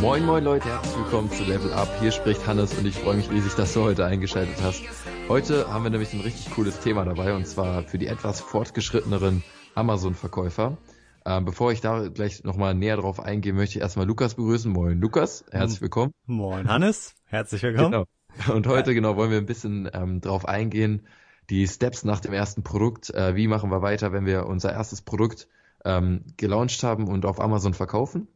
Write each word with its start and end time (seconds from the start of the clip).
Moin 0.00 0.24
moin 0.24 0.42
Leute, 0.42 0.68
herzlich 0.68 0.96
willkommen 0.96 1.30
zu 1.30 1.44
Level 1.44 1.74
Up. 1.74 1.88
Hier 2.00 2.10
spricht 2.10 2.46
Hannes 2.46 2.72
und 2.78 2.86
ich 2.86 2.94
freue 2.94 3.16
mich 3.16 3.30
riesig, 3.30 3.54
dass 3.54 3.74
du 3.74 3.82
heute 3.82 4.06
eingeschaltet 4.06 4.56
hast. 4.62 4.82
Heute 5.28 5.68
haben 5.70 5.84
wir 5.84 5.90
nämlich 5.90 6.14
ein 6.14 6.20
richtig 6.20 6.54
cooles 6.54 6.80
Thema 6.80 7.04
dabei 7.04 7.34
und 7.34 7.46
zwar 7.46 7.82
für 7.82 7.98
die 7.98 8.06
etwas 8.06 8.40
fortgeschritteneren 8.40 9.44
Amazon-Verkäufer. 9.74 10.78
Ähm, 11.26 11.44
bevor 11.44 11.70
ich 11.70 11.82
da 11.82 12.08
gleich 12.08 12.44
nochmal 12.44 12.74
näher 12.74 12.96
drauf 12.96 13.20
eingehe, 13.20 13.52
möchte 13.52 13.76
ich 13.76 13.82
erstmal 13.82 14.06
Lukas 14.06 14.36
begrüßen. 14.36 14.72
Moin 14.72 14.98
Lukas, 14.98 15.44
herzlich 15.50 15.82
willkommen. 15.82 16.14
Moin 16.24 16.66
Hannes, 16.66 17.14
herzlich 17.26 17.62
willkommen. 17.62 17.90
Genau. 17.90 18.54
Und 18.54 18.66
heute 18.66 18.94
genau 18.94 19.16
wollen 19.16 19.30
wir 19.30 19.36
ein 19.36 19.46
bisschen 19.46 19.90
ähm, 19.92 20.22
drauf 20.22 20.48
eingehen, 20.48 21.06
die 21.50 21.66
Steps 21.66 22.04
nach 22.04 22.20
dem 22.20 22.32
ersten 22.32 22.62
Produkt. 22.62 23.10
Äh, 23.10 23.36
wie 23.36 23.48
machen 23.48 23.70
wir 23.70 23.82
weiter, 23.82 24.12
wenn 24.12 24.26
wir 24.26 24.46
unser 24.46 24.72
erstes 24.72 25.02
Produkt 25.02 25.48
ähm, 25.84 26.24
gelauncht 26.36 26.82
haben 26.82 27.08
und 27.08 27.26
auf 27.26 27.40
Amazon 27.40 27.74
verkaufen? 27.74 28.28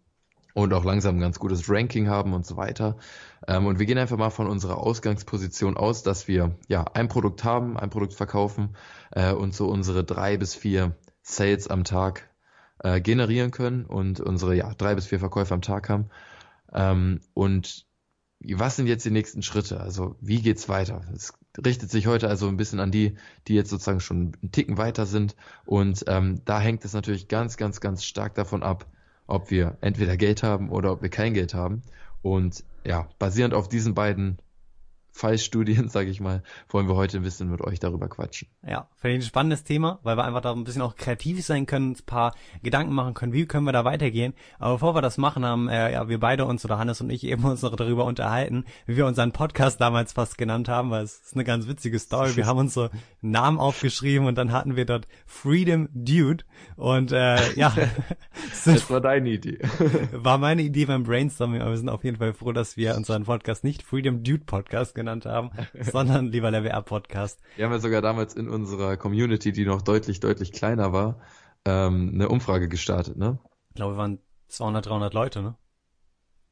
und 0.57 0.73
auch 0.73 0.85
langsam 0.85 1.17
ein 1.17 1.21
ganz 1.21 1.39
gutes 1.39 1.69
Ranking 1.69 2.09
haben 2.09 2.33
und 2.33 2.47
so 2.47 2.57
weiter. 2.57 2.97
Ähm, 3.47 3.67
und 3.67 3.79
wir 3.79 3.85
gehen 3.85 3.99
einfach 3.99 4.17
mal 4.17 4.31
von 4.31 4.47
unserer 4.47 4.79
Ausgangsposition 4.79 5.77
aus, 5.77 6.03
dass 6.03 6.29
wir 6.29 6.57
ja 6.67 6.83
ein 6.95 7.09
Produkt 7.09 7.45
haben, 7.45 7.77
ein 7.77 7.91
Produkt 7.91 8.15
verkaufen 8.15 8.75
äh, 9.11 9.33
und 9.33 9.55
so 9.55 9.69
unsere 9.69 10.03
drei 10.03 10.39
bis 10.39 10.55
vier 10.55 10.97
Sales 11.21 11.69
am 11.69 11.85
Tag 11.85 12.31
äh, 12.79 13.03
generieren 13.03 13.51
können 13.51 13.85
und 13.85 14.19
unsere 14.21 14.57
ja 14.57 14.73
drei 14.73 14.95
bis 14.95 15.05
vier 15.05 15.19
Verkäufe 15.19 15.53
am 15.53 15.61
Tag 15.61 15.91
haben. 15.91 16.09
Ähm, 16.73 17.21
und 17.35 17.85
was 18.41 18.77
sind 18.77 18.87
jetzt 18.87 19.05
die 19.05 19.11
nächsten 19.11 19.43
Schritte? 19.43 19.79
Also 19.79 20.17
wie 20.23 20.41
geht's 20.41 20.71
weiter? 20.71 21.03
Es 21.15 21.35
richtet 21.65 21.91
sich 21.91 22.07
heute 22.07 22.29
also 22.29 22.49
ein 22.49 22.57
bisschen 22.57 22.81
an 22.81 22.91
die, 22.91 23.17
die 23.49 23.55
jetzt 23.55 23.71
sozusagen 23.71 24.01
schon 24.01 24.33
einen 24.43 24.53
Ticken 24.53 24.79
weiter 24.79 25.07
sind. 25.07 25.37
Und 25.65 26.05
ähm, 26.09 26.41
da 26.45 26.61
hängt 26.61 26.85
es 26.85 26.93
natürlich 26.93 27.29
ganz, 27.29 27.57
ganz, 27.57 27.81
ganz 27.81 28.05
stark 28.05 28.35
davon 28.35 28.63
ab, 28.63 28.87
ob 29.27 29.51
wir 29.51 29.77
entweder 29.81 30.17
Geld 30.17 30.43
haben 30.43 30.71
oder 30.71 30.93
ob 30.93 31.03
wir 31.03 31.09
kein 31.09 31.35
Geld 31.35 31.55
haben. 31.55 31.83
Und 32.23 32.65
ja, 32.85 33.09
basierend 33.19 33.55
auf 33.55 33.69
diesen 33.69 33.95
beiden 33.95 34.39
Fallstudien, 35.17 35.89
sage 35.89 36.11
ich 36.11 36.21
mal, 36.21 36.43
wollen 36.69 36.89
wir 36.89 36.95
heute 36.95 37.17
ein 37.17 37.23
bisschen 37.23 37.51
mit 37.51 37.63
euch 37.63 37.81
darüber 37.81 38.07
quatschen. 38.09 38.49
Ja, 38.63 38.89
finde 38.97 39.17
ich 39.17 39.25
ein 39.25 39.27
spannendes 39.27 39.65
Thema, 39.65 39.99
weil 40.03 40.19
wir 40.19 40.25
einfach 40.25 40.43
da 40.43 40.53
ein 40.53 40.65
bisschen 40.65 40.83
auch 40.83 40.95
kreativ 40.95 41.43
sein 41.43 41.65
können, 41.65 41.93
ein 41.93 42.05
paar 42.05 42.35
Gedanken 42.63 42.93
machen 42.93 43.15
können, 43.15 43.33
wie 43.33 43.47
können 43.47 43.65
wir 43.65 43.73
da 43.73 43.87
weitergehen. 43.87 44.35
Aber 44.59 44.75
bevor 44.75 44.95
wir 44.95 45.01
das 45.01 45.17
machen, 45.17 45.47
haben 45.47 45.69
äh, 45.69 45.93
ja 45.93 46.09
wir 46.11 46.21
beide 46.21 46.45
uns 46.45 46.67
oder 46.67 46.79
Hannes 46.79 47.01
und 47.01 47.09
ich 47.09 47.25
eben 47.25 47.45
uns 47.45 47.63
noch 47.63 47.75
darüber 47.75 48.05
unterhalten, 48.05 48.67
wie 48.85 48.99
wir 48.99 49.07
unseren 49.07 49.33
Podcast 49.33 49.81
damals 49.81 50.13
fast 50.13 50.37
genannt 50.37 50.69
haben, 50.69 50.91
weil 50.91 51.05
es 51.05 51.21
ist 51.21 51.35
eine 51.35 51.45
ganz 51.45 51.67
witzige 51.67 51.99
Story. 51.99 52.37
Wir 52.37 52.45
haben 52.45 52.59
uns 52.59 52.75
so 52.75 52.91
Namen 53.23 53.59
aufgeschrieben 53.59 54.27
und 54.27 54.37
dann 54.37 54.53
hatten 54.53 54.77
wir 54.77 54.85
dort 54.85 55.09
Freedom 55.25 55.89
Dude 55.95 56.45
und 56.77 57.13
äh, 57.13 57.55
ja, 57.55 57.75
Das 58.67 58.91
war 58.91 59.01
deine 59.01 59.31
Idee. 59.31 59.59
war 60.13 60.37
meine 60.37 60.61
Idee 60.61 60.85
beim 60.85 61.05
Brainstorming, 61.05 61.63
aber 61.63 61.71
wir 61.71 61.79
sind 61.79 61.89
auf 61.89 62.05
jeden 62.05 62.19
Fall 62.19 62.35
froh, 62.35 62.53
dass 62.53 62.77
wir 62.77 62.97
unseren 62.97 63.25
Podcast 63.25 63.65
nicht 63.65 63.83
Freedom 63.83 64.23
Dude 64.23 64.45
Podcast 64.45 64.95
genannt 64.95 65.06
haben, 65.09 65.51
sondern 65.81 66.27
lieber 66.27 66.51
Level 66.51 66.73
Up 66.73 66.87
Podcast. 66.87 67.41
Wir 67.57 67.65
haben 67.65 67.73
ja 67.73 67.79
sogar 67.79 68.03
damals 68.03 68.35
in 68.35 68.49
unserer 68.49 68.97
Community, 68.97 69.53
die 69.53 69.65
noch 69.65 69.83
deutlich, 69.83 70.21
deutlich 70.21 70.53
kleiner 70.53 70.93
war, 70.93 71.21
ähm, 71.65 72.13
eine 72.15 72.29
Umfrage 72.29 72.69
gestartet, 72.69 73.17
ne? 73.17 73.39
Ich 73.71 73.77
glaube, 73.77 73.95
wir 73.95 73.99
waren 73.99 74.19
200, 74.49 74.87
300 74.87 75.15
Leute, 75.15 75.43
ne? 75.43 75.55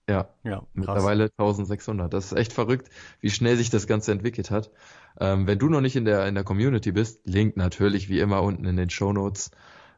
Ja, 0.08 0.28
Ja, 0.44 0.58
krass. 0.58 0.68
mittlerweile 0.74 1.24
1600. 1.38 2.12
Das 2.12 2.26
ist 2.26 2.32
echt 2.38 2.52
verrückt, 2.52 2.90
wie 3.20 3.30
schnell 3.30 3.56
sich 3.56 3.70
das 3.70 3.86
Ganze 3.86 4.12
entwickelt 4.12 4.50
hat. 4.50 4.70
Ähm, 5.18 5.46
wenn 5.46 5.58
du 5.58 5.68
noch 5.68 5.80
nicht 5.80 5.96
in 5.96 6.04
der, 6.04 6.26
in 6.26 6.34
der 6.34 6.44
Community 6.44 6.92
bist, 6.92 7.26
Link 7.26 7.56
natürlich 7.56 8.08
wie 8.10 8.20
immer 8.20 8.42
unten 8.42 8.66
in 8.66 8.76
den 8.76 8.90
Show 8.90 9.12
Notes. 9.14 9.50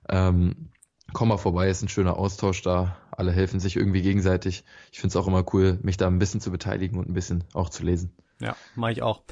Ähm, 0.09 0.71
komm 1.13 1.29
mal 1.29 1.39
vorbei, 1.39 1.69
ist 1.69 1.83
ein 1.83 1.89
schöner 1.89 2.17
Austausch 2.19 2.63
da. 2.63 2.97
Alle 3.11 3.33
helfen 3.33 3.59
sich 3.59 3.77
irgendwie 3.77 4.03
gegenseitig. 4.03 4.65
Ich 4.93 5.01
finde 5.01 5.09
es 5.09 5.17
auch 5.17 5.27
immer 5.27 5.45
cool, 5.55 5.79
mich 5.83 5.97
da 5.97 6.07
ein 6.07 6.21
bisschen 6.21 6.41
zu 6.41 6.53
beteiligen 6.53 6.99
und 6.99 7.09
ein 7.09 7.15
bisschen 7.15 7.43
auch 7.53 7.71
zu 7.71 7.83
lesen. 7.83 8.13
Ja, 8.41 8.57
mache 8.75 8.93
ich 8.93 9.03
auch. 9.03 9.23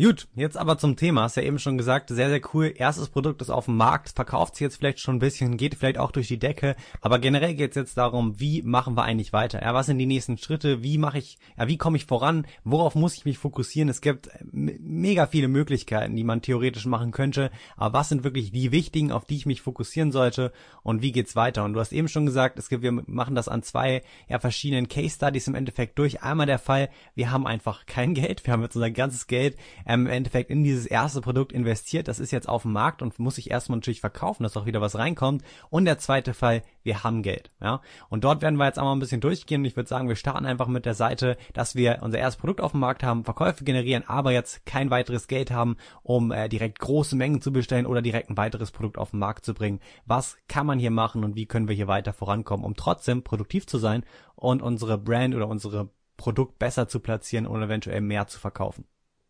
Gut, 0.00 0.28
jetzt 0.36 0.56
aber 0.56 0.78
zum 0.78 0.94
Thema. 0.94 1.22
Hast 1.22 1.36
ja 1.36 1.42
eben 1.42 1.58
schon 1.58 1.76
gesagt, 1.76 2.10
sehr, 2.10 2.28
sehr 2.28 2.40
cool. 2.54 2.72
Erstes 2.76 3.08
Produkt 3.08 3.42
ist 3.42 3.50
auf 3.50 3.64
dem 3.64 3.76
Markt, 3.76 4.10
verkauft 4.10 4.54
sich 4.54 4.60
jetzt 4.60 4.76
vielleicht 4.76 5.00
schon 5.00 5.16
ein 5.16 5.18
bisschen, 5.18 5.56
geht 5.56 5.74
vielleicht 5.74 5.98
auch 5.98 6.12
durch 6.12 6.28
die 6.28 6.38
Decke. 6.38 6.76
Aber 7.00 7.18
generell 7.18 7.54
geht 7.56 7.70
es 7.70 7.74
jetzt 7.76 7.98
darum, 7.98 8.38
wie 8.38 8.62
machen 8.62 8.94
wir 8.94 9.02
eigentlich 9.02 9.32
weiter? 9.32 9.60
Ja, 9.60 9.74
was 9.74 9.86
sind 9.86 9.98
die 9.98 10.06
nächsten 10.06 10.38
Schritte? 10.38 10.84
Wie 10.84 10.98
mache 10.98 11.18
ich, 11.18 11.38
ja, 11.58 11.66
wie 11.66 11.78
komme 11.78 11.96
ich 11.96 12.04
voran? 12.06 12.46
Worauf 12.62 12.94
muss 12.94 13.16
ich 13.16 13.24
mich 13.24 13.38
fokussieren? 13.38 13.88
Es 13.88 14.00
gibt 14.00 14.28
me- 14.52 14.76
mega 14.78 15.26
viele 15.26 15.48
Möglichkeiten, 15.48 16.14
die 16.14 16.22
man 16.22 16.42
theoretisch 16.42 16.86
machen 16.86 17.10
könnte. 17.10 17.50
Aber 17.76 17.98
was 17.98 18.08
sind 18.08 18.22
wirklich 18.22 18.52
die 18.52 18.70
wichtigen, 18.70 19.10
auf 19.10 19.24
die 19.24 19.34
ich 19.34 19.46
mich 19.46 19.62
fokussieren 19.62 20.12
sollte? 20.12 20.52
Und 20.84 21.02
wie 21.02 21.10
geht's 21.10 21.34
weiter? 21.34 21.64
Und 21.64 21.72
du 21.72 21.80
hast 21.80 21.90
eben 21.92 22.06
schon 22.06 22.24
gesagt, 22.24 22.60
es 22.60 22.68
gibt, 22.68 22.84
wir 22.84 22.92
machen 22.92 23.34
das 23.34 23.48
an 23.48 23.64
zwei 23.64 24.04
ja, 24.28 24.38
verschiedenen 24.38 24.86
Case 24.86 25.16
Studies 25.16 25.48
im 25.48 25.56
Endeffekt 25.56 25.98
durch. 25.98 26.22
Einmal 26.22 26.46
der 26.46 26.60
Fall, 26.60 26.88
wir 27.16 27.32
haben 27.32 27.48
einfach 27.48 27.84
kein 27.86 28.14
Geld. 28.18 28.46
Wir 28.46 28.52
haben 28.52 28.62
jetzt 28.62 28.76
unser 28.76 28.92
ganzes 28.92 29.26
Geld 29.26 29.56
ähm, 29.88 30.06
im 30.06 30.12
Endeffekt 30.12 30.50
in 30.50 30.62
dieses 30.62 30.86
erste 30.86 31.20
Produkt 31.20 31.52
investiert. 31.52 32.06
Das 32.06 32.20
ist 32.20 32.30
jetzt 32.30 32.48
auf 32.48 32.62
dem 32.62 32.72
Markt 32.72 33.02
und 33.02 33.18
muss 33.18 33.36
sich 33.36 33.50
erstmal 33.50 33.78
natürlich 33.78 34.00
verkaufen, 34.00 34.44
dass 34.44 34.56
auch 34.56 34.66
wieder 34.66 34.80
was 34.80 34.96
reinkommt. 34.96 35.42
Und 35.70 35.86
der 35.86 35.98
zweite 35.98 36.34
Fall, 36.34 36.62
wir 36.82 37.02
haben 37.02 37.22
Geld. 37.22 37.50
Ja, 37.60 37.80
und 38.08 38.22
dort 38.22 38.42
werden 38.42 38.56
wir 38.56 38.66
jetzt 38.66 38.78
einmal 38.78 38.94
ein 38.94 39.00
bisschen 39.00 39.20
durchgehen. 39.20 39.64
Ich 39.64 39.76
würde 39.76 39.88
sagen, 39.88 40.08
wir 40.08 40.16
starten 40.16 40.46
einfach 40.46 40.68
mit 40.68 40.86
der 40.86 40.94
Seite, 40.94 41.36
dass 41.54 41.74
wir 41.74 41.98
unser 42.02 42.18
erstes 42.18 42.40
Produkt 42.40 42.60
auf 42.60 42.72
dem 42.72 42.80
Markt 42.80 43.02
haben, 43.02 43.24
Verkäufe 43.24 43.64
generieren, 43.64 44.04
aber 44.06 44.32
jetzt 44.32 44.66
kein 44.66 44.90
weiteres 44.90 45.26
Geld 45.26 45.50
haben, 45.50 45.76
um 46.02 46.30
äh, 46.30 46.48
direkt 46.48 46.78
große 46.78 47.16
Mengen 47.16 47.40
zu 47.40 47.52
bestellen 47.52 47.86
oder 47.86 48.02
direkt 48.02 48.30
ein 48.30 48.36
weiteres 48.36 48.70
Produkt 48.70 48.98
auf 48.98 49.10
den 49.10 49.20
Markt 49.20 49.44
zu 49.44 49.54
bringen. 49.54 49.80
Was 50.04 50.36
kann 50.48 50.66
man 50.66 50.78
hier 50.78 50.90
machen 50.90 51.24
und 51.24 51.34
wie 51.34 51.46
können 51.46 51.68
wir 51.68 51.74
hier 51.74 51.88
weiter 51.88 52.12
vorankommen, 52.12 52.64
um 52.64 52.76
trotzdem 52.76 53.22
produktiv 53.22 53.66
zu 53.66 53.78
sein 53.78 54.04
und 54.36 54.60
unsere 54.60 54.98
Brand 54.98 55.34
oder 55.34 55.48
unsere 55.48 55.88
Produkt 56.18 56.58
besser 56.58 56.88
zu 56.88 57.00
platzieren 57.00 57.46
und 57.46 57.62
eventuell 57.62 58.02
mehr 58.02 58.26
zu 58.26 58.38
verkaufen. 58.38 58.84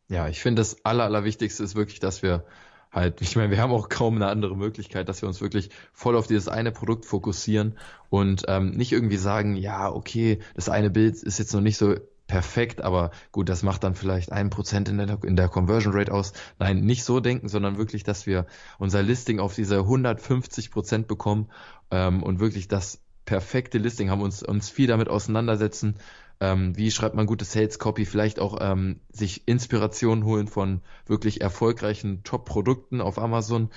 Ja, 0.09 0.29
ich 0.29 0.41
finde, 0.41 0.61
das 0.61 0.85
Aller, 0.85 1.05
Allerwichtigste 1.05 1.63
ist 1.63 1.75
wirklich, 1.77 2.01
dass 2.01 2.23
wir 2.23 2.45
halt, 2.91 3.21
ich 3.21 3.37
meine, 3.37 3.51
wir 3.51 3.61
haben 3.61 3.73
auch 3.73 3.89
kaum 3.89 4.17
eine 4.17 4.29
andere 4.29 4.57
Möglichkeit, 4.57 5.09
dass 5.09 5.21
wir 5.23 5.29
uns 5.29 5.41
wirklich 5.41 5.71
voll 5.93 6.17
auf 6.17 6.27
dieses 6.27 6.49
eine 6.49 6.73
Produkt 6.73 7.05
fokussieren 7.05 7.77
und 8.09 8.45
ähm, 8.49 8.71
nicht 8.71 8.93
irgendwie 8.93 9.19
sagen, 9.19 9.57
ja, 9.57 9.93
okay, 9.93 10.39
das 10.55 10.71
eine 10.71 10.91
Bild 10.91 11.23
ist 11.23 11.39
jetzt 11.39 11.53
noch 11.53 11.61
nicht 11.61 11.77
so 11.77 11.97
perfekt, 12.27 12.83
aber 12.83 13.11
gut, 13.33 13.49
das 13.49 13.63
macht 13.63 13.85
dann 13.85 13.95
vielleicht 13.95 14.33
ein 14.33 14.51
Prozent 14.51 14.89
in 14.89 14.99
der, 14.99 15.19
in 15.25 15.37
der 15.37 15.49
Conversion 15.49 15.95
Rate 15.95 16.13
aus. 16.13 16.33
Nein, 16.59 16.81
nicht 16.81 17.05
so 17.05 17.21
denken, 17.21 17.49
sondern 17.49 17.79
wirklich, 17.79 18.05
dass 18.05 18.27
wir 18.27 18.47
unser 18.79 19.03
Listing 19.03 19.41
auf 19.41 19.55
diese 19.55 19.79
150 19.79 20.71
Prozent 20.71 21.09
bekommen 21.09 21.51
ähm, 21.91 22.23
und 22.23 22.39
wirklich 22.39 22.69
das 22.69 23.01
perfekte 23.25 23.79
Listing 23.79 24.11
haben, 24.11 24.23
uns, 24.23 24.43
uns 24.43 24.71
viel 24.71 24.87
damit 24.87 25.09
auseinandersetzen, 25.09 25.97
ähm, 26.41 26.77
wie 26.77 26.91
schreibt 26.91 27.15
man 27.15 27.27
gute 27.27 27.45
Sales 27.45 27.79
Copy, 27.79 28.07
vielleicht 28.07 28.41
auch 28.41 28.59
ähm, 28.61 29.01
sich 29.11 29.47
Inspiration 29.47 30.25
holen 30.25 30.47
von 30.47 30.83
wirklich 31.07 31.41
erfolgreichen 31.41 32.23
Top-Produkten 32.23 33.01
auf 33.01 33.19
Amazon. 33.19 33.71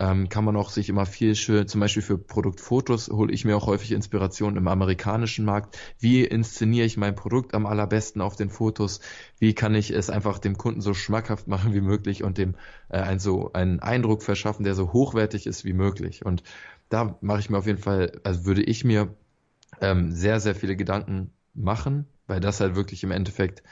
Ähm, 0.00 0.30
kann 0.30 0.46
man 0.46 0.56
auch 0.56 0.70
sich 0.70 0.88
immer 0.88 1.04
viel 1.04 1.34
schön, 1.34 1.68
zum 1.68 1.80
Beispiel 1.80 2.02
für 2.02 2.16
Produktfotos 2.16 3.08
hole 3.10 3.30
ich 3.34 3.44
mir 3.44 3.54
auch 3.54 3.66
häufig 3.66 3.92
Inspiration 3.92 4.56
im 4.56 4.66
amerikanischen 4.66 5.44
Markt. 5.44 5.76
Wie 5.98 6.24
inszeniere 6.24 6.86
ich 6.86 6.96
mein 6.96 7.14
Produkt 7.14 7.54
am 7.54 7.66
allerbesten 7.66 8.22
auf 8.22 8.34
den 8.34 8.48
Fotos? 8.48 9.00
Wie 9.38 9.52
kann 9.54 9.74
ich 9.74 9.90
es 9.90 10.08
einfach 10.08 10.38
dem 10.38 10.56
Kunden 10.56 10.80
so 10.80 10.94
schmackhaft 10.94 11.48
machen 11.48 11.74
wie 11.74 11.82
möglich 11.82 12.24
und 12.24 12.38
dem 12.38 12.54
äh, 12.88 12.98
ein, 12.98 13.18
so 13.18 13.52
einen 13.52 13.80
Eindruck 13.80 14.22
verschaffen, 14.22 14.64
der 14.64 14.74
so 14.74 14.94
hochwertig 14.94 15.46
ist 15.46 15.66
wie 15.66 15.74
möglich? 15.74 16.24
Und 16.24 16.44
da 16.88 17.18
mache 17.20 17.40
ich 17.40 17.50
mir 17.50 17.58
auf 17.58 17.66
jeden 17.66 17.78
Fall, 17.78 18.20
also 18.24 18.46
würde 18.46 18.62
ich 18.62 18.84
mir 18.84 19.14
ähm, 19.82 20.12
sehr, 20.12 20.40
sehr 20.40 20.54
viele 20.54 20.76
Gedanken 20.76 21.34
machen, 21.54 22.06
weil 22.26 22.40
das 22.40 22.60
halt 22.60 22.74
wirklich 22.74 23.02
im 23.04 23.10
Endeffekt 23.10 23.62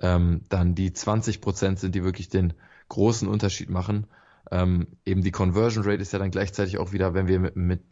ähm, 0.00 0.42
dann 0.48 0.74
die 0.74 0.92
20 0.92 1.40
Prozent 1.40 1.78
sind, 1.78 1.94
die 1.94 2.04
wirklich 2.04 2.28
den 2.28 2.54
großen 2.88 3.28
Unterschied 3.28 3.70
machen. 3.70 4.06
Ähm, 4.50 4.88
eben 5.04 5.22
die 5.22 5.30
Conversion 5.30 5.84
Rate 5.84 6.00
ist 6.00 6.12
ja 6.12 6.18
dann 6.18 6.30
gleichzeitig 6.30 6.78
auch 6.78 6.92
wieder, 6.92 7.14
wenn 7.14 7.26
wir 7.26 7.38
mit, 7.38 7.56
mit 7.56 7.82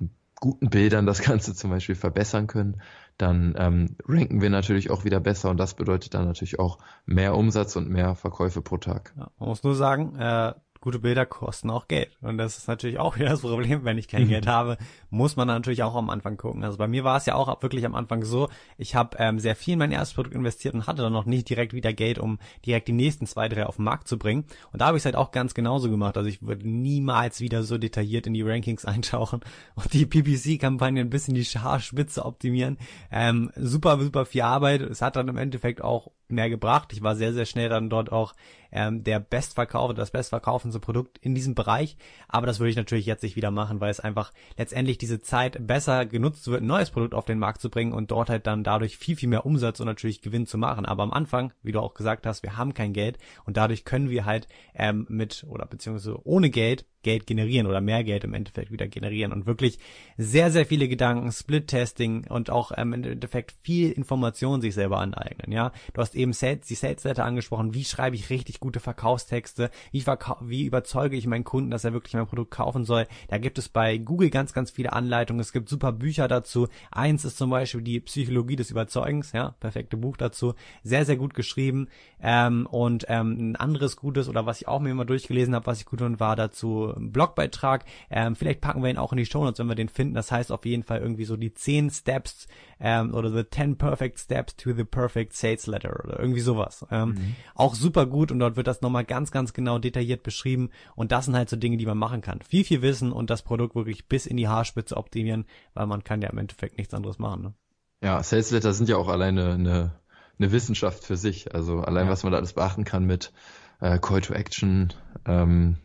guten 0.41 0.71
Bildern 0.71 1.07
das 1.07 1.23
Ganze 1.23 1.55
zum 1.55 1.71
Beispiel 1.71 1.95
verbessern 1.95 2.47
können, 2.47 2.81
dann 3.19 3.55
ähm, 3.59 3.97
ranken 4.07 4.41
wir 4.41 4.51
natürlich 4.51 4.91
auch 4.91 5.05
wieder 5.05 5.21
besser 5.21 5.51
und 5.51 5.57
das 5.59 5.75
bedeutet 5.75 6.15
dann 6.15 6.27
natürlich 6.27 6.59
auch 6.59 6.79
mehr 7.07 7.35
Umsatz 7.35 7.77
und 7.77 7.89
mehr 7.89 8.15
Verkäufe 8.15 8.63
pro 8.63 8.77
Tag. 8.77 9.15
Ja, 9.17 9.31
man 9.39 9.49
muss 9.49 9.63
nur 9.63 9.75
sagen, 9.75 10.17
äh, 10.17 10.55
gute 10.87 11.01
Bilder 11.01 11.27
kosten 11.27 11.69
auch 11.69 11.89
Geld. 11.89 12.17
Und 12.21 12.39
das 12.39 12.59
ist 12.59 12.69
natürlich 12.69 13.01
auch 13.01 13.17
wieder 13.19 13.31
das 13.31 13.41
Problem, 13.41 13.85
wenn 13.85 13.99
ich 13.99 14.07
kein 14.07 14.29
Geld 14.29 14.47
habe, 14.47 14.79
muss 15.11 15.35
man 15.35 15.49
natürlich 15.49 15.83
auch 15.83 15.97
am 15.97 16.11
Anfang 16.11 16.37
gucken. 16.37 16.63
Also 16.63 16.79
bei 16.79 16.87
mir 16.87 17.03
war 17.03 17.17
es 17.17 17.27
ja 17.27 17.35
auch 17.35 17.61
wirklich 17.61 17.85
am 17.85 17.97
Anfang 17.97 18.23
so, 18.23 18.49
ich 18.79 18.95
habe 18.95 19.17
ähm, 19.19 19.41
sehr 19.41 19.57
viel 19.57 19.73
in 19.73 19.81
mein 19.81 19.91
erstes 19.91 20.15
Produkt 20.15 20.37
investiert 20.37 20.75
und 20.75 20.87
hatte 20.87 21.03
dann 21.03 21.13
noch 21.13 21.27
nicht 21.27 21.49
direkt 21.49 21.73
wieder 21.73 21.93
Geld, 21.93 22.21
um 22.21 22.39
direkt 22.65 22.87
die 22.87 22.93
nächsten 22.93 23.27
zwei, 23.27 23.49
drei 23.49 23.67
auf 23.67 23.77
den 23.77 23.85
Markt 23.85 24.07
zu 24.07 24.17
bringen. 24.17 24.45
Und 24.73 24.81
da 24.81 24.87
habe 24.87 24.97
ich 24.97 25.01
es 25.01 25.07
halt 25.07 25.17
auch 25.17 25.33
ganz 25.33 25.55
genauso 25.55 25.91
gemacht. 25.91 26.17
Also 26.17 26.29
ich 26.29 26.41
würde 26.41 26.69
niemals 26.69 27.41
wieder 27.41 27.65
so 27.65 27.79
detailliert 27.79 28.29
in 28.29 28.35
die 28.35 28.43
Rankings 28.43 28.85
eintauchen 28.85 29.41
und 29.75 29.93
die 29.93 30.07
PPC-Kampagne 30.07 31.01
ein 31.01 31.11
bisschen 31.11 31.35
die 31.35 31.43
Haarspitze 31.43 32.25
optimieren. 32.25 32.79
Ähm, 33.11 33.51
super, 33.57 33.99
super 33.99 34.25
viel 34.25 34.43
Arbeit. 34.43 34.83
Es 34.83 35.03
hat 35.03 35.17
dann 35.17 35.27
im 35.27 35.37
Endeffekt 35.37 35.83
auch 35.83 36.13
mehr 36.29 36.51
gebracht. 36.51 36.93
Ich 36.93 37.03
war 37.03 37.17
sehr, 37.17 37.33
sehr 37.33 37.47
schnell 37.47 37.69
dann 37.69 37.91
dort 37.91 38.13
auch 38.13 38.35
ähm, 38.73 39.05
der 39.05 39.21
bestverkaufte, 39.21 39.95
das 39.95 40.11
bestverkaufendste 40.11 40.81
Produkt 40.81 41.19
in 41.19 41.35
diesem 41.35 41.55
Bereich. 41.55 41.97
Aber 42.29 42.47
das 42.47 42.59
würde 42.59 42.71
ich 42.71 42.77
natürlich 42.77 43.07
jetzt 43.07 43.23
nicht 43.23 43.37
wieder 43.37 43.51
machen, 43.51 43.81
weil 43.81 43.91
es 43.91 44.01
einfach 44.01 44.33
letztendlich 44.57 44.99
diese 44.99 45.21
Zeit 45.21 45.67
besser 45.67 46.07
genutzt 46.07 46.47
wird, 46.49 46.63
ein 46.63 46.67
neues 46.67 46.91
Produkt 46.91 47.15
auf 47.15 47.25
den 47.25 47.39
Markt 47.39 47.61
zu 47.61 47.71
bringen 47.71 47.93
und 47.93 48.11
dort 48.11 48.29
halt 48.29 48.47
dann 48.47 48.65
dadurch 48.65 48.99
viel, 48.99 49.17
viel 49.17 49.29
mehr 49.29 49.47
Umsatz 49.47 49.81
und 49.81 49.87
natürlich 49.87 50.21
Gewinn 50.21 50.47
zu 50.47 50.59
machen. 50.59 50.85
Aber 50.85 51.03
am 51.03 51.13
Anfang, 51.13 51.53
wie 51.63 51.73
du 51.73 51.81
auch 51.81 51.95
gesagt 51.95 52.27
hast, 52.27 52.43
wir 52.43 52.57
haben 52.57 52.75
kein 52.75 52.93
Geld 52.93 53.19
und 53.45 53.57
dadurch 53.57 53.85
können 53.85 54.11
wir 54.11 54.25
halt 54.25 54.49
ähm, 54.75 55.07
mit 55.09 55.45
oder 55.49 55.67
beziehungsweise 55.67 56.19
ohne 56.25 56.51
Geld 56.51 56.85
Geld 57.07 57.25
generieren 57.29 57.69
oder 57.69 57.81
mehr 57.81 58.03
Geld 58.03 58.25
im 58.25 58.35
Endeffekt 58.35 58.73
wieder 58.73 58.89
generieren 58.89 59.31
und 59.31 59.47
wirklich 59.47 59.79
sehr, 60.19 60.51
sehr 60.51 60.67
viele 60.67 60.89
Gedanken, 60.89 61.31
Split-Testing 61.31 62.27
und 62.29 62.51
auch 62.51 62.73
ähm, 62.77 62.93
im 62.95 63.05
Endeffekt 63.05 63.55
viel 63.63 63.93
Information 63.93 64.61
sich 64.61 64.75
selber 64.75 64.99
aneignen, 64.99 65.53
ja. 65.53 65.71
Du 65.95 66.01
hast 66.01 66.17
eben 66.17 66.33
Sales, 66.33 66.67
die 66.67 66.75
Sales-Letter 66.75 67.25
angesprochen, 67.25 67.75
wie 67.75 67.85
schreibe 67.85 68.17
ich 68.17 68.29
richtig 68.29 68.59
gute 68.59 68.81
Verkaufstexte, 68.81 69.71
wie, 69.93 70.01
verkau 70.01 70.37
wie 70.41 70.65
überzeuge 70.65 71.17
ich 71.17 71.29
meinen 71.29 71.45
Kunden, 71.45 71.71
dass 71.71 71.85
er 71.85 71.93
wirklich 71.93 72.15
mein 72.15 72.27
Produkt 72.27 72.51
kaufen 72.51 72.85
soll. 72.85 73.07
Da 73.29 73.39
gibt 73.39 73.57
es 73.59 73.69
bei 73.69 73.99
Google 73.99 74.31
ganz, 74.31 74.53
ganz 74.53 74.73
viele 74.73 74.93
Anleitungen, 74.93 75.39
es 75.39 75.53
gibt 75.53 75.69
super 75.69 75.93
Bücher 75.93 76.27
dazu. 76.27 76.67
Eins 76.91 77.25
ist 77.25 77.39
zum 77.39 77.51
Beispiel 77.51 77.83
die 77.83 78.01
Psychologie 78.01 78.57
des 78.57 78.73
Überzeugens, 78.73 79.31
ja, 79.31 79.55
perfekte 79.61 79.97
Buch 79.97 80.17
dazu, 80.17 80.55
sehr, 80.83 81.05
sehr 81.05 81.17
gut 81.17 81.35
geschrieben 81.35 81.87
ähm, 82.21 82.67
und 82.67 83.05
ähm, 83.09 83.53
ein 83.53 83.57
anderes 83.57 83.97
gutes 83.97 84.29
oder 84.29 84.45
was 84.45 84.61
ich 84.61 84.67
auch 84.67 84.81
mir 84.81 84.91
immer 84.91 85.05
durchgelesen 85.05 85.55
habe, 85.55 85.67
was 85.67 85.79
ich 85.79 85.87
gut 85.87 86.01
fand, 86.01 86.19
war 86.19 86.35
dazu 86.35 86.96
Blogbeitrag. 86.97 87.85
Ähm, 88.11 88.37
vielleicht 88.37 88.61
packen 88.61 88.83
wir 88.83 88.91
ihn 88.91 88.99
auch 88.99 89.13
in 89.13 89.19
die 89.19 89.27
Show 89.27 89.45
Notes, 89.45 89.59
wenn 89.59 89.69
wir 89.69 89.75
den 89.75 89.89
finden. 89.89 90.15
Das 90.15 90.31
heißt 90.33 90.53
auf 90.53 90.65
jeden 90.65 90.83
Fall 90.83 91.01
irgendwie 91.01 91.25
so 91.25 91.37
die 91.37 91.53
10 91.53 91.91
Steps 91.91 92.49
ähm, 92.81 93.15
oder 93.15 93.31
the 93.31 93.49
10 93.49 93.77
perfect 93.79 94.19
steps 94.19 94.57
to 94.57 94.73
the 94.73 94.85
perfect 94.85 95.35
sales 95.35 95.67
letter 95.67 96.05
oder 96.05 96.19
irgendwie 96.19 96.41
sowas. 96.41 96.87
Ähm, 96.91 97.09
mhm. 97.11 97.37
Auch 97.55 97.75
super 97.75 98.07
gut 98.07 98.33
und 98.33 98.39
dort 98.39 98.57
wird 98.57 98.67
das 98.67 98.83
nochmal 98.83 99.05
ganz, 99.05 99.31
ganz 99.31 99.53
genau 99.53 99.79
detailliert 99.79 100.23
beschrieben. 100.23 100.71
Und 100.95 101.13
das 101.13 101.27
sind 101.27 101.37
halt 101.37 101.51
so 101.51 101.57
Dinge, 101.57 101.77
die 101.77 101.87
man 101.87 101.99
machen 101.99 102.21
kann. 102.21 102.41
Viel, 102.43 102.65
viel 102.65 102.83
Wissen 102.83 103.13
und 103.13 103.31
das 103.31 103.43
Produkt 103.43 103.75
wirklich 103.75 104.07
bis 104.07 104.27
in 104.27 104.37
die 104.37 104.49
Haarspitze 104.49 104.97
optimieren, 104.97 105.47
weil 105.75 105.87
man 105.87 106.05
kann 106.05 106.23
ja 106.23 106.31
im 106.31 106.39
Endeffekt 106.39 106.79
nichts 106.79 106.95
anderes 106.95 107.19
machen. 107.19 107.43
Ne? 107.43 107.55
Ja, 108.03 108.23
Sales 108.23 108.51
Letter 108.51 108.73
sind 108.73 108.89
ja 108.89 108.97
auch 108.97 109.09
alleine 109.09 109.55
eine, 109.55 110.01
eine 110.39 110.53
Wissenschaft 110.53 111.05
für 111.05 111.17
sich. 111.17 111.55
Also 111.55 111.81
allein, 111.81 112.07
ja. 112.07 112.13
was 112.13 112.23
man 112.23 112.33
da 112.33 112.39
alles 112.39 112.53
beachten 112.53 112.85
kann 112.85 113.05
mit 113.05 113.33
äh, 113.81 113.99
Call 113.99 114.21
to 114.21 114.35
Action, 114.35 114.93
ähm, 115.27 115.77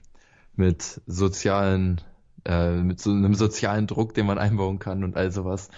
mit 0.62 1.02
sozialen, 1.08 2.02
äh, 2.46 2.72
mit 2.78 3.00
so 3.00 3.12
einem 3.12 3.36
sozialen 3.36 3.88
Druck, 3.88 4.14
den 4.14 4.26
man 4.26 4.38
einbauen 4.38 4.80
kann 4.80 5.04
und 5.04 5.16
all 5.16 5.32
sowas, 5.32 5.70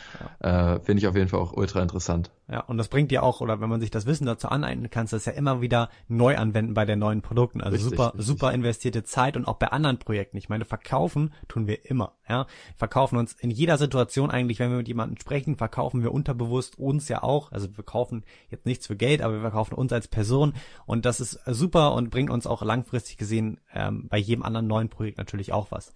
ja. 0.41 0.75
äh, 0.75 0.79
finde 0.79 1.01
ich 1.01 1.07
auf 1.07 1.15
jeden 1.15 1.29
Fall 1.29 1.39
auch 1.39 1.53
ultra 1.53 1.81
interessant. 1.81 2.31
Ja, 2.49 2.59
und 2.59 2.77
das 2.77 2.89
bringt 2.89 3.09
dir 3.09 3.23
auch, 3.23 3.41
oder 3.41 3.61
wenn 3.61 3.69
man 3.69 3.79
sich 3.79 3.89
das 3.89 4.05
Wissen 4.05 4.25
dazu 4.25 4.49
aneignen 4.49 4.89
kann, 4.89 5.07
das 5.09 5.25
ja 5.25 5.31
immer 5.31 5.61
wieder 5.61 5.89
neu 6.07 6.37
anwenden 6.37 6.73
bei 6.73 6.85
den 6.85 6.99
neuen 6.99 7.21
Produkten. 7.21 7.61
Also 7.61 7.75
richtig, 7.75 7.91
super, 7.91 8.07
richtig. 8.13 8.25
super 8.25 8.51
investierte 8.51 9.03
Zeit 9.03 9.37
und 9.37 9.47
auch 9.47 9.55
bei 9.55 9.67
anderen 9.67 9.97
Projekten. 9.97 10.37
Ich 10.37 10.49
meine, 10.49 10.65
verkaufen 10.65 11.33
tun 11.47 11.67
wir 11.67 11.89
immer, 11.89 12.13
ja. 12.27 12.45
Verkaufen 12.75 13.17
uns 13.17 13.33
in 13.33 13.49
jeder 13.49 13.77
Situation 13.77 14.29
eigentlich, 14.29 14.59
wenn 14.59 14.71
wir 14.71 14.77
mit 14.77 14.87
jemandem 14.87 15.17
sprechen, 15.19 15.55
verkaufen 15.55 16.03
wir 16.03 16.11
unterbewusst 16.11 16.77
uns 16.77 17.07
ja 17.07 17.23
auch. 17.23 17.51
Also 17.51 17.75
wir 17.77 17.83
kaufen 17.83 18.23
jetzt 18.49 18.65
nichts 18.65 18.87
für 18.87 18.95
Geld, 18.95 19.21
aber 19.21 19.35
wir 19.35 19.41
verkaufen 19.41 19.73
uns 19.75 19.93
als 19.93 20.07
Person 20.07 20.53
und 20.85 21.05
das 21.05 21.21
ist 21.21 21.39
super 21.45 21.93
und 21.93 22.09
bringt 22.09 22.29
uns 22.29 22.45
auch 22.45 22.61
langfristig 22.61 23.17
gesehen 23.17 23.59
ähm, 23.73 24.07
bei 24.09 24.17
jedem 24.17 24.43
anderen 24.43 24.67
neuen 24.67 24.89
Projekt 24.89 25.17
natürlich 25.17 25.53
auch 25.53 25.71
was. 25.71 25.93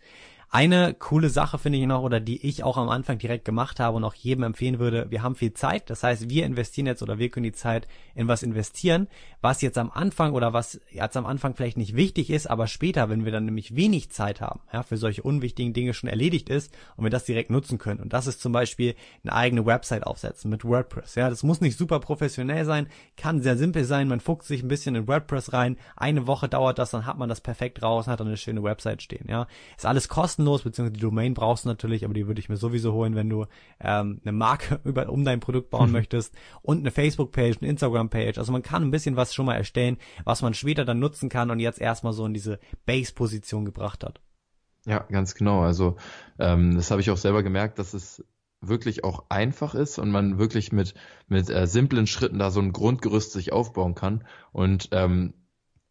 Eine 0.50 0.94
coole 0.94 1.30
Sache 1.30 1.58
finde 1.58 1.78
ich 1.78 1.86
noch, 1.86 2.04
oder 2.04 2.22
die 2.22 2.48
ich 2.48 2.64
auch 2.64 2.78
am 2.78 2.88
Anfang 2.88 3.18
direkt 3.18 3.44
gemacht 3.44 3.82
habe 3.82 3.98
und 3.98 4.06
auch 4.06 4.14
jedem 4.14 4.44
empfehlen 4.44 4.80
würde, 4.80 5.12
wir 5.12 5.22
haben 5.22 5.36
viel 5.36 5.54
Zeit. 5.54 5.90
Das 5.90 6.04
heißt, 6.04 6.30
wir 6.30 6.46
investieren 6.46 6.88
jetzt 6.88 7.04
oder 7.04 7.20
wir 7.20 7.30
können 7.30 7.44
die 7.44 7.52
Zeit 7.52 7.86
in 8.16 8.30
was 8.30 8.44
investieren, 8.44 9.08
was 9.42 9.62
jetzt 9.62 9.78
am 9.78 9.92
Anfang 9.92 10.32
oder 10.34 10.54
was 10.54 10.80
jetzt 10.90 11.18
am 11.18 11.26
Anfang 11.26 11.54
vielleicht 11.54 11.76
nicht 11.76 11.98
wichtig 11.98 12.30
ist, 12.30 12.50
aber 12.50 12.68
später, 12.68 13.10
wenn 13.10 13.26
wir 13.26 13.34
dann 13.34 13.44
nämlich 13.44 13.76
wenig 13.76 14.10
Zeit 14.10 14.40
haben, 14.40 14.62
ja, 14.72 14.84
für 14.84 14.96
solche 14.96 15.22
unwichtigen 15.22 15.74
Dinge 15.74 15.94
schon 15.94 16.10
erledigt 16.10 16.48
ist 16.48 16.74
und 16.96 17.04
wir 17.04 17.12
das 17.12 17.26
direkt 17.26 17.50
nutzen 17.50 17.78
können. 17.78 18.00
Und 18.00 18.14
das 18.14 18.26
ist 18.26 18.40
zum 18.40 18.54
Beispiel 18.54 18.96
eine 19.24 19.34
eigene 19.34 19.66
Website 19.66 20.08
aufsetzen 20.08 20.50
mit 20.50 20.64
WordPress. 20.64 21.16
Ja, 21.16 21.30
das 21.30 21.44
muss 21.44 21.60
nicht 21.60 21.78
super 21.78 22.00
professionell 22.00 22.64
sein, 22.64 22.88
kann 23.18 23.42
sehr 23.42 23.58
simpel 23.58 23.84
sein. 23.84 24.08
Man 24.08 24.22
fuchst 24.22 24.48
sich 24.48 24.64
ein 24.64 24.70
bisschen 24.70 24.96
in 24.96 25.10
WordPress 25.10 25.52
rein. 25.52 25.76
Eine 25.98 26.26
Woche 26.26 26.48
dauert 26.48 26.80
das, 26.80 26.92
dann 26.92 27.06
hat 27.06 27.18
man 27.18 27.28
das 27.28 27.42
perfekt 27.42 27.84
raus 27.84 28.08
hat 28.08 28.22
dann 28.22 28.28
eine 28.28 28.38
schöne 28.38 28.64
Website 28.64 29.02
stehen. 29.02 29.28
Ja, 29.28 29.48
ist 29.76 29.86
alles 29.86 30.08
kostenlos 30.08 30.37
kostenlos, 30.38 30.64
beziehungsweise 30.64 30.94
die 30.94 31.00
Domain 31.00 31.34
brauchst 31.34 31.66
du 31.66 31.70
natürlich, 31.70 32.06
aber 32.06 32.14
die 32.14 32.28
würde 32.28 32.40
ich 32.40 32.50
mir 32.50 32.58
sowieso 32.58 32.94
holen, 32.94 33.16
wenn 33.16 33.30
du 33.30 33.46
ähm, 33.80 34.22
eine 34.24 34.32
Marke 34.32 34.80
über, 34.86 35.10
um 35.10 35.26
dein 35.26 35.40
Produkt 35.40 35.70
bauen 35.70 35.88
mhm. 35.88 35.94
möchtest 35.94 36.34
und 36.62 36.80
eine 36.80 36.92
Facebook-Page, 36.92 37.58
eine 37.62 37.70
Instagram-Page. 37.70 38.38
Also 38.38 38.52
man 38.52 38.62
kann 38.62 38.84
ein 38.84 38.92
bisschen 38.92 39.16
was 39.16 39.34
schon 39.34 39.46
mal 39.46 39.56
erstellen, 39.56 39.98
was 40.24 40.42
man 40.42 40.54
später 40.54 40.86
dann 40.86 41.00
nutzen 41.00 41.30
kann 41.30 41.52
und 41.52 41.60
jetzt 41.60 41.82
erstmal 41.82 42.14
so 42.14 42.26
in 42.26 42.34
diese 42.34 42.60
Base-Position 42.86 43.66
gebracht 43.66 44.04
hat. 44.04 44.22
Ja, 44.86 45.00
ganz 45.12 45.36
genau. 45.36 45.62
Also 45.62 45.98
ähm, 46.40 46.76
das 46.76 46.92
habe 46.92 47.02
ich 47.02 47.10
auch 47.10 47.18
selber 47.18 47.44
gemerkt, 47.44 47.80
dass 47.80 47.94
es 47.94 48.24
wirklich 48.62 49.04
auch 49.04 49.26
einfach 49.30 49.76
ist 49.76 50.00
und 50.00 50.10
man 50.10 50.40
wirklich 50.40 50.72
mit 50.72 50.96
mit 51.28 51.50
äh, 51.50 51.68
simplen 51.68 52.08
Schritten 52.08 52.40
da 52.40 52.50
so 52.50 52.60
ein 52.60 52.74
Grundgerüst 52.74 53.32
sich 53.32 53.54
aufbauen 53.54 53.94
kann 53.94 54.24
und 54.52 54.90
ähm, 54.94 55.34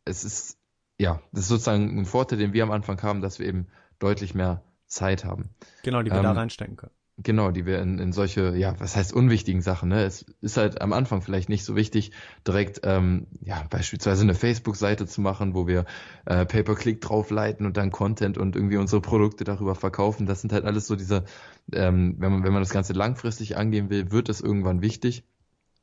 es 0.05 0.25
ist 0.25 0.59
ja, 0.99 1.21
das 1.31 1.43
ist 1.43 1.49
sozusagen 1.49 1.99
ein 1.99 2.07
Vorteil, 2.07 2.39
den 2.39 2.53
wir 2.53 2.63
am 2.63 2.71
Anfang 2.71 3.03
haben, 3.03 3.21
dass 3.21 3.39
wir 3.39 3.47
eben 3.47 3.67
deutlich 3.99 4.35
mehr 4.35 4.63
Zeit 4.87 5.25
haben. 5.25 5.51
Genau, 5.83 6.03
die 6.03 6.11
wir 6.11 6.19
ähm, 6.19 6.25
da 6.25 6.33
reinstecken 6.33 6.77
können. 6.77 6.93
Genau, 7.19 7.51
die 7.51 7.65
wir 7.65 7.81
in, 7.81 7.99
in 7.99 8.13
solche, 8.13 8.55
ja, 8.57 8.79
was 8.79 8.95
heißt 8.95 9.15
unwichtigen 9.15 9.63
Sachen, 9.63 9.89
ne? 9.89 10.05
Es 10.05 10.27
ist 10.43 10.59
halt 10.59 10.83
am 10.83 10.93
Anfang 10.93 11.23
vielleicht 11.23 11.49
nicht 11.49 11.65
so 11.65 11.75
wichtig, 11.75 12.13
direkt, 12.47 12.81
ähm, 12.85 13.27
ja, 13.41 13.65
beispielsweise 13.71 14.23
eine 14.23 14.35
Facebook-Seite 14.35 15.07
zu 15.07 15.23
machen, 15.23 15.55
wo 15.55 15.67
wir 15.67 15.87
äh, 16.27 16.45
Pay-per-Click 16.45 17.01
draufleiten 17.01 17.65
und 17.65 17.79
dann 17.79 17.91
Content 17.91 18.37
und 18.37 18.55
irgendwie 18.55 18.77
unsere 18.77 19.01
Produkte 19.01 19.45
darüber 19.45 19.75
verkaufen. 19.75 20.27
Das 20.27 20.43
sind 20.43 20.53
halt 20.53 20.67
alles 20.67 20.87
so 20.87 20.95
diese, 20.95 21.25
ähm, 21.73 22.17
wenn 22.19 22.33
man, 22.33 22.45
wenn 22.45 22.53
man 22.53 22.61
das 22.61 22.71
Ganze 22.71 22.93
langfristig 22.93 23.57
angehen 23.57 23.89
will, 23.89 24.13
wird 24.13 24.29
es 24.29 24.43
irgendwann 24.43 24.83
wichtig. 24.83 25.25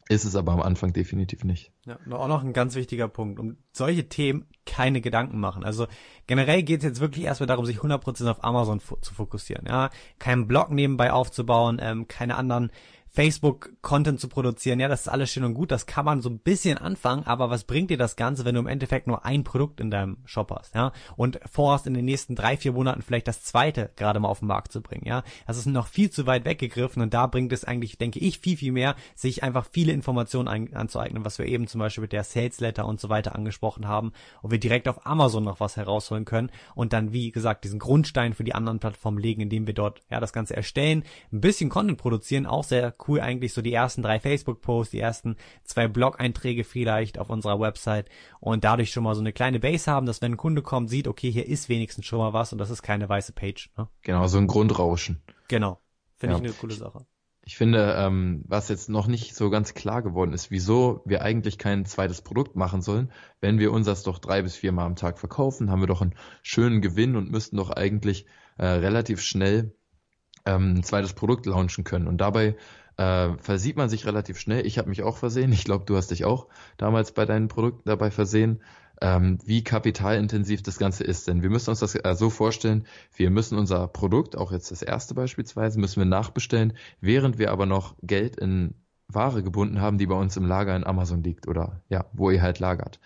Ist 0.10 0.26
es 0.26 0.36
aber 0.36 0.52
am 0.52 0.62
Anfang 0.62 0.92
definitiv 0.92 1.44
nicht. 1.44 1.72
Ja, 1.86 1.98
auch 2.12 2.28
noch 2.28 2.44
ein 2.44 2.54
ganz 2.54 2.76
wichtiger 2.76 3.08
Punkt. 3.08 3.40
Um 3.40 3.58
solche 3.72 4.10
Themen 4.10 4.46
keine 4.66 5.02
Gedanken 5.02 5.40
machen. 5.40 5.64
Also 5.64 5.88
generell 6.28 6.64
geht 6.64 6.80
es 6.80 6.86
jetzt 6.86 7.00
wirklich 7.00 7.26
erstmal 7.26 7.48
darum, 7.48 7.66
sich 7.66 7.80
100% 7.80 8.30
auf 8.30 8.44
Amazon 8.44 8.80
zu 8.80 9.14
fokussieren. 9.14 9.66
Ja, 9.68 9.90
keinen 10.20 10.48
Blog 10.48 10.72
nebenbei 10.72 11.12
aufzubauen, 11.12 11.80
ähm, 11.82 12.08
keine 12.08 12.36
anderen 12.36 12.72
Facebook-Content 13.14 14.20
zu 14.20 14.28
produzieren, 14.28 14.80
ja, 14.80 14.88
das 14.88 15.02
ist 15.02 15.08
alles 15.08 15.32
schön 15.32 15.44
und 15.44 15.54
gut, 15.54 15.70
das 15.70 15.86
kann 15.86 16.04
man 16.04 16.22
so 16.22 16.30
ein 16.30 16.40
bisschen 16.40 16.80
anfangen, 16.80 17.28
aber 17.28 17.52
was 17.52 17.64
bringt 17.64 17.92
dir 17.92 17.98
das 17.98 18.16
Ganze, 18.16 18.44
wenn 18.44 18.56
du 18.56 18.62
im 18.62 18.68
Endeffekt 18.68 19.06
nur 19.06 19.24
ein 19.24 19.44
Produkt 19.44 19.80
in 19.80 19.92
deinem 19.92 20.18
Shop 20.26 20.52
hast, 20.52 20.74
ja, 20.74 20.92
und 21.16 21.40
vorhast 21.50 21.86
in 21.86 21.94
den 21.94 22.06
nächsten 22.06 22.36
drei, 22.36 22.58
vier 22.58 22.72
Monaten 22.72 23.04
vielleicht 23.04 23.28
das 23.28 23.44
zweite 23.44 23.92
gerade 23.98 24.20
mal 24.20 24.30
auf 24.30 24.40
den 24.40 24.48
Markt 24.48 24.72
zu 24.72 24.82
bringen, 24.82 25.06
ja, 25.06 25.24
das 25.46 25.58
ist 25.58 25.68
noch 25.68 25.86
viel 25.86 26.10
zu 26.10 26.26
weit 26.26 26.46
weggegriffen 26.46 27.04
und 27.04 27.14
da 27.14 27.28
bringt 27.28 27.54
es 27.54 27.64
eigentlich, 27.64 28.00
denke 28.00 28.18
ich, 28.18 28.40
viel, 28.40 28.58
viel 28.58 28.72
mehr, 28.72 28.96
sich 29.14 29.44
einfach 29.44 29.68
viele 29.72 29.94
Informationen 29.94 30.48
ein, 30.48 30.74
anzueignen, 30.74 31.24
was 31.24 31.38
wir 31.38 31.46
eben 31.46 31.68
zum 31.68 31.80
Beispiel 31.80 32.02
mit 32.02 32.14
der 32.14 32.24
Sales 32.24 32.60
Letter 32.62 32.88
und 32.88 33.00
so 33.00 33.10
weiter 33.10 33.36
angesprochen 33.36 33.88
haben, 33.88 34.12
und 34.42 34.50
wir 34.50 34.60
direkt 34.60 34.88
auf 34.88 35.06
Amazon 35.06 35.44
noch 35.44 35.60
was 35.60 35.78
herausholen 35.78 36.26
können 36.26 36.50
und 36.74 36.94
dann, 36.94 37.14
wie 37.14 37.32
gesagt, 37.32 37.64
diesen 37.64 37.78
Grundstein 37.78 38.34
für 38.34 38.44
die 38.44 38.56
anderen 38.56 38.80
Plattformen 38.80 39.20
legen, 39.20 39.42
indem 39.42 39.68
wir 39.68 39.76
dort, 39.76 40.02
ja, 40.10 40.20
das 40.20 40.34
Ganze 40.34 40.56
erstellen, 40.56 41.04
ein 41.32 41.42
bisschen 41.42 41.70
Content 41.70 42.00
produzieren, 42.00 42.48
auch 42.48 42.64
sehr 42.64 42.92
cool 43.08 43.20
eigentlich 43.20 43.54
so 43.54 43.62
die 43.62 43.74
ersten 43.74 44.02
drei 44.02 44.20
Facebook-Posts, 44.20 44.92
die 44.92 45.00
ersten 45.00 45.36
zwei 45.64 45.88
Blog-Einträge 45.88 46.64
vielleicht 46.64 47.20
auf 47.20 47.30
unserer 47.30 47.60
Website 47.60 48.10
und 48.40 48.64
dadurch 48.64 48.92
schon 48.92 49.04
mal 49.04 49.16
so 49.16 49.22
eine 49.22 49.34
kleine 49.34 49.60
Base 49.60 49.92
haben, 49.92 50.06
dass 50.06 50.22
wenn 50.22 50.34
ein 50.34 50.38
Kunde 50.38 50.62
kommt, 50.62 50.90
sieht, 50.90 51.08
okay, 51.08 51.32
hier 51.32 51.48
ist 51.48 51.70
wenigstens 51.70 52.06
schon 52.06 52.20
mal 52.20 52.34
was 52.34 52.52
und 52.52 52.58
das 52.58 52.70
ist 52.70 52.82
keine 52.82 53.10
weiße 53.10 53.34
Page. 53.34 53.72
Ne? 53.78 53.88
Genau, 54.02 54.28
so 54.28 54.38
ein 54.38 54.48
Grundrauschen. 54.48 55.22
Genau. 55.48 55.80
Finde 56.18 56.36
ja. 56.36 56.42
ich 56.42 56.48
eine 56.48 56.54
coole 56.54 56.74
Sache. 56.74 57.06
Ich 57.46 57.58
finde, 57.58 57.96
ähm, 57.98 58.46
was 58.48 58.70
jetzt 58.70 58.90
noch 58.90 59.08
nicht 59.08 59.36
so 59.36 59.50
ganz 59.50 59.74
klar 59.74 60.02
geworden 60.02 60.32
ist, 60.32 60.50
wieso 60.50 61.02
wir 61.06 61.24
eigentlich 61.24 61.58
kein 61.58 61.86
zweites 61.86 62.22
Produkt 62.22 62.56
machen 62.56 62.82
sollen, 62.82 63.12
wenn 63.42 63.60
wir 63.60 63.74
unseres 63.74 64.04
doch 64.04 64.20
drei 64.20 64.42
bis 64.42 64.56
viermal 64.56 64.86
am 64.86 64.96
Tag 64.96 65.20
verkaufen, 65.20 65.70
haben 65.70 65.82
wir 65.82 65.88
doch 65.88 66.02
einen 66.02 66.16
schönen 66.42 66.82
Gewinn 66.82 67.18
und 67.18 67.30
müssten 67.30 67.58
doch 67.58 67.70
eigentlich 67.70 68.26
äh, 68.58 68.66
relativ 68.66 69.22
schnell 69.22 69.76
ähm, 70.46 70.76
ein 70.76 70.84
zweites 70.84 71.14
Produkt 71.14 71.46
launchen 71.46 71.84
können. 71.84 72.08
Und 72.08 72.20
dabei 72.20 72.56
äh, 72.98 73.30
versieht 73.38 73.78
man 73.78 73.90
sich 73.90 74.06
relativ 74.06 74.40
schnell. 74.40 74.66
Ich 74.66 74.78
habe 74.78 74.90
mich 74.90 75.04
auch 75.04 75.18
versehen. 75.18 75.52
Ich 75.52 75.64
glaube, 75.64 75.86
du 75.86 75.96
hast 75.96 76.12
dich 76.12 76.26
auch 76.26 76.48
damals 76.78 77.12
bei 77.12 77.26
deinen 77.26 77.48
Produkten 77.48 77.90
dabei 77.90 78.12
versehen, 78.12 78.62
ähm, 79.02 79.40
wie 79.46 79.64
kapitalintensiv 79.64 80.62
das 80.64 80.78
Ganze 80.78 81.04
ist. 81.04 81.28
Denn 81.28 81.42
wir 81.42 81.50
müssen 81.50 81.72
uns 81.72 81.80
das 81.80 81.96
äh, 81.96 82.16
so 82.16 82.30
vorstellen, 82.30 82.86
wir 83.16 83.30
müssen 83.30 83.58
unser 83.58 83.88
Produkt, 83.88 84.38
auch 84.38 84.52
jetzt 84.52 84.72
das 84.72 84.82
erste 84.82 85.14
beispielsweise, 85.14 85.80
müssen 85.80 86.00
wir 86.00 86.06
nachbestellen, 86.06 86.74
während 87.02 87.38
wir 87.38 87.52
aber 87.52 87.66
noch 87.66 87.96
Geld 88.02 88.38
in 88.38 88.76
Ware 89.08 89.44
gebunden 89.44 89.82
haben, 89.82 89.98
die 89.98 90.08
bei 90.08 90.16
uns 90.16 90.38
im 90.38 90.46
Lager 90.46 90.76
in 90.76 90.86
Amazon 90.86 91.24
liegt 91.24 91.48
oder 91.48 91.82
ja, 91.90 92.06
wo 92.14 92.30
ihr 92.30 92.42
halt 92.42 92.60
lagert. 92.60 93.00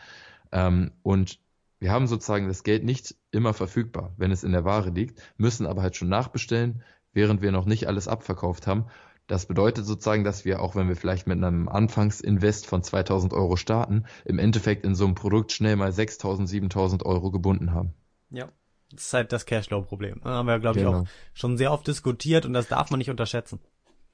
Ähm, 0.51 0.91
und 1.01 1.39
wir 1.79 1.91
haben 1.91 2.07
sozusagen 2.07 2.47
das 2.47 2.63
Geld 2.63 2.83
nicht 2.83 3.15
immer 3.31 3.53
verfügbar, 3.53 4.13
wenn 4.17 4.31
es 4.31 4.43
in 4.43 4.51
der 4.51 4.65
Ware 4.65 4.89
liegt, 4.89 5.21
müssen 5.37 5.65
aber 5.65 5.81
halt 5.81 5.95
schon 5.95 6.09
nachbestellen, 6.09 6.83
während 7.13 7.41
wir 7.41 7.51
noch 7.51 7.65
nicht 7.65 7.87
alles 7.87 8.07
abverkauft 8.07 8.67
haben 8.67 8.85
Das 9.27 9.45
bedeutet 9.45 9.85
sozusagen, 9.85 10.23
dass 10.23 10.45
wir, 10.45 10.61
auch 10.61 10.75
wenn 10.75 10.87
wir 10.87 10.95
vielleicht 10.95 11.27
mit 11.27 11.37
einem 11.37 11.67
Anfangsinvest 11.67 12.65
von 12.65 12.81
2000 12.81 13.33
Euro 13.33 13.57
starten, 13.57 14.05
im 14.23 14.39
Endeffekt 14.39 14.85
in 14.85 14.95
so 14.95 15.05
einem 15.05 15.15
Produkt 15.15 15.51
schnell 15.51 15.75
mal 15.75 15.91
6000, 15.91 16.47
7000 16.47 17.05
Euro 17.05 17.29
gebunden 17.29 17.73
haben. 17.73 17.93
Ja. 18.29 18.49
Das 18.91 19.03
ist 19.03 19.13
halt 19.13 19.33
das 19.33 19.45
Cashflow-Problem. 19.45 20.21
Da 20.23 20.29
haben 20.29 20.45
wir, 20.47 20.59
glaube 20.59 20.79
genau. 20.79 20.91
ich, 20.91 20.97
auch 20.97 21.07
schon 21.33 21.57
sehr 21.57 21.73
oft 21.73 21.85
diskutiert 21.87 22.45
und 22.45 22.53
das 22.53 22.69
darf 22.69 22.89
man 22.89 22.99
nicht 22.99 23.09
unterschätzen. 23.09 23.59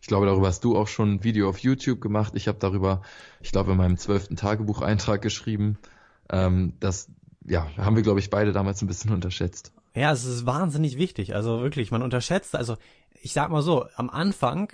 Ich 0.01 0.07
glaube, 0.07 0.25
darüber 0.25 0.47
hast 0.47 0.63
du 0.63 0.75
auch 0.75 0.87
schon 0.87 1.13
ein 1.13 1.23
Video 1.23 1.47
auf 1.47 1.59
YouTube 1.59 2.01
gemacht. 2.01 2.33
Ich 2.35 2.47
habe 2.47 2.57
darüber, 2.59 3.03
ich 3.39 3.51
glaube, 3.51 3.71
in 3.71 3.77
meinem 3.77 3.97
zwölften 3.97 4.35
Tagebucheintrag 4.35 5.21
geschrieben. 5.21 5.77
Ähm, 6.29 6.73
das, 6.79 7.09
ja, 7.45 7.69
haben 7.77 7.95
wir, 7.95 8.03
glaube 8.03 8.19
ich, 8.19 8.29
beide 8.29 8.51
damals 8.51 8.81
ein 8.81 8.87
bisschen 8.87 9.11
unterschätzt. 9.13 9.71
Ja, 9.95 10.11
es 10.11 10.25
ist 10.25 10.45
wahnsinnig 10.45 10.97
wichtig. 10.97 11.35
Also 11.35 11.61
wirklich, 11.61 11.91
man 11.91 12.01
unterschätzt, 12.01 12.55
also 12.55 12.77
ich 13.21 13.31
sag 13.31 13.49
mal 13.51 13.61
so, 13.61 13.85
am 13.95 14.09
Anfang 14.09 14.73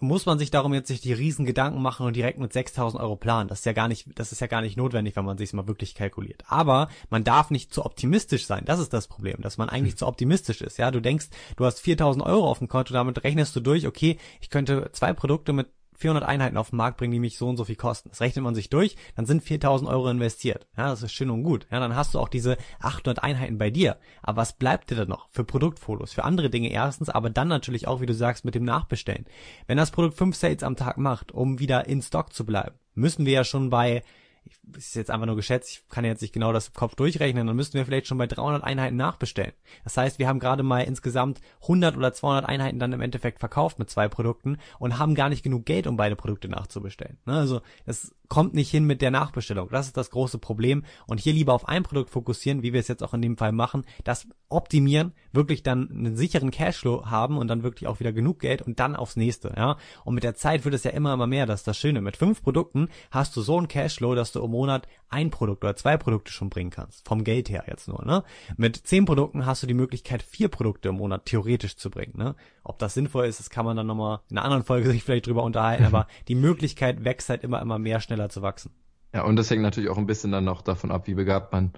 muss 0.00 0.26
man 0.26 0.38
sich 0.38 0.50
darum 0.50 0.74
jetzt 0.74 0.90
nicht 0.90 1.04
die 1.04 1.12
riesen 1.12 1.46
Gedanken 1.46 1.80
machen 1.80 2.06
und 2.06 2.16
direkt 2.16 2.38
mit 2.38 2.52
6000 2.52 3.00
Euro 3.02 3.16
planen. 3.16 3.48
Das 3.48 3.60
ist 3.60 3.64
ja 3.64 3.72
gar 3.72 3.88
nicht, 3.88 4.06
das 4.18 4.32
ist 4.32 4.40
ja 4.40 4.46
gar 4.46 4.60
nicht 4.60 4.76
notwendig, 4.76 5.16
wenn 5.16 5.24
man 5.24 5.38
sich 5.38 5.52
mal 5.52 5.68
wirklich 5.68 5.94
kalkuliert. 5.94 6.42
Aber 6.46 6.88
man 7.10 7.24
darf 7.24 7.50
nicht 7.50 7.72
zu 7.72 7.84
optimistisch 7.84 8.46
sein. 8.46 8.64
Das 8.64 8.80
ist 8.80 8.92
das 8.92 9.06
Problem, 9.06 9.40
dass 9.40 9.56
man 9.56 9.68
eigentlich 9.68 9.96
zu 9.98 10.06
optimistisch 10.06 10.60
ist. 10.62 10.78
Ja, 10.78 10.90
du 10.90 11.00
denkst, 11.00 11.28
du 11.56 11.64
hast 11.64 11.80
4000 11.80 12.24
Euro 12.24 12.50
auf 12.50 12.58
dem 12.58 12.68
Konto, 12.68 12.92
damit 12.92 13.22
rechnest 13.24 13.54
du 13.56 13.60
durch, 13.60 13.86
okay, 13.86 14.18
ich 14.40 14.50
könnte 14.50 14.90
zwei 14.92 15.12
Produkte 15.12 15.52
mit 15.52 15.68
400 15.96 16.24
Einheiten 16.24 16.56
auf 16.56 16.70
den 16.70 16.76
Markt 16.76 16.96
bringen, 16.96 17.12
die 17.12 17.20
mich 17.20 17.38
so 17.38 17.48
und 17.48 17.56
so 17.56 17.64
viel 17.64 17.76
kosten. 17.76 18.10
Das 18.10 18.20
rechnet 18.20 18.42
man 18.42 18.54
sich 18.54 18.70
durch, 18.70 18.96
dann 19.16 19.26
sind 19.26 19.42
4000 19.42 19.90
Euro 19.90 20.08
investiert. 20.10 20.66
Ja, 20.76 20.88
das 20.88 21.02
ist 21.02 21.12
schön 21.12 21.30
und 21.30 21.42
gut. 21.42 21.66
Ja, 21.70 21.80
dann 21.80 21.96
hast 21.96 22.14
du 22.14 22.20
auch 22.20 22.28
diese 22.28 22.56
800 22.80 23.22
Einheiten 23.22 23.58
bei 23.58 23.70
dir. 23.70 23.98
Aber 24.22 24.38
was 24.38 24.54
bleibt 24.54 24.90
dir 24.90 24.96
dann 24.96 25.08
noch 25.08 25.28
für 25.30 25.44
Produktfotos, 25.44 26.12
für 26.12 26.24
andere 26.24 26.50
Dinge 26.50 26.70
erstens, 26.70 27.08
aber 27.08 27.30
dann 27.30 27.48
natürlich 27.48 27.86
auch, 27.86 28.00
wie 28.00 28.06
du 28.06 28.14
sagst, 28.14 28.44
mit 28.44 28.54
dem 28.54 28.64
Nachbestellen. 28.64 29.26
Wenn 29.66 29.76
das 29.76 29.90
Produkt 29.90 30.16
5 30.16 30.34
Sales 30.36 30.62
am 30.62 30.76
Tag 30.76 30.98
macht, 30.98 31.32
um 31.32 31.58
wieder 31.58 31.86
in 31.86 32.02
Stock 32.02 32.32
zu 32.32 32.44
bleiben, 32.44 32.76
müssen 32.94 33.26
wir 33.26 33.32
ja 33.32 33.44
schon 33.44 33.70
bei 33.70 34.02
ich, 34.44 34.58
ist 34.76 34.94
jetzt 34.94 35.10
einfach 35.10 35.26
nur 35.26 35.36
geschätzt, 35.36 35.70
ich 35.70 35.88
kann 35.88 36.04
jetzt 36.04 36.22
nicht 36.22 36.32
genau 36.32 36.52
das 36.52 36.68
im 36.68 36.74
Kopf 36.74 36.94
durchrechnen, 36.94 37.46
dann 37.46 37.56
müssten 37.56 37.74
wir 37.74 37.84
vielleicht 37.84 38.06
schon 38.06 38.18
bei 38.18 38.26
300 38.26 38.62
Einheiten 38.62 38.96
nachbestellen. 38.96 39.52
Das 39.84 39.96
heißt, 39.96 40.18
wir 40.18 40.28
haben 40.28 40.38
gerade 40.38 40.62
mal 40.62 40.80
insgesamt 40.80 41.40
100 41.62 41.96
oder 41.96 42.12
200 42.12 42.46
Einheiten 42.46 42.78
dann 42.78 42.92
im 42.92 43.00
Endeffekt 43.00 43.40
verkauft 43.40 43.78
mit 43.78 43.90
zwei 43.90 44.08
Produkten 44.08 44.58
und 44.78 44.98
haben 44.98 45.14
gar 45.14 45.28
nicht 45.28 45.42
genug 45.42 45.64
Geld, 45.66 45.86
um 45.86 45.96
beide 45.96 46.16
Produkte 46.16 46.48
nachzubestellen. 46.48 47.18
Ne? 47.26 47.34
Also 47.34 47.62
es 47.86 48.14
kommt 48.34 48.52
nicht 48.52 48.68
hin 48.68 48.82
mit 48.82 49.00
der 49.00 49.12
Nachbestellung. 49.12 49.68
Das 49.70 49.86
ist 49.86 49.96
das 49.96 50.10
große 50.10 50.38
Problem. 50.38 50.82
Und 51.06 51.20
hier 51.20 51.32
lieber 51.32 51.52
auf 51.52 51.68
ein 51.68 51.84
Produkt 51.84 52.10
fokussieren, 52.10 52.64
wie 52.64 52.72
wir 52.72 52.80
es 52.80 52.88
jetzt 52.88 53.04
auch 53.04 53.14
in 53.14 53.22
dem 53.22 53.36
Fall 53.36 53.52
machen, 53.52 53.84
das 54.02 54.26
optimieren, 54.48 55.12
wirklich 55.30 55.62
dann 55.62 55.88
einen 55.88 56.16
sicheren 56.16 56.50
Cashflow 56.50 57.06
haben 57.06 57.38
und 57.38 57.46
dann 57.46 57.62
wirklich 57.62 57.86
auch 57.86 58.00
wieder 58.00 58.12
genug 58.12 58.40
Geld 58.40 58.60
und 58.60 58.80
dann 58.80 58.96
aufs 58.96 59.14
nächste. 59.14 59.54
Ja? 59.56 59.76
Und 60.04 60.14
mit 60.14 60.24
der 60.24 60.34
Zeit 60.34 60.64
wird 60.64 60.74
es 60.74 60.82
ja 60.82 60.90
immer, 60.90 61.14
immer 61.14 61.28
mehr. 61.28 61.46
Das 61.46 61.60
ist 61.60 61.68
das 61.68 61.78
Schöne. 61.78 62.00
Mit 62.00 62.16
fünf 62.16 62.42
Produkten 62.42 62.88
hast 63.12 63.36
du 63.36 63.40
so 63.40 63.56
einen 63.56 63.68
Cashflow, 63.68 64.16
dass 64.16 64.32
du 64.32 64.42
im 64.42 64.50
Monat 64.50 64.88
ein 65.14 65.30
Produkt 65.30 65.62
oder 65.62 65.76
zwei 65.76 65.96
Produkte 65.96 66.32
schon 66.32 66.50
bringen 66.50 66.70
kannst. 66.70 67.06
Vom 67.06 67.22
Geld 67.22 67.48
her 67.48 67.64
jetzt 67.68 67.86
nur. 67.86 68.04
Ne? 68.04 68.24
Mit 68.56 68.76
zehn 68.76 69.04
Produkten 69.04 69.46
hast 69.46 69.62
du 69.62 69.66
die 69.68 69.74
Möglichkeit, 69.74 70.22
vier 70.22 70.48
Produkte 70.48 70.88
im 70.88 70.96
Monat 70.96 71.26
theoretisch 71.26 71.76
zu 71.76 71.88
bringen. 71.88 72.14
Ne? 72.16 72.34
Ob 72.64 72.78
das 72.80 72.94
sinnvoll 72.94 73.26
ist, 73.26 73.38
das 73.38 73.48
kann 73.48 73.64
man 73.64 73.76
dann 73.76 73.86
nochmal 73.86 74.20
in 74.28 74.36
einer 74.36 74.44
anderen 74.44 74.64
Folge 74.64 74.90
sich 74.90 75.04
vielleicht 75.04 75.28
drüber 75.28 75.44
unterhalten. 75.44 75.84
aber 75.84 76.08
die 76.28 76.34
Möglichkeit 76.34 77.04
wächst 77.04 77.28
halt 77.28 77.44
immer, 77.44 77.62
immer 77.62 77.78
mehr 77.78 78.00
schneller 78.00 78.28
zu 78.28 78.42
wachsen. 78.42 78.72
Ja, 79.14 79.22
und 79.22 79.36
das 79.36 79.48
hängt 79.48 79.62
natürlich 79.62 79.90
auch 79.90 79.98
ein 79.98 80.06
bisschen 80.06 80.32
dann 80.32 80.44
noch 80.44 80.60
davon 80.60 80.90
ab, 80.90 81.06
wie 81.06 81.14
begabt 81.14 81.52
man 81.52 81.72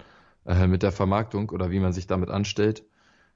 äh, 0.45 0.65
mit 0.65 0.81
der 0.81 0.91
Vermarktung 0.91 1.51
oder 1.51 1.69
wie 1.69 1.79
man 1.79 1.93
sich 1.93 2.07
damit 2.07 2.29
anstellt. 2.29 2.83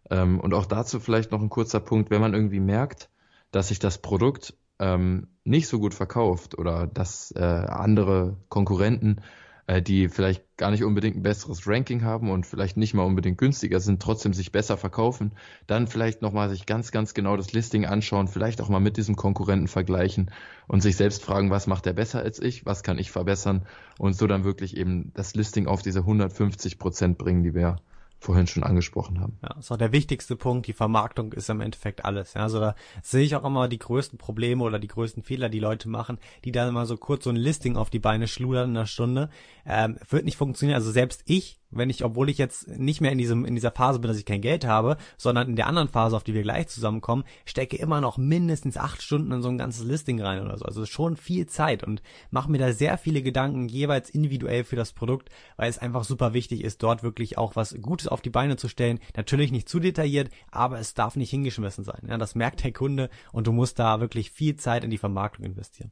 Ähm, 0.09 0.39
und 0.39 0.55
auch 0.55 0.65
dazu 0.65 0.99
vielleicht 0.99 1.31
noch 1.31 1.41
ein 1.41 1.49
kurzer 1.49 1.79
Punkt, 1.79 2.09
wenn 2.09 2.21
man 2.21 2.33
irgendwie 2.33 2.59
merkt, 2.59 3.09
dass 3.51 3.67
sich 3.67 3.77
das 3.77 3.99
Produkt 3.99 4.55
ähm, 4.79 5.27
nicht 5.43 5.67
so 5.67 5.79
gut 5.79 5.93
verkauft 5.93 6.57
oder 6.57 6.87
dass 6.87 7.31
äh, 7.31 7.41
andere 7.41 8.37
Konkurrenten, 8.49 9.21
äh, 9.71 9.81
die 9.81 10.09
vielleicht 10.09 10.43
gar 10.57 10.69
nicht 10.69 10.83
unbedingt 10.83 11.15
ein 11.15 11.23
besseres 11.23 11.65
Ranking 11.65 12.03
haben 12.03 12.29
und 12.29 12.45
vielleicht 12.45 12.75
nicht 12.75 12.93
mal 12.93 13.03
unbedingt 13.03 13.37
günstiger 13.37 13.79
sind, 13.79 14.01
trotzdem 14.01 14.33
sich 14.33 14.51
besser 14.51 14.75
verkaufen, 14.75 15.31
dann 15.65 15.87
vielleicht 15.87 16.21
nochmal 16.21 16.49
sich 16.49 16.65
ganz, 16.65 16.91
ganz 16.91 17.13
genau 17.13 17.37
das 17.37 17.53
Listing 17.53 17.85
anschauen, 17.85 18.27
vielleicht 18.27 18.59
auch 18.59 18.67
mal 18.67 18.81
mit 18.81 18.97
diesem 18.97 19.15
Konkurrenten 19.15 19.69
vergleichen 19.69 20.29
und 20.67 20.81
sich 20.81 20.97
selbst 20.97 21.23
fragen, 21.23 21.51
was 21.51 21.67
macht 21.67 21.85
der 21.85 21.93
besser 21.93 22.19
als 22.19 22.41
ich, 22.41 22.65
was 22.65 22.83
kann 22.83 22.99
ich 22.99 23.11
verbessern 23.11 23.65
und 23.97 24.13
so 24.13 24.27
dann 24.27 24.43
wirklich 24.43 24.75
eben 24.75 25.13
das 25.13 25.35
Listing 25.35 25.67
auf 25.67 25.81
diese 25.81 25.99
150 25.99 26.77
Prozent 26.77 27.17
bringen, 27.17 27.43
die 27.43 27.53
wir 27.53 27.77
vorhin 28.21 28.45
schon 28.45 28.63
angesprochen 28.63 29.19
haben. 29.19 29.39
Ja, 29.41 29.57
ist 29.57 29.71
auch 29.71 29.77
der 29.77 29.91
wichtigste 29.91 30.35
Punkt. 30.35 30.67
Die 30.67 30.73
Vermarktung 30.73 31.33
ist 31.33 31.49
im 31.49 31.59
Endeffekt 31.59 32.05
alles. 32.05 32.35
Ja, 32.35 32.43
also 32.43 32.59
da 32.59 32.75
sehe 33.01 33.23
ich 33.23 33.35
auch 33.35 33.43
immer 33.43 33.67
die 33.67 33.79
größten 33.79 34.19
Probleme 34.19 34.63
oder 34.63 34.77
die 34.77 34.87
größten 34.87 35.23
Fehler, 35.23 35.49
die 35.49 35.59
Leute 35.59 35.89
machen, 35.89 36.19
die 36.45 36.51
dann 36.51 36.71
mal 36.73 36.85
so 36.85 36.97
kurz 36.97 37.23
so 37.23 37.31
ein 37.31 37.35
Listing 37.35 37.77
auf 37.77 37.89
die 37.89 37.99
Beine 37.99 38.27
schludern 38.27 38.69
in 38.69 38.77
einer 38.77 38.85
Stunde. 38.85 39.29
Ähm, 39.65 39.97
wird 40.07 40.25
nicht 40.25 40.37
funktionieren. 40.37 40.75
Also 40.75 40.91
selbst 40.91 41.23
ich 41.25 41.60
wenn 41.71 41.89
ich, 41.89 42.03
obwohl 42.03 42.29
ich 42.29 42.37
jetzt 42.37 42.67
nicht 42.67 43.01
mehr 43.01 43.11
in 43.11 43.17
diesem, 43.17 43.45
in 43.45 43.55
dieser 43.55 43.71
Phase 43.71 43.99
bin, 43.99 44.09
dass 44.09 44.17
ich 44.17 44.25
kein 44.25 44.41
Geld 44.41 44.65
habe, 44.65 44.97
sondern 45.17 45.49
in 45.49 45.55
der 45.55 45.67
anderen 45.67 45.87
Phase, 45.87 46.15
auf 46.15 46.23
die 46.23 46.33
wir 46.33 46.43
gleich 46.43 46.67
zusammenkommen, 46.67 47.23
stecke 47.45 47.77
immer 47.77 48.01
noch 48.01 48.17
mindestens 48.17 48.77
acht 48.77 49.01
Stunden 49.01 49.31
in 49.31 49.41
so 49.41 49.49
ein 49.49 49.57
ganzes 49.57 49.83
Listing 49.85 50.21
rein 50.21 50.41
oder 50.41 50.57
so. 50.57 50.65
Also 50.65 50.85
schon 50.85 51.17
viel 51.17 51.47
Zeit 51.47 51.83
und 51.83 52.01
mache 52.29 52.51
mir 52.51 52.57
da 52.57 52.73
sehr 52.73 52.97
viele 52.97 53.21
Gedanken 53.21 53.67
jeweils 53.67 54.09
individuell 54.09 54.63
für 54.63 54.75
das 54.75 54.93
Produkt, 54.93 55.29
weil 55.57 55.69
es 55.69 55.79
einfach 55.79 56.03
super 56.03 56.33
wichtig 56.33 56.63
ist, 56.63 56.83
dort 56.83 57.03
wirklich 57.03 57.37
auch 57.37 57.55
was 57.55 57.75
Gutes 57.81 58.07
auf 58.07 58.21
die 58.21 58.29
Beine 58.29 58.57
zu 58.57 58.67
stellen. 58.67 58.99
Natürlich 59.15 59.51
nicht 59.51 59.69
zu 59.69 59.79
detailliert, 59.79 60.29
aber 60.51 60.79
es 60.79 60.93
darf 60.93 61.15
nicht 61.15 61.29
hingeschmissen 61.29 61.83
sein. 61.83 62.01
Ja, 62.07 62.17
das 62.17 62.35
merkt 62.35 62.63
der 62.63 62.73
Kunde 62.73 63.09
und 63.31 63.47
du 63.47 63.51
musst 63.51 63.79
da 63.79 63.99
wirklich 63.99 64.31
viel 64.31 64.55
Zeit 64.55 64.83
in 64.83 64.89
die 64.89 64.97
Vermarktung 64.97 65.45
investieren. 65.45 65.91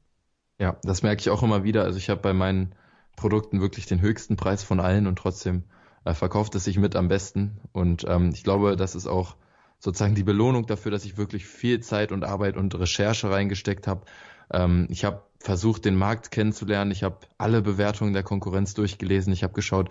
Ja, 0.60 0.78
das 0.84 1.04
merke 1.04 1.22
ich 1.22 1.30
auch 1.30 1.42
immer 1.42 1.64
wieder. 1.64 1.84
Also 1.84 1.98
ich 1.98 2.10
habe 2.10 2.22
bei 2.22 2.34
meinen 2.34 2.76
Produkten 3.20 3.60
wirklich 3.60 3.86
den 3.86 4.00
höchsten 4.00 4.38
Preis 4.38 4.64
von 4.64 4.80
allen 4.80 5.06
und 5.06 5.18
trotzdem 5.18 5.64
äh, 6.06 6.14
verkauft 6.14 6.56
es 6.56 6.64
sich 6.64 6.78
mit 6.78 6.96
am 6.96 7.10
besten. 7.10 7.60
Und 7.74 8.06
ähm, 8.08 8.32
ich 8.34 8.44
glaube, 8.46 8.78
das 8.78 8.96
ist 8.96 9.08
auch 9.08 9.36
sozusagen 9.78 10.16
die 10.16 10.24
Belohnung 10.24 10.66
dafür, 10.66 10.92
dass 10.92 11.04
ich 11.04 11.18
wirklich 11.18 11.46
viel 11.46 11.82
Zeit 11.82 12.14
und 12.14 12.24
Arbeit 12.24 12.56
und 12.56 12.74
Recherche 12.80 13.30
reingesteckt 13.30 13.88
habe. 13.88 14.06
Ähm, 14.52 14.88
ich 14.90 15.04
habe 15.04 15.24
versucht, 15.40 15.84
den 15.84 15.96
Markt 15.96 16.32
kennenzulernen. 16.32 16.92
Ich 16.92 17.04
habe 17.04 17.18
alle 17.38 17.62
Bewertungen 17.62 18.14
der 18.14 18.24
Konkurrenz 18.24 18.74
durchgelesen. 18.74 19.34
Ich 19.34 19.44
habe 19.44 19.54
geschaut, 19.54 19.90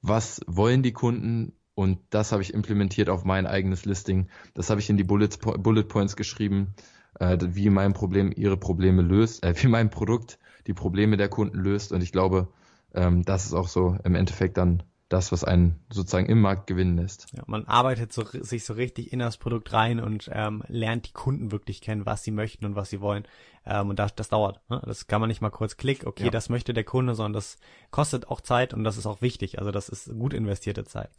was 0.00 0.40
wollen 0.46 0.82
die 0.82 0.92
Kunden 0.92 1.52
und 1.74 1.98
das 2.08 2.32
habe 2.32 2.42
ich 2.42 2.54
implementiert 2.54 3.10
auf 3.10 3.24
mein 3.24 3.46
eigenes 3.46 3.84
Listing. 3.84 4.28
Das 4.54 4.70
habe 4.70 4.80
ich 4.80 4.88
in 4.88 4.96
die 4.96 5.04
Bullet, 5.04 5.28
Bullet 5.58 5.84
Points 5.84 6.16
geschrieben, 6.16 6.74
äh, 7.18 7.36
wie 7.40 7.68
mein 7.68 7.92
Problem 7.92 8.32
ihre 8.34 8.56
Probleme 8.56 9.02
löst, 9.02 9.44
äh, 9.44 9.54
wie 9.62 9.68
mein 9.68 9.90
Produkt 9.90 10.38
die 10.66 10.74
Probleme 10.74 11.18
der 11.18 11.28
Kunden 11.28 11.58
löst. 11.58 11.92
Und 11.92 12.02
ich 12.02 12.12
glaube, 12.12 12.48
ähm, 12.94 13.24
das 13.24 13.46
ist 13.46 13.54
auch 13.54 13.68
so 13.68 13.96
im 14.04 14.14
Endeffekt 14.14 14.56
dann 14.56 14.82
das, 15.10 15.32
was 15.32 15.42
einen 15.42 15.80
sozusagen 15.90 16.26
im 16.26 16.40
Markt 16.40 16.68
gewinnen 16.68 16.96
lässt. 16.96 17.26
Ja, 17.32 17.42
man 17.46 17.64
arbeitet 17.66 18.12
so, 18.12 18.24
sich 18.24 18.64
so 18.64 18.74
richtig 18.74 19.12
in 19.12 19.18
das 19.18 19.38
Produkt 19.38 19.72
rein 19.72 19.98
und 19.98 20.30
ähm, 20.32 20.62
lernt 20.68 21.08
die 21.08 21.12
Kunden 21.12 21.50
wirklich 21.50 21.80
kennen, 21.80 22.06
was 22.06 22.22
sie 22.22 22.30
möchten 22.30 22.64
und 22.64 22.76
was 22.76 22.90
sie 22.90 23.00
wollen. 23.00 23.24
Ähm, 23.66 23.90
und 23.90 23.98
das, 23.98 24.14
das 24.14 24.30
dauert. 24.30 24.60
Ne? 24.70 24.80
Das 24.86 25.06
kann 25.06 25.20
man 25.20 25.28
nicht 25.28 25.42
mal 25.42 25.50
kurz 25.50 25.76
klicken, 25.76 26.08
okay, 26.08 26.24
ja. 26.24 26.30
das 26.30 26.48
möchte 26.48 26.72
der 26.72 26.84
Kunde, 26.84 27.14
sondern 27.14 27.34
das 27.34 27.58
kostet 27.90 28.28
auch 28.28 28.40
Zeit 28.40 28.72
und 28.72 28.84
das 28.84 28.96
ist 28.96 29.06
auch 29.06 29.20
wichtig. 29.20 29.58
Also 29.58 29.70
das 29.70 29.88
ist 29.88 30.10
gut 30.18 30.32
investierte 30.32 30.84
Zeit. 30.84 31.10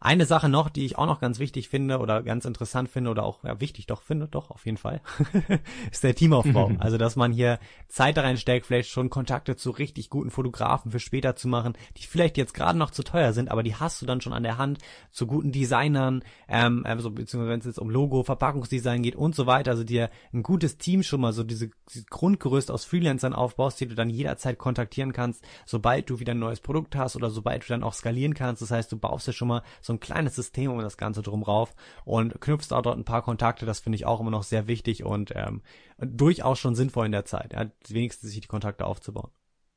Eine 0.00 0.24
Sache 0.24 0.48
noch, 0.48 0.68
die 0.68 0.84
ich 0.84 0.96
auch 0.96 1.06
noch 1.06 1.20
ganz 1.20 1.40
wichtig 1.40 1.68
finde 1.68 1.98
oder 1.98 2.22
ganz 2.22 2.44
interessant 2.44 2.88
finde 2.88 3.10
oder 3.10 3.24
auch 3.24 3.42
ja, 3.42 3.60
wichtig 3.60 3.86
doch 3.86 4.02
finde, 4.02 4.28
doch 4.28 4.50
auf 4.50 4.64
jeden 4.64 4.76
Fall, 4.76 5.00
ist 5.90 6.04
der 6.04 6.14
Teamaufbau. 6.14 6.70
also 6.78 6.98
dass 6.98 7.16
man 7.16 7.32
hier 7.32 7.58
Zeit 7.88 8.16
da 8.16 8.22
reinsteckt, 8.22 8.66
vielleicht 8.66 8.90
schon 8.90 9.10
Kontakte 9.10 9.56
zu 9.56 9.70
richtig 9.70 10.08
guten 10.08 10.30
Fotografen 10.30 10.92
für 10.92 11.00
später 11.00 11.34
zu 11.34 11.48
machen, 11.48 11.72
die 11.96 12.06
vielleicht 12.06 12.36
jetzt 12.36 12.54
gerade 12.54 12.78
noch 12.78 12.90
zu 12.90 13.02
teuer 13.02 13.32
sind, 13.32 13.50
aber 13.50 13.64
die 13.64 13.74
hast 13.74 14.00
du 14.00 14.06
dann 14.06 14.20
schon 14.20 14.32
an 14.32 14.44
der 14.44 14.58
Hand, 14.58 14.78
zu 15.10 15.26
guten 15.26 15.50
Designern, 15.50 16.22
ähm, 16.48 16.86
also 16.86 17.10
beziehungsweise 17.10 17.50
wenn 17.50 17.60
es 17.60 17.66
jetzt 17.66 17.78
um 17.80 17.90
Logo, 17.90 18.22
Verpackungsdesign 18.22 19.02
geht 19.02 19.16
und 19.16 19.34
so 19.34 19.46
weiter, 19.46 19.72
also 19.72 19.82
dir 19.82 20.10
ein 20.32 20.44
gutes 20.44 20.78
Team 20.78 21.02
schon 21.02 21.20
mal 21.20 21.32
so 21.32 21.42
diese 21.42 21.70
Grundgerüst 22.10 22.70
aus 22.70 22.84
Freelancern 22.84 23.32
aufbaust, 23.32 23.80
die 23.80 23.86
du 23.86 23.94
dann 23.94 24.10
jederzeit 24.10 24.58
kontaktieren 24.58 25.12
kannst, 25.12 25.44
sobald 25.66 26.10
du 26.10 26.20
wieder 26.20 26.34
ein 26.34 26.38
neues 26.38 26.60
Produkt 26.60 26.96
hast 26.96 27.16
oder 27.16 27.30
sobald 27.30 27.64
du 27.64 27.68
dann 27.68 27.82
auch 27.82 27.94
skalieren 27.94 28.34
kannst. 28.34 28.62
Das 28.62 28.70
heißt, 28.70 28.90
du 28.92 28.98
baust 28.98 29.26
ja 29.26 29.32
schon 29.32 29.48
mal 29.48 29.62
so 29.80 29.92
ein 29.92 30.00
kleines 30.00 30.34
System 30.34 30.70
um 30.70 30.78
das 30.80 30.96
Ganze 30.96 31.22
drum 31.22 31.42
rauf 31.42 31.74
und 32.04 32.40
knüpfst 32.40 32.72
auch 32.72 32.82
dort 32.82 32.98
ein 32.98 33.04
paar 33.04 33.22
Kontakte. 33.22 33.66
Das 33.66 33.80
finde 33.80 33.96
ich 33.96 34.06
auch 34.06 34.20
immer 34.20 34.30
noch 34.30 34.42
sehr 34.42 34.66
wichtig 34.66 35.04
und 35.04 35.32
ähm, 35.34 35.62
durchaus 35.98 36.58
schon 36.58 36.74
sinnvoll 36.74 37.06
in 37.06 37.12
der 37.12 37.24
Zeit, 37.24 37.52
ja, 37.52 37.66
wenigstens 37.88 38.30
sich 38.30 38.40
die 38.40 38.48
Kontakte 38.48 38.84
aufzubauen. 38.84 39.30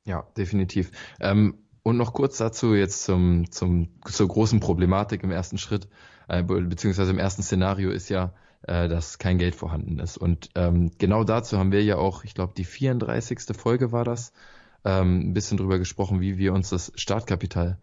Ja, 0.06 0.28
definitiv. 0.36 0.92
Ähm, 1.20 1.60
und 1.84 1.98
noch 1.98 2.14
kurz 2.14 2.38
dazu 2.38 2.76
jetzt 2.76 3.04
zum, 3.04 3.50
zum, 3.52 3.90
zur 4.06 4.28
großen 4.28 4.60
Problematik 4.60 5.24
im 5.24 5.32
ersten 5.32 5.58
Schritt, 5.58 5.88
äh, 6.28 6.44
beziehungsweise 6.44 7.12
im 7.12 7.20
ersten 7.20 7.42
Szenario 7.42 7.90
ist 7.92 8.10
ja, 8.10 8.34
äh, 8.68 8.88
dass 8.88 9.18
kein 9.18 9.38
Geld 9.38 9.56
vorhanden 9.56 10.00
ist. 10.00 10.18
Und 10.18 10.50
ähm, 10.56 10.92
genau 10.98 11.24
dazu 11.24 11.58
haben 11.58 11.72
wir 11.72 11.84
ja 11.84 11.98
auch, 11.98 12.24
ich 12.24 12.34
glaube, 12.34 12.54
die 12.56 12.66
34. 12.66 13.56
Folge 13.58 13.92
war 13.92 14.04
das, 14.04 14.34
ähm, 14.84 15.30
ein 15.30 15.34
bisschen 15.34 15.58
drüber 15.58 15.80
gesprochen, 15.80 16.22
wie 16.22 16.38
wir 16.38 16.54
uns 16.54 16.70
das 16.70 16.92
Startkapital 16.96 17.78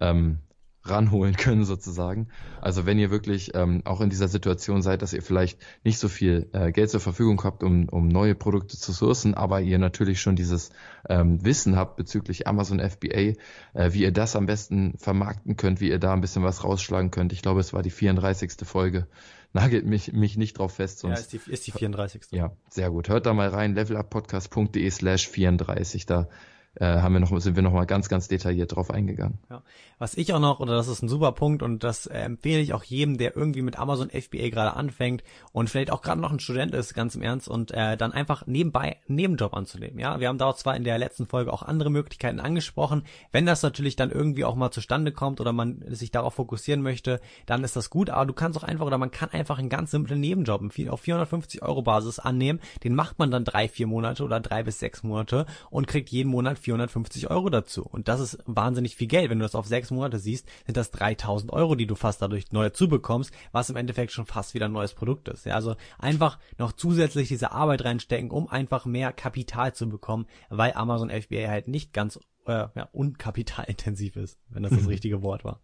ähm, 0.00 0.38
ranholen 0.84 1.36
können 1.36 1.64
sozusagen. 1.64 2.28
Also 2.60 2.86
wenn 2.86 2.98
ihr 2.98 3.10
wirklich 3.10 3.54
ähm, 3.54 3.82
auch 3.84 4.00
in 4.00 4.10
dieser 4.10 4.28
Situation 4.28 4.82
seid, 4.82 5.02
dass 5.02 5.12
ihr 5.12 5.22
vielleicht 5.22 5.58
nicht 5.82 5.98
so 5.98 6.08
viel 6.08 6.48
äh, 6.52 6.72
Geld 6.72 6.90
zur 6.90 7.00
Verfügung 7.00 7.42
habt, 7.44 7.62
um, 7.62 7.88
um 7.88 8.08
neue 8.08 8.34
Produkte 8.34 8.76
zu 8.76 8.92
sourcen, 8.92 9.34
aber 9.34 9.60
ihr 9.60 9.78
natürlich 9.78 10.20
schon 10.20 10.36
dieses 10.36 10.70
ähm, 11.08 11.44
Wissen 11.44 11.76
habt 11.76 11.96
bezüglich 11.96 12.46
Amazon 12.46 12.80
FBA, 12.80 13.34
äh, 13.72 13.92
wie 13.92 14.02
ihr 14.02 14.12
das 14.12 14.36
am 14.36 14.46
besten 14.46 14.94
vermarkten 14.98 15.56
könnt, 15.56 15.80
wie 15.80 15.88
ihr 15.88 15.98
da 15.98 16.12
ein 16.12 16.20
bisschen 16.20 16.42
was 16.42 16.64
rausschlagen 16.64 17.10
könnt. 17.10 17.32
Ich 17.32 17.42
glaube, 17.42 17.60
es 17.60 17.72
war 17.72 17.82
die 17.82 17.90
34. 17.90 18.52
Folge. 18.64 19.06
Nagelt 19.54 19.86
mich, 19.86 20.12
mich 20.12 20.36
nicht 20.36 20.58
drauf 20.58 20.74
fest. 20.74 20.98
Sonst 20.98 21.14
ja, 21.14 21.38
ist 21.38 21.46
die, 21.46 21.52
ist 21.52 21.66
die 21.68 21.70
34. 21.70 22.22
Ja, 22.32 22.56
sehr 22.68 22.90
gut. 22.90 23.08
Hört 23.08 23.24
da 23.24 23.34
mal 23.34 23.48
rein, 23.48 23.76
leveluppodcast.de 23.76 24.90
slash 24.90 25.28
34. 25.28 26.06
Da 26.06 26.28
äh, 26.76 26.84
haben 26.84 27.12
wir 27.12 27.20
noch, 27.20 27.40
sind 27.40 27.56
wir 27.56 27.62
noch 27.62 27.72
mal 27.72 27.84
ganz, 27.84 28.08
ganz 28.08 28.28
detailliert 28.28 28.74
drauf 28.74 28.90
eingegangen. 28.90 29.38
Ja. 29.50 29.62
Was 29.98 30.16
ich 30.16 30.32
auch 30.32 30.40
noch, 30.40 30.60
oder 30.60 30.74
das 30.74 30.88
ist 30.88 31.02
ein 31.02 31.08
super 31.08 31.32
Punkt 31.32 31.62
und 31.62 31.84
das 31.84 32.06
äh, 32.06 32.18
empfehle 32.18 32.60
ich 32.60 32.74
auch 32.74 32.82
jedem, 32.82 33.16
der 33.16 33.36
irgendwie 33.36 33.62
mit 33.62 33.78
Amazon 33.78 34.10
FBA 34.10 34.48
gerade 34.50 34.74
anfängt 34.74 35.22
und 35.52 35.70
vielleicht 35.70 35.90
auch 35.90 36.02
gerade 36.02 36.20
noch 36.20 36.32
ein 36.32 36.40
Student 36.40 36.74
ist, 36.74 36.94
ganz 36.94 37.14
im 37.14 37.22
Ernst, 37.22 37.48
und 37.48 37.70
äh, 37.70 37.96
dann 37.96 38.12
einfach 38.12 38.46
nebenbei 38.46 38.96
einen 39.08 39.16
Nebenjob 39.16 39.54
anzunehmen. 39.54 39.98
Ja, 39.98 40.20
wir 40.20 40.28
haben 40.28 40.38
da 40.38 40.54
zwar 40.54 40.76
in 40.76 40.84
der 40.84 40.98
letzten 40.98 41.26
Folge 41.26 41.52
auch 41.52 41.62
andere 41.62 41.90
Möglichkeiten 41.90 42.40
angesprochen. 42.40 43.04
Wenn 43.30 43.46
das 43.46 43.62
natürlich 43.62 43.96
dann 43.96 44.10
irgendwie 44.10 44.44
auch 44.44 44.56
mal 44.56 44.70
zustande 44.70 45.12
kommt 45.12 45.40
oder 45.40 45.52
man 45.52 45.84
sich 45.88 46.10
darauf 46.10 46.34
fokussieren 46.34 46.82
möchte, 46.82 47.20
dann 47.46 47.62
ist 47.62 47.76
das 47.76 47.90
gut, 47.90 48.10
aber 48.10 48.26
du 48.26 48.32
kannst 48.32 48.58
auch 48.58 48.64
einfach 48.64 48.86
oder 48.86 48.98
man 48.98 49.10
kann 49.10 49.30
einfach 49.30 49.58
einen 49.58 49.68
ganz 49.68 49.90
simplen 49.92 50.20
Nebenjob 50.20 50.62
auf 50.88 51.00
450 51.00 51.62
Euro 51.62 51.82
Basis 51.82 52.18
annehmen. 52.18 52.60
Den 52.82 52.94
macht 52.94 53.18
man 53.18 53.30
dann 53.30 53.44
drei, 53.44 53.68
vier 53.68 53.86
Monate 53.86 54.24
oder 54.24 54.40
drei 54.40 54.62
bis 54.62 54.78
sechs 54.80 55.02
Monate 55.02 55.46
und 55.70 55.86
kriegt 55.86 56.08
jeden 56.10 56.30
Monat 56.30 56.58
450 56.64 57.30
Euro 57.30 57.50
dazu. 57.50 57.82
Und 57.84 58.08
das 58.08 58.20
ist 58.20 58.38
wahnsinnig 58.46 58.96
viel 58.96 59.06
Geld. 59.06 59.30
Wenn 59.30 59.38
du 59.38 59.44
das 59.44 59.54
auf 59.54 59.66
sechs 59.66 59.90
Monate 59.90 60.18
siehst, 60.18 60.48
sind 60.66 60.76
das 60.76 60.90
3000 60.90 61.52
Euro, 61.52 61.74
die 61.74 61.86
du 61.86 61.94
fast 61.94 62.20
dadurch 62.20 62.50
neu 62.52 62.64
dazu 62.64 62.88
bekommst, 62.88 63.32
was 63.52 63.70
im 63.70 63.76
Endeffekt 63.76 64.12
schon 64.12 64.26
fast 64.26 64.54
wieder 64.54 64.66
ein 64.66 64.72
neues 64.72 64.94
Produkt 64.94 65.28
ist. 65.28 65.46
Ja, 65.46 65.54
also 65.54 65.76
einfach 65.98 66.38
noch 66.58 66.72
zusätzlich 66.72 67.28
diese 67.28 67.52
Arbeit 67.52 67.84
reinstecken, 67.84 68.30
um 68.30 68.48
einfach 68.48 68.84
mehr 68.86 69.12
Kapital 69.12 69.74
zu 69.74 69.88
bekommen, 69.88 70.26
weil 70.48 70.72
Amazon 70.72 71.10
FBA 71.10 71.48
halt 71.48 71.68
nicht 71.68 71.92
ganz 71.92 72.18
äh, 72.46 72.66
ja, 72.74 72.88
unkapitalintensiv 72.92 74.16
ist, 74.16 74.38
wenn 74.48 74.62
das 74.62 74.72
das 74.72 74.88
richtige 74.88 75.22
Wort 75.22 75.44
war. 75.44 75.60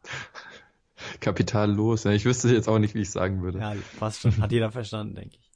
Kapitallos, 1.20 2.04
ja, 2.04 2.12
ich 2.12 2.24
wüsste 2.24 2.52
jetzt 2.52 2.68
auch 2.68 2.78
nicht, 2.78 2.94
wie 2.94 3.00
ich 3.00 3.10
sagen 3.10 3.42
würde. 3.42 3.58
Ja, 3.58 3.74
fast 3.98 4.20
schon. 4.20 4.36
Hat 4.38 4.52
jeder 4.52 4.70
verstanden, 4.70 5.14
denke 5.14 5.36
ich. 5.40 5.49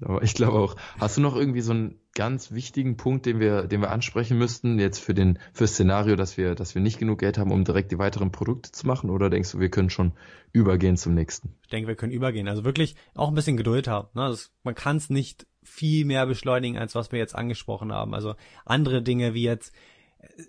Aber 0.00 0.22
ich 0.22 0.34
glaube 0.34 0.58
auch. 0.58 0.76
Hast 0.98 1.16
du 1.16 1.20
noch 1.20 1.36
irgendwie 1.36 1.60
so 1.60 1.72
einen 1.72 2.00
ganz 2.14 2.52
wichtigen 2.52 2.96
Punkt, 2.96 3.26
den 3.26 3.40
wir, 3.40 3.66
den 3.66 3.80
wir 3.80 3.90
ansprechen 3.90 4.38
müssten, 4.38 4.78
jetzt 4.78 4.98
für 4.98 5.14
den, 5.14 5.38
fürs 5.52 5.72
Szenario, 5.72 6.16
dass 6.16 6.36
wir, 6.36 6.54
dass 6.54 6.74
wir 6.74 6.82
nicht 6.82 6.98
genug 6.98 7.20
Geld 7.20 7.38
haben, 7.38 7.52
um 7.52 7.64
direkt 7.64 7.92
die 7.92 7.98
weiteren 7.98 8.32
Produkte 8.32 8.72
zu 8.72 8.86
machen? 8.86 9.10
Oder 9.10 9.30
denkst 9.30 9.52
du, 9.52 9.60
wir 9.60 9.70
können 9.70 9.90
schon 9.90 10.12
übergehen 10.52 10.96
zum 10.96 11.14
nächsten? 11.14 11.54
Ich 11.62 11.68
denke, 11.68 11.88
wir 11.88 11.96
können 11.96 12.12
übergehen. 12.12 12.48
Also 12.48 12.64
wirklich 12.64 12.96
auch 13.14 13.28
ein 13.28 13.34
bisschen 13.34 13.56
Geduld 13.56 13.88
haben. 13.88 14.08
Ne? 14.14 14.28
Das, 14.28 14.50
man 14.62 14.74
kann 14.74 14.96
es 14.96 15.10
nicht 15.10 15.46
viel 15.62 16.04
mehr 16.04 16.26
beschleunigen, 16.26 16.78
als 16.78 16.94
was 16.94 17.12
wir 17.12 17.18
jetzt 17.18 17.34
angesprochen 17.34 17.92
haben. 17.92 18.14
Also 18.14 18.34
andere 18.64 19.02
Dinge 19.02 19.34
wie 19.34 19.44
jetzt 19.44 19.74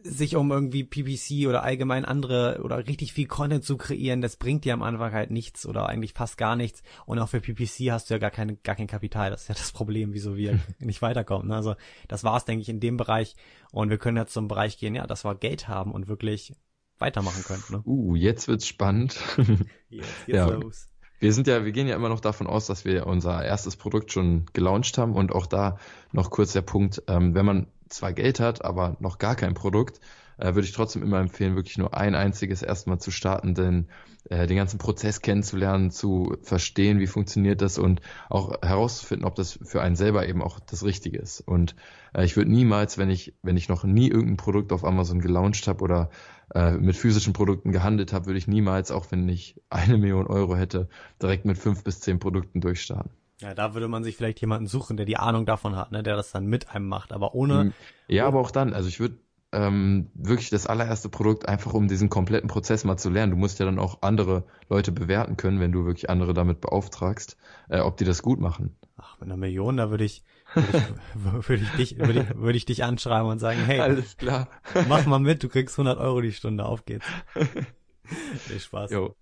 sich 0.04 0.36
um 0.36 0.52
irgendwie 0.52 0.84
PPC 0.84 1.48
oder 1.48 1.64
allgemein 1.64 2.06
andere 2.06 2.62
oder 2.64 2.88
richtig 2.88 3.14
viel 3.14 3.28
Content 3.28 3.64
zu 3.64 3.78
kreieren, 3.78 4.22
das 4.22 4.36
bringt 4.36 4.66
dir 4.66 4.74
am 4.74 4.82
Anfang 4.82 5.14
halt 5.14 5.32
nichts 5.32 5.66
oder 5.66 5.88
eigentlich 5.88 6.14
fast 6.14 6.38
gar 6.38 6.56
nichts. 6.56 6.82
Und 7.06 7.20
auch 7.20 7.30
für 7.30 7.40
PPC 7.40 7.92
hast 7.92 8.10
du 8.10 8.16
ja 8.16 8.18
gar 8.18 8.32
keine, 8.32 8.56
gar 8.56 8.76
kein 8.76 8.88
Kapital. 8.88 9.30
Das 9.30 9.44
ist 9.44 9.48
ja 9.48 9.56
das 9.56 9.72
Problem, 9.72 10.14
wieso 10.14 10.36
wir 10.36 10.60
nicht 10.80 11.02
weiterkommen. 11.02 11.48
Ne? 11.48 11.56
Also 11.56 11.76
das 12.08 12.24
war's, 12.24 12.46
denke 12.46 12.62
ich, 12.62 12.70
in 12.70 12.80
dem 12.80 12.98
Bereich. 12.98 13.36
Und 13.72 13.90
wir 13.90 13.98
können 13.98 14.18
jetzt 14.18 14.34
zum 14.34 14.48
Bereich 14.48 14.78
gehen, 14.78 14.96
ja, 14.96 15.06
dass 15.06 15.24
wir 15.24 15.36
Geld 15.36 15.68
haben 15.68 15.92
und 15.92 16.08
wirklich 16.08 16.54
weitermachen 16.98 17.44
können. 17.44 17.64
Ne? 17.70 17.82
Uh, 17.86 18.16
jetzt 18.16 18.48
wird's 18.48 18.68
spannend. 18.68 19.20
jetzt 19.90 20.26
geht's 20.26 20.38
ja. 20.38 20.48
los. 20.48 20.90
Wir 21.20 21.34
sind 21.34 21.48
ja, 21.48 21.66
wir 21.66 21.74
gehen 21.74 21.88
ja 21.88 21.96
immer 21.96 22.10
noch 22.10 22.22
davon 22.22 22.48
aus, 22.48 22.66
dass 22.66 22.86
wir 22.86 23.06
unser 23.06 23.44
erstes 23.44 23.76
Produkt 23.76 24.12
schon 24.14 24.46
gelauncht 24.54 24.98
haben 24.98 25.16
und 25.16 25.34
auch 25.34 25.48
da 25.48 25.78
noch 26.14 26.32
kurz 26.32 26.54
der 26.54 26.62
Punkt, 26.62 27.04
ähm, 27.08 27.36
wenn 27.36 27.46
man 27.46 27.68
zwar 27.90 28.14
Geld 28.14 28.40
hat, 28.40 28.64
aber 28.64 28.98
noch 29.00 29.18
gar 29.18 29.36
kein 29.36 29.54
Produkt, 29.54 30.00
äh, 30.38 30.56
würde 30.56 30.68
ich 30.68 30.72
trotzdem 30.72 31.04
immer 31.04 31.20
empfehlen, 31.20 31.56
wirklich 31.56 31.78
nur 31.78 31.96
ein 31.96 32.16
einziges 32.16 32.62
erstmal 32.62 33.00
zu 33.00 33.12
starten, 33.12 33.56
denn 33.56 33.88
äh, 34.30 34.48
den 34.48 34.58
ganzen 34.58 34.78
Prozess 34.78 35.22
kennenzulernen, 35.22 35.92
zu 35.92 36.38
verstehen, 36.44 37.00
wie 37.00 37.08
funktioniert 37.08 37.62
das 37.62 37.78
und 37.78 38.02
auch 38.30 38.62
herauszufinden, 38.62 39.26
ob 39.26 39.36
das 39.36 39.60
für 39.64 39.82
einen 39.82 39.96
selber 39.96 40.28
eben 40.28 40.42
auch 40.42 40.60
das 40.60 40.84
Richtige 40.84 41.20
ist. 41.20 41.42
Und 41.42 41.76
äh, 42.14 42.26
ich 42.26 42.38
würde 42.38 42.52
niemals, 42.52 42.98
wenn 42.98 43.10
ich, 43.10 43.34
wenn 43.44 43.58
ich 43.58 43.70
noch 43.70 43.84
nie 43.84 44.08
irgendein 44.08 44.38
Produkt 44.38 44.72
auf 44.72 44.86
Amazon 44.86 45.20
gelauncht 45.20 45.68
habe 45.68 45.84
oder 45.84 46.10
äh, 46.56 46.72
mit 46.72 46.96
physischen 46.96 47.34
Produkten 47.34 47.72
gehandelt 47.72 48.14
habe, 48.14 48.28
würde 48.28 48.40
ich 48.40 48.48
niemals, 48.48 48.92
auch 48.92 49.12
wenn 49.12 49.28
ich 49.28 49.62
eine 49.70 49.98
Million 49.98 50.28
Euro 50.28 50.56
hätte, 50.56 50.90
direkt 51.22 51.46
mit 51.46 51.58
fünf 51.58 51.84
bis 51.84 52.00
zehn 52.00 52.20
Produkten 52.20 52.62
durchstarten. 52.62 53.12
Ja, 53.42 53.54
da 53.54 53.74
würde 53.74 53.88
man 53.88 54.04
sich 54.04 54.18
vielleicht 54.18 54.42
jemanden 54.42 54.68
suchen, 54.68 54.98
der 54.98 55.06
die 55.06 55.18
Ahnung 55.18 55.46
davon 55.46 55.76
hat, 55.76 55.92
ne, 55.92 56.04
der 56.04 56.16
das 56.16 56.32
dann 56.32 56.46
mit 56.46 56.70
einem 56.70 56.88
macht, 56.88 57.14
aber 57.14 57.34
ohne. 57.36 57.62
Hm. 57.62 57.74
Ja, 58.08 58.28
aber 58.28 58.40
auch 58.40 58.52
dann, 58.52 58.74
also 58.74 58.90
ich 58.90 59.00
würde 59.00 59.18
ähm, 59.52 60.10
wirklich 60.14 60.50
das 60.50 60.68
allererste 60.68 61.10
Produkt 61.10 61.48
einfach 61.48 61.74
um 61.74 61.88
diesen 61.88 62.10
kompletten 62.10 62.50
Prozess 62.50 62.84
mal 62.84 62.98
zu 62.98 63.10
lernen. 63.10 63.32
Du 63.32 63.38
musst 63.38 63.60
ja 63.60 63.66
dann 63.66 63.80
auch 63.80 64.02
andere 64.02 64.44
Leute 64.70 64.92
bewerten 64.92 65.38
können, 65.38 65.60
wenn 65.60 65.72
du 65.72 65.86
wirklich 65.86 66.10
andere 66.10 66.34
damit 66.34 66.62
beauftragst, 66.62 67.38
äh, 67.70 67.80
ob 67.80 67.98
die 67.98 68.06
das 68.06 68.22
gut 68.22 68.40
machen. 68.40 68.76
Ach, 68.98 69.18
mit 69.20 69.30
einer 69.30 69.38
Million, 69.38 69.78
da 69.78 69.90
würde 69.90 70.04
ich, 70.04 70.24
würde 70.54 70.78
ich, 70.78 70.84
würde 71.50 71.64
ich 71.64 71.72
dich, 71.72 71.98
würde 71.98 72.22
ich, 72.22 72.38
würde 72.38 72.58
ich 72.58 72.66
dich 72.66 72.84
anschreiben 72.84 73.30
und 73.30 73.40
sagen, 73.40 73.60
hey, 73.66 73.80
alles 73.80 74.18
klar, 74.18 74.50
mach 74.88 75.06
mal 75.06 75.20
mit, 75.20 75.42
du 75.42 75.50
kriegst 75.50 75.78
100 75.80 75.98
Euro 75.98 76.22
die 76.22 76.34
Stunde, 76.34 76.66
auf 76.66 76.86
geht's. 76.86 77.06
Viel 78.48 78.60
Spaß. 78.60 78.92
Jo. 78.92 79.16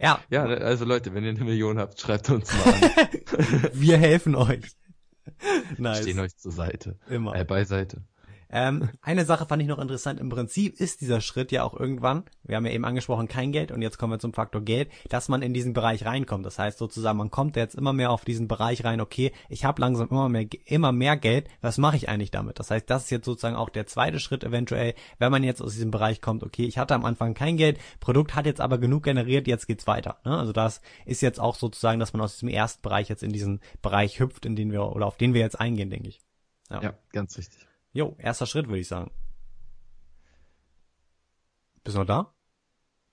Ja. 0.00 0.20
Ja, 0.30 0.44
also 0.44 0.84
Leute, 0.84 1.14
wenn 1.14 1.24
ihr 1.24 1.30
eine 1.30 1.44
Million 1.44 1.78
habt, 1.78 2.00
schreibt 2.00 2.30
uns 2.30 2.52
mal 2.52 2.74
an. 2.74 3.08
Wir 3.72 3.98
helfen 3.98 4.34
euch. 4.34 4.64
Nice. 5.78 6.02
Stehen 6.02 6.18
euch 6.20 6.36
zur 6.36 6.52
Seite. 6.52 6.98
Immer. 7.08 7.34
Äh, 7.36 7.44
beiseite. 7.44 8.02
Ähm, 8.52 8.90
eine 9.00 9.24
Sache 9.24 9.46
fand 9.46 9.62
ich 9.62 9.68
noch 9.68 9.78
interessant. 9.78 10.18
Im 10.18 10.28
Prinzip 10.28 10.80
ist 10.80 11.00
dieser 11.00 11.20
Schritt 11.20 11.52
ja 11.52 11.62
auch 11.62 11.78
irgendwann, 11.78 12.24
wir 12.42 12.56
haben 12.56 12.66
ja 12.66 12.72
eben 12.72 12.84
angesprochen, 12.84 13.28
kein 13.28 13.52
Geld 13.52 13.70
und 13.70 13.80
jetzt 13.80 13.96
kommen 13.96 14.12
wir 14.12 14.18
zum 14.18 14.32
Faktor 14.32 14.62
Geld, 14.62 14.90
dass 15.08 15.28
man 15.28 15.42
in 15.42 15.54
diesen 15.54 15.72
Bereich 15.72 16.04
reinkommt. 16.04 16.44
Das 16.44 16.58
heißt 16.58 16.78
sozusagen, 16.78 17.18
man 17.18 17.30
kommt 17.30 17.54
jetzt 17.54 17.76
immer 17.76 17.92
mehr 17.92 18.10
auf 18.10 18.24
diesen 18.24 18.48
Bereich 18.48 18.84
rein, 18.84 19.00
okay, 19.00 19.32
ich 19.48 19.64
habe 19.64 19.80
langsam 19.80 20.08
immer 20.08 20.28
mehr, 20.28 20.46
immer 20.64 20.90
mehr 20.90 21.16
Geld, 21.16 21.48
was 21.60 21.78
mache 21.78 21.96
ich 21.96 22.08
eigentlich 22.08 22.32
damit? 22.32 22.58
Das 22.58 22.70
heißt, 22.72 22.90
das 22.90 23.04
ist 23.04 23.10
jetzt 23.10 23.24
sozusagen 23.24 23.56
auch 23.56 23.70
der 23.70 23.86
zweite 23.86 24.18
Schritt 24.18 24.42
eventuell, 24.42 24.94
wenn 25.18 25.30
man 25.30 25.44
jetzt 25.44 25.62
aus 25.62 25.74
diesem 25.74 25.92
Bereich 25.92 26.20
kommt, 26.20 26.42
okay, 26.42 26.64
ich 26.64 26.78
hatte 26.78 26.94
am 26.94 27.04
Anfang 27.04 27.34
kein 27.34 27.56
Geld, 27.56 27.78
Produkt 28.00 28.34
hat 28.34 28.46
jetzt 28.46 28.60
aber 28.60 28.78
genug 28.78 29.04
generiert, 29.04 29.46
jetzt 29.46 29.68
geht's 29.68 29.86
weiter. 29.86 30.18
Ne? 30.24 30.36
Also 30.36 30.52
das 30.52 30.80
ist 31.06 31.20
jetzt 31.20 31.38
auch 31.38 31.54
sozusagen, 31.54 32.00
dass 32.00 32.12
man 32.12 32.22
aus 32.22 32.34
diesem 32.34 32.48
ersten 32.48 32.82
Bereich 32.82 33.08
jetzt 33.08 33.22
in 33.22 33.30
diesen 33.30 33.60
Bereich 33.80 34.18
hüpft, 34.18 34.44
in 34.44 34.56
den 34.56 34.72
wir 34.72 34.82
oder 34.90 35.06
auf 35.06 35.16
den 35.16 35.34
wir 35.34 35.40
jetzt 35.40 35.60
eingehen, 35.60 35.90
denke 35.90 36.08
ich. 36.08 36.20
Ja, 36.68 36.82
ja 36.82 36.94
ganz 37.12 37.38
richtig. 37.38 37.69
Jo, 37.92 38.16
erster 38.18 38.46
Schritt, 38.46 38.68
würde 38.68 38.80
ich 38.80 38.88
sagen. 38.88 39.10
Bist 41.82 41.96
du 41.96 42.00
noch 42.00 42.06
da? 42.06 42.34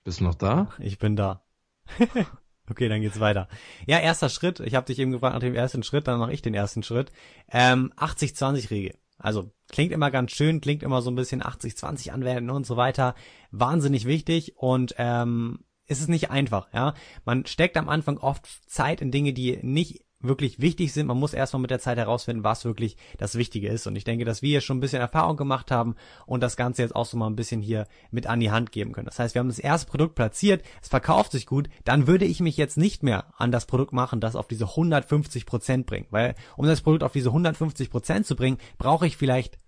Bist 0.04 0.20
du 0.20 0.24
noch 0.24 0.34
da? 0.34 0.70
Ich 0.78 0.98
bin 0.98 1.16
da. 1.16 1.44
okay, 2.70 2.88
dann 2.88 3.00
geht's 3.00 3.20
weiter. 3.20 3.48
Ja, 3.86 3.98
erster 3.98 4.28
Schritt. 4.28 4.60
Ich 4.60 4.74
habe 4.74 4.86
dich 4.86 4.98
eben 4.98 5.12
gefragt 5.12 5.34
nach 5.34 5.40
dem 5.40 5.54
ersten 5.54 5.82
Schritt, 5.82 6.06
dann 6.06 6.20
mache 6.20 6.32
ich 6.32 6.42
den 6.42 6.54
ersten 6.54 6.82
Schritt. 6.82 7.12
Ähm, 7.50 7.92
80-20-Regel. 7.96 8.96
Also 9.18 9.50
klingt 9.68 9.90
immer 9.90 10.12
ganz 10.12 10.30
schön, 10.30 10.60
klingt 10.60 10.84
immer 10.84 11.02
so 11.02 11.10
ein 11.10 11.16
bisschen 11.16 11.42
80-20 11.42 12.10
anwenden 12.10 12.50
und 12.50 12.66
so 12.66 12.76
weiter. 12.76 13.16
Wahnsinnig 13.50 14.04
wichtig 14.06 14.56
und 14.56 14.94
ähm, 14.98 15.64
ist 15.86 16.00
es 16.00 16.08
nicht 16.08 16.30
einfach, 16.30 16.72
ja. 16.72 16.94
Man 17.24 17.46
steckt 17.46 17.76
am 17.76 17.88
Anfang 17.88 18.18
oft 18.18 18.46
Zeit 18.70 19.00
in 19.00 19.10
Dinge, 19.10 19.32
die 19.32 19.58
nicht 19.62 20.04
wirklich 20.20 20.60
wichtig 20.60 20.92
sind. 20.92 21.06
Man 21.06 21.18
muss 21.18 21.32
erstmal 21.32 21.60
mit 21.60 21.70
der 21.70 21.78
Zeit 21.78 21.96
herausfinden, 21.96 22.44
was 22.44 22.64
wirklich 22.64 22.96
das 23.18 23.36
Wichtige 23.36 23.68
ist. 23.68 23.86
Und 23.86 23.96
ich 23.96 24.04
denke, 24.04 24.24
dass 24.24 24.42
wir 24.42 24.48
hier 24.48 24.60
schon 24.60 24.78
ein 24.78 24.80
bisschen 24.80 25.00
Erfahrung 25.00 25.36
gemacht 25.36 25.70
haben 25.70 25.94
und 26.26 26.42
das 26.42 26.56
Ganze 26.56 26.82
jetzt 26.82 26.96
auch 26.96 27.06
so 27.06 27.16
mal 27.16 27.28
ein 27.28 27.36
bisschen 27.36 27.62
hier 27.62 27.86
mit 28.10 28.26
an 28.26 28.40
die 28.40 28.50
Hand 28.50 28.72
geben 28.72 28.92
können. 28.92 29.06
Das 29.06 29.18
heißt, 29.18 29.34
wir 29.34 29.40
haben 29.40 29.48
das 29.48 29.58
erste 29.58 29.88
Produkt 29.88 30.16
platziert, 30.16 30.62
es 30.82 30.88
verkauft 30.88 31.32
sich 31.32 31.46
gut, 31.46 31.68
dann 31.84 32.06
würde 32.06 32.24
ich 32.24 32.40
mich 32.40 32.56
jetzt 32.56 32.76
nicht 32.76 33.02
mehr 33.02 33.26
an 33.36 33.52
das 33.52 33.66
Produkt 33.66 33.92
machen, 33.92 34.20
das 34.20 34.36
auf 34.36 34.48
diese 34.48 34.66
150 34.66 35.46
Prozent 35.46 35.86
bringt. 35.86 36.10
Weil 36.10 36.34
um 36.56 36.66
das 36.66 36.80
Produkt 36.80 37.04
auf 37.04 37.12
diese 37.12 37.28
150 37.28 37.90
Prozent 37.90 38.26
zu 38.26 38.34
bringen, 38.34 38.58
brauche 38.76 39.06
ich 39.06 39.16
vielleicht 39.16 39.58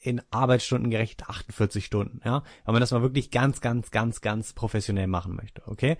in 0.00 0.22
Arbeitsstunden 0.30 0.90
gerecht 0.90 1.28
48 1.28 1.84
Stunden, 1.84 2.20
ja, 2.24 2.44
wenn 2.64 2.72
man 2.72 2.80
das 2.80 2.92
mal 2.92 3.02
wirklich 3.02 3.32
ganz, 3.32 3.60
ganz, 3.60 3.90
ganz, 3.90 4.20
ganz 4.20 4.52
professionell 4.52 5.08
machen 5.08 5.34
möchte, 5.34 5.62
okay? 5.66 5.96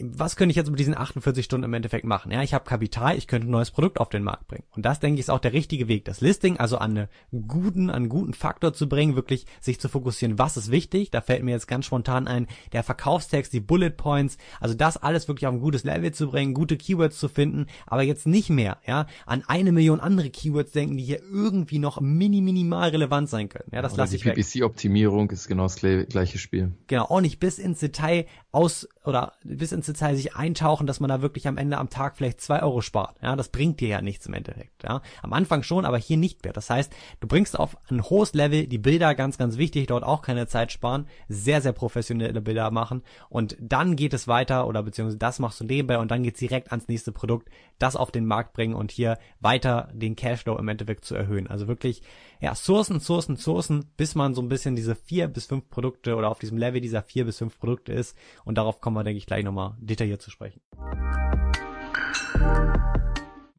Was 0.00 0.36
könnte 0.36 0.50
ich 0.50 0.56
jetzt 0.56 0.70
mit 0.70 0.78
diesen 0.78 0.96
48 0.96 1.44
Stunden 1.44 1.64
im 1.64 1.74
Endeffekt 1.74 2.04
machen? 2.04 2.32
Ja, 2.32 2.42
ich 2.42 2.54
habe 2.54 2.64
Kapital, 2.64 3.16
ich 3.16 3.26
könnte 3.26 3.48
ein 3.48 3.50
neues 3.50 3.70
Produkt 3.70 4.00
auf 4.00 4.08
den 4.08 4.22
Markt 4.22 4.48
bringen. 4.48 4.64
Und 4.70 4.84
das, 4.84 5.00
denke 5.00 5.14
ich, 5.14 5.20
ist 5.20 5.30
auch 5.30 5.38
der 5.40 5.52
richtige 5.52 5.88
Weg. 5.88 6.04
Das 6.04 6.20
Listing, 6.20 6.58
also 6.58 6.78
an 6.78 6.96
einen 6.96 7.08
guten, 7.46 7.90
an 7.90 7.96
einen 7.96 8.08
guten 8.08 8.34
Faktor 8.34 8.72
zu 8.72 8.88
bringen, 8.88 9.16
wirklich 9.16 9.46
sich 9.60 9.80
zu 9.80 9.88
fokussieren, 9.88 10.38
was 10.38 10.56
ist 10.56 10.70
wichtig. 10.70 11.10
Da 11.10 11.20
fällt 11.20 11.42
mir 11.42 11.52
jetzt 11.52 11.68
ganz 11.68 11.86
spontan 11.86 12.26
ein, 12.26 12.46
der 12.72 12.82
Verkaufstext, 12.82 13.52
die 13.52 13.60
Bullet 13.60 13.90
Points, 13.90 14.38
also 14.60 14.74
das 14.74 14.96
alles 14.96 15.28
wirklich 15.28 15.46
auf 15.46 15.54
ein 15.54 15.60
gutes 15.60 15.84
Level 15.84 16.12
zu 16.12 16.30
bringen, 16.30 16.54
gute 16.54 16.76
Keywords 16.76 17.18
zu 17.18 17.28
finden, 17.28 17.66
aber 17.86 18.02
jetzt 18.02 18.26
nicht 18.26 18.50
mehr, 18.50 18.78
ja, 18.86 19.06
an 19.26 19.44
eine 19.46 19.72
Million 19.72 20.00
andere 20.00 20.30
Keywords 20.30 20.72
denken, 20.72 20.96
die 20.96 21.04
hier 21.04 21.20
irgendwie 21.22 21.78
noch 21.78 22.00
mini, 22.00 22.40
minimal 22.40 22.90
relevant 22.90 23.28
sein 23.28 23.48
können. 23.48 23.68
Ja, 23.72 23.82
das 23.82 23.96
lasse 23.96 24.16
ich 24.16 24.24
weg. 24.24 24.34
PPC-Optimierung 24.34 25.30
ist 25.30 25.48
genau 25.48 25.64
das 25.64 25.76
gleiche 25.76 26.38
Spiel. 26.38 26.72
Genau, 26.86 27.04
auch 27.04 27.20
nicht 27.20 27.38
bis 27.38 27.58
ins 27.58 27.80
Detail 27.80 28.26
aus 28.52 28.88
oder 29.04 29.32
bis 29.42 29.72
ins 29.72 29.83
Detail 29.86 30.16
sich 30.16 30.34
eintauchen, 30.34 30.86
dass 30.86 31.00
man 31.00 31.08
da 31.08 31.22
wirklich 31.22 31.48
am 31.48 31.56
Ende 31.56 31.78
am 31.78 31.90
Tag 31.90 32.16
vielleicht 32.16 32.40
zwei 32.40 32.62
Euro 32.62 32.80
spart. 32.80 33.16
Ja, 33.22 33.36
das 33.36 33.48
bringt 33.48 33.80
dir 33.80 33.88
ja 33.88 34.02
nichts 34.02 34.26
im 34.26 34.34
Endeffekt. 34.34 34.82
Ja, 34.84 35.02
am 35.22 35.32
Anfang 35.32 35.62
schon, 35.62 35.84
aber 35.84 35.98
hier 35.98 36.16
nicht 36.16 36.44
mehr. 36.44 36.52
Das 36.52 36.70
heißt, 36.70 36.92
du 37.20 37.28
bringst 37.28 37.58
auf 37.58 37.76
ein 37.90 38.02
hohes 38.02 38.34
Level 38.34 38.66
die 38.66 38.78
Bilder, 38.78 39.14
ganz, 39.14 39.38
ganz 39.38 39.56
wichtig, 39.56 39.86
dort 39.86 40.04
auch 40.04 40.22
keine 40.22 40.46
Zeit 40.46 40.72
sparen, 40.72 41.06
sehr, 41.28 41.60
sehr 41.60 41.72
professionelle 41.72 42.40
Bilder 42.40 42.70
machen 42.70 43.02
und 43.28 43.56
dann 43.60 43.96
geht 43.96 44.14
es 44.14 44.28
weiter 44.28 44.66
oder 44.66 44.82
beziehungsweise 44.82 45.18
das 45.18 45.38
machst 45.38 45.60
du 45.60 45.64
nebenbei 45.64 45.98
und 45.98 46.10
dann 46.10 46.22
geht's 46.22 46.40
direkt 46.40 46.70
ans 46.70 46.88
nächste 46.88 47.12
Produkt, 47.12 47.48
das 47.78 47.96
auf 47.96 48.10
den 48.10 48.26
Markt 48.26 48.52
bringen 48.52 48.74
und 48.74 48.90
hier 48.90 49.18
weiter 49.40 49.88
den 49.92 50.16
Cashflow 50.16 50.56
im 50.58 50.68
Endeffekt 50.68 51.04
zu 51.04 51.14
erhöhen. 51.14 51.46
Also 51.46 51.68
wirklich, 51.68 52.02
ja, 52.40 52.54
sourcen, 52.54 53.00
sourcen, 53.00 53.36
sourcen, 53.36 53.86
bis 53.96 54.14
man 54.14 54.34
so 54.34 54.42
ein 54.42 54.48
bisschen 54.48 54.76
diese 54.76 54.94
vier 54.94 55.28
bis 55.28 55.46
fünf 55.46 55.68
Produkte 55.70 56.16
oder 56.16 56.30
auf 56.30 56.38
diesem 56.38 56.58
Level 56.58 56.80
dieser 56.80 57.02
vier 57.02 57.24
bis 57.24 57.38
fünf 57.38 57.58
Produkte 57.58 57.92
ist 57.92 58.16
und 58.44 58.56
darauf 58.58 58.80
kommen 58.80 58.96
wir, 58.96 59.04
denke 59.04 59.18
ich, 59.18 59.26
gleich 59.26 59.44
nochmal 59.44 59.73
detailliert 59.80 60.22
zu 60.22 60.30
sprechen. 60.30 60.60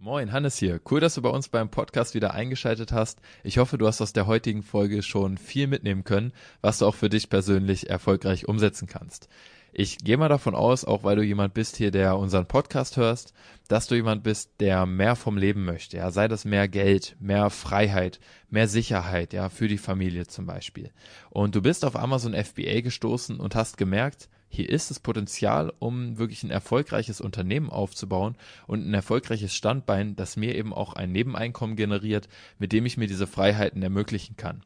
Moin, 0.06 0.32
Hannes 0.32 0.58
hier. 0.58 0.80
Cool, 0.92 1.00
dass 1.00 1.16
du 1.16 1.24
bei 1.24 1.30
uns 1.30 1.50
beim 1.50 1.72
Podcast 1.72 2.14
wieder 2.14 2.36
eingeschaltet 2.36 2.92
hast. 2.92 3.22
Ich 3.44 3.58
hoffe, 3.58 3.80
du 3.80 3.88
hast 3.88 4.02
aus 4.02 4.14
der 4.14 4.28
heutigen 4.28 4.62
Folge 4.62 5.02
schon 5.02 5.40
viel 5.40 5.66
mitnehmen 5.66 6.04
können, 6.04 6.32
was 6.62 6.78
du 6.78 6.86
auch 6.86 6.94
für 6.94 7.10
dich 7.10 7.28
persönlich 7.28 7.90
erfolgreich 7.90 8.48
umsetzen 8.48 8.88
kannst. 8.88 9.30
Ich 9.78 9.98
gehe 9.98 10.16
mal 10.16 10.30
davon 10.30 10.56
aus, 10.56 10.86
auch 10.86 11.04
weil 11.04 11.16
du 11.18 11.24
jemand 11.24 11.54
bist 11.54 11.76
hier, 11.76 11.92
der 11.92 12.18
unseren 12.18 12.46
Podcast 12.46 12.96
hörst, 12.96 13.34
dass 13.68 13.88
du 13.88 13.96
jemand 13.96 14.24
bist, 14.24 14.52
der 14.60 14.86
mehr 14.86 15.18
vom 15.18 15.38
Leben 15.38 15.66
möchte. 15.66 15.98
Ja, 15.98 16.12
sei 16.12 16.28
das 16.28 16.46
mehr 16.46 16.68
Geld, 16.68 17.18
mehr 17.20 17.50
Freiheit, 17.50 18.20
mehr 18.50 18.68
Sicherheit, 18.70 19.34
ja, 19.34 19.50
für 19.50 19.68
die 19.68 19.78
Familie 19.78 20.28
zum 20.28 20.46
Beispiel. 20.46 20.92
Und 21.32 21.56
du 21.56 21.62
bist 21.62 21.84
auf 21.84 21.98
Amazon 21.98 22.36
FBA 22.36 22.82
gestoßen 22.82 23.40
und 23.40 23.56
hast 23.56 23.78
gemerkt, 23.78 24.30
hier 24.56 24.70
ist 24.70 24.90
das 24.90 25.00
Potenzial, 25.00 25.74
um 25.80 26.18
wirklich 26.18 26.44
ein 26.44 26.52
erfolgreiches 26.52 27.22
Unternehmen 27.22 27.70
aufzubauen 27.70 28.36
und 28.68 28.88
ein 28.88 28.94
erfolgreiches 28.94 29.54
Standbein, 29.54 30.16
das 30.16 30.38
mir 30.38 30.56
eben 30.56 30.74
auch 30.74 30.94
ein 30.94 31.12
Nebeneinkommen 31.12 31.76
generiert, 31.76 32.28
mit 32.58 32.72
dem 32.72 32.86
ich 32.86 32.98
mir 32.98 33.08
diese 33.08 33.28
Freiheiten 33.28 33.84
ermöglichen 33.84 34.38
kann. 34.38 34.62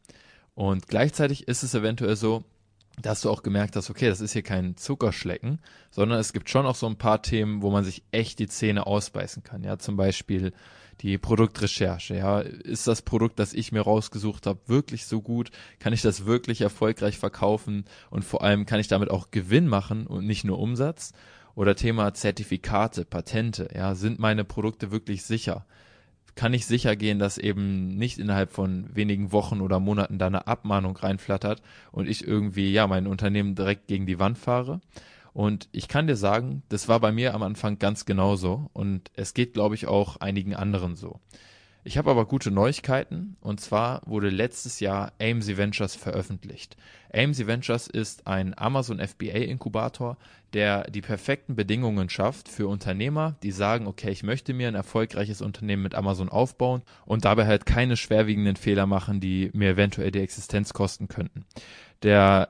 Und 0.56 0.88
gleichzeitig 0.88 1.48
ist 1.48 1.64
es 1.64 1.74
eventuell 1.74 2.16
so, 2.16 2.44
dass 3.02 3.22
du 3.22 3.30
auch 3.30 3.44
gemerkt 3.44 3.76
hast, 3.76 3.90
okay, 3.90 4.10
das 4.10 4.22
ist 4.22 4.34
hier 4.34 4.44
kein 4.44 4.76
Zuckerschlecken, 4.76 5.60
sondern 5.90 6.20
es 6.20 6.34
gibt 6.34 6.50
schon 6.50 6.66
auch 6.66 6.76
so 6.76 6.86
ein 6.86 6.98
paar 6.98 7.22
Themen, 7.22 7.62
wo 7.62 7.72
man 7.72 7.84
sich 7.84 8.04
echt 8.12 8.40
die 8.40 8.48
Zähne 8.48 8.86
ausbeißen 8.86 9.44
kann. 9.44 9.64
Ja, 9.64 9.80
zum 9.80 9.96
Beispiel 9.96 10.54
die 11.02 11.18
Produktrecherche. 11.18 12.16
Ja, 12.16 12.40
ist 12.40 12.88
das 12.88 13.02
Produkt, 13.02 13.40
das 13.40 13.54
ich 13.54 13.72
mir 13.72 13.82
rausgesucht 13.82 14.46
habe, 14.46 14.60
wirklich 14.68 15.06
so 15.06 15.22
gut? 15.22 15.52
Kann 15.80 15.94
ich 15.94 16.02
das 16.02 16.26
wirklich 16.26 16.62
erfolgreich 16.62 17.18
verkaufen? 17.18 17.86
Und 18.10 18.26
vor 18.26 18.44
allem 18.44 18.66
kann 18.66 18.80
ich 18.80 18.88
damit 18.88 19.10
auch 19.10 19.32
Gewinn 19.32 19.68
machen 19.68 20.08
und 20.08 20.26
nicht 20.26 20.44
nur 20.44 20.60
Umsatz? 20.60 21.14
Oder 21.56 21.76
Thema 21.76 22.14
Zertifikate, 22.14 23.06
Patente. 23.06 23.70
Ja, 23.76 23.96
sind 23.96 24.20
meine 24.20 24.44
Produkte 24.44 24.92
wirklich 24.92 25.24
sicher? 25.24 25.66
kann 26.40 26.54
ich 26.54 26.66
sicher 26.66 26.96
gehen, 26.96 27.20
dass 27.20 27.38
eben 27.38 27.98
nicht 27.98 28.18
innerhalb 28.18 28.52
von 28.52 28.96
wenigen 28.96 29.34
Wochen 29.34 29.60
oder 29.60 29.82
Monaten 29.82 30.18
da 30.20 30.28
eine 30.28 30.48
Abmahnung 30.48 30.96
reinflattert 30.96 31.62
und 31.92 32.08
ich 32.08 32.26
irgendwie, 32.26 32.72
ja, 32.72 32.88
mein 32.88 33.08
Unternehmen 33.08 33.56
direkt 33.56 33.88
gegen 33.88 34.06
die 34.06 34.20
Wand 34.20 34.38
fahre. 34.38 34.80
Und 35.40 35.70
ich 35.72 35.88
kann 35.88 36.06
dir 36.06 36.18
sagen, 36.18 36.64
das 36.68 36.90
war 36.90 37.00
bei 37.00 37.14
mir 37.14 37.34
am 37.34 37.44
Anfang 37.44 37.80
ganz 37.80 38.04
genauso 38.04 38.70
und 38.74 39.10
es 39.14 39.34
geht, 39.34 39.54
glaube 39.54 39.74
ich, 39.74 39.88
auch 39.88 40.18
einigen 40.18 40.54
anderen 40.54 40.98
so. 40.98 41.22
Ich 41.86 41.98
habe 41.98 42.12
aber 42.12 42.26
gute 42.26 42.52
Neuigkeiten 42.52 43.38
und 43.40 43.62
zwar 43.62 44.02
wurde 44.06 44.28
letztes 44.28 44.82
Jahr 44.82 45.14
AMC 45.22 45.56
Ventures 45.56 45.96
veröffentlicht. 45.96 46.76
AMC 47.14 47.48
Ventures 47.48 47.88
ist 47.88 48.28
ein 48.28 48.54
Amazon 48.58 49.00
FBA 49.00 49.38
Inkubator, 49.38 50.18
der 50.52 50.92
die 50.92 51.00
perfekten 51.00 51.56
Bedingungen 51.56 52.10
schafft 52.10 52.50
für 52.50 52.68
Unternehmer, 52.68 53.36
die 53.42 53.52
sagen, 53.52 53.88
okay, 53.88 54.10
ich 54.10 54.24
möchte 54.24 54.54
mir 54.54 54.68
ein 54.68 54.76
erfolgreiches 54.76 55.42
Unternehmen 55.42 55.84
mit 55.84 55.96
Amazon 55.96 56.28
aufbauen 56.28 56.82
und 57.06 57.24
dabei 57.24 57.48
halt 57.48 57.66
keine 57.66 57.96
schwerwiegenden 57.96 58.58
Fehler 58.58 58.88
machen, 58.88 59.22
die 59.22 59.52
mir 59.54 59.70
eventuell 59.70 60.12
die 60.12 60.20
Existenz 60.20 60.74
kosten 60.74 61.08
könnten. 61.08 61.46
Der 62.04 62.50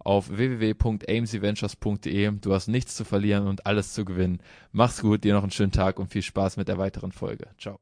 auf 0.00 0.28
www.amcventures.de. 0.36 2.32
Du 2.40 2.52
hast 2.52 2.68
nichts 2.68 2.96
zu 2.96 3.04
verlieren 3.04 3.46
und 3.46 3.66
alles 3.66 3.92
zu 3.92 4.04
gewinnen. 4.04 4.42
Mach's 4.72 5.00
gut, 5.00 5.24
dir 5.24 5.34
noch 5.34 5.42
einen 5.42 5.52
schönen 5.52 5.72
Tag 5.72 5.98
und 5.98 6.10
viel 6.10 6.22
Spaß 6.22 6.56
mit 6.56 6.68
der 6.68 6.78
weiteren 6.78 7.12
Folge. 7.12 7.48
Ciao. 7.58 7.78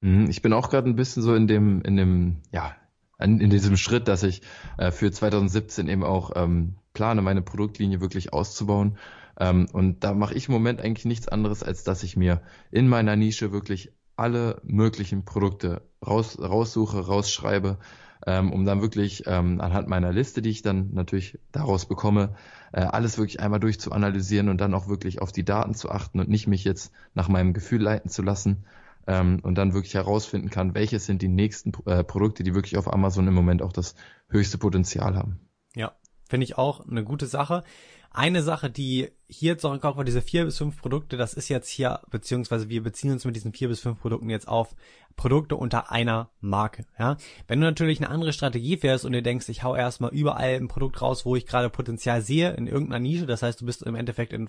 Mhm, 0.00 0.30
ich 0.30 0.42
bin 0.42 0.52
auch 0.52 0.70
gerade 0.70 0.88
ein 0.88 0.96
bisschen 0.96 1.22
so 1.22 1.34
in 1.34 1.46
dem, 1.46 1.82
in 1.82 1.96
dem, 1.96 2.36
ja, 2.52 2.74
in 3.18 3.50
diesem 3.50 3.76
Schritt, 3.76 4.08
dass 4.08 4.22
ich 4.22 4.40
äh, 4.78 4.90
für 4.90 5.10
2017 5.10 5.88
eben 5.88 6.04
auch 6.04 6.30
ähm, 6.36 6.76
plane, 6.94 7.20
meine 7.20 7.42
Produktlinie 7.42 8.00
wirklich 8.00 8.32
auszubauen. 8.32 8.96
Ähm, 9.38 9.68
und 9.72 10.04
da 10.04 10.14
mache 10.14 10.34
ich 10.34 10.48
im 10.48 10.54
Moment 10.54 10.80
eigentlich 10.80 11.04
nichts 11.04 11.28
anderes, 11.28 11.62
als 11.62 11.84
dass 11.84 12.02
ich 12.02 12.16
mir 12.16 12.40
in 12.70 12.88
meiner 12.88 13.16
Nische 13.16 13.52
wirklich 13.52 13.92
alle 14.16 14.60
möglichen 14.64 15.24
Produkte 15.24 15.82
raus, 16.06 16.38
raussuche, 16.38 17.06
rausschreibe, 17.06 17.78
ähm, 18.26 18.52
um 18.52 18.64
dann 18.64 18.82
wirklich 18.82 19.24
ähm, 19.26 19.60
anhand 19.60 19.88
meiner 19.88 20.12
Liste, 20.12 20.42
die 20.42 20.50
ich 20.50 20.62
dann 20.62 20.92
natürlich 20.92 21.38
daraus 21.52 21.86
bekomme, 21.86 22.34
äh, 22.72 22.80
alles 22.82 23.18
wirklich 23.18 23.40
einmal 23.40 23.60
durchzuanalysieren 23.60 24.48
und 24.48 24.60
dann 24.60 24.74
auch 24.74 24.88
wirklich 24.88 25.22
auf 25.22 25.32
die 25.32 25.44
Daten 25.44 25.74
zu 25.74 25.90
achten 25.90 26.20
und 26.20 26.28
nicht 26.28 26.46
mich 26.46 26.64
jetzt 26.64 26.92
nach 27.14 27.28
meinem 27.28 27.52
Gefühl 27.52 27.82
leiten 27.82 28.10
zu 28.10 28.22
lassen 28.22 28.64
ähm, 29.06 29.40
und 29.42 29.56
dann 29.56 29.74
wirklich 29.74 29.94
herausfinden 29.94 30.50
kann, 30.50 30.74
welches 30.74 31.06
sind 31.06 31.22
die 31.22 31.28
nächsten 31.28 31.72
äh, 31.86 32.04
Produkte, 32.04 32.42
die 32.42 32.54
wirklich 32.54 32.76
auf 32.76 32.92
Amazon 32.92 33.26
im 33.28 33.34
Moment 33.34 33.62
auch 33.62 33.72
das 33.72 33.94
höchste 34.28 34.58
Potenzial 34.58 35.16
haben. 35.16 35.40
Ja, 35.74 35.92
Finde 36.30 36.44
ich 36.44 36.56
auch 36.56 36.86
eine 36.86 37.02
gute 37.02 37.26
Sache. 37.26 37.64
Eine 38.12 38.42
Sache, 38.42 38.70
die 38.70 39.10
hier 39.28 39.56
im 39.62 39.80
Kopf 39.80 39.96
war, 39.96 40.04
diese 40.04 40.22
vier 40.22 40.44
bis 40.44 40.58
fünf 40.58 40.80
Produkte, 40.80 41.16
das 41.16 41.34
ist 41.34 41.48
jetzt 41.48 41.68
hier, 41.68 42.00
beziehungsweise 42.10 42.68
wir 42.68 42.82
beziehen 42.84 43.10
uns 43.10 43.24
mit 43.24 43.34
diesen 43.34 43.52
vier 43.52 43.68
bis 43.68 43.80
fünf 43.80 44.00
Produkten 44.00 44.30
jetzt 44.30 44.46
auf 44.48 44.74
Produkte 45.16 45.56
unter 45.56 45.90
einer 45.90 46.30
Marke, 46.40 46.86
ja. 46.98 47.16
Wenn 47.48 47.60
du 47.60 47.66
natürlich 47.66 47.98
eine 47.98 48.10
andere 48.10 48.32
Strategie 48.32 48.76
fährst 48.76 49.04
und 49.04 49.12
dir 49.12 49.22
denkst, 49.22 49.48
ich 49.48 49.64
hau 49.64 49.74
erstmal 49.74 50.12
überall 50.12 50.54
ein 50.54 50.68
Produkt 50.68 51.02
raus, 51.02 51.26
wo 51.26 51.34
ich 51.34 51.46
gerade 51.46 51.68
Potenzial 51.68 52.22
sehe, 52.22 52.52
in 52.52 52.68
irgendeiner 52.68 53.00
Nische, 53.00 53.26
das 53.26 53.42
heißt, 53.42 53.60
du 53.60 53.66
bist 53.66 53.82
im 53.82 53.96
Endeffekt 53.96 54.32
in 54.32 54.48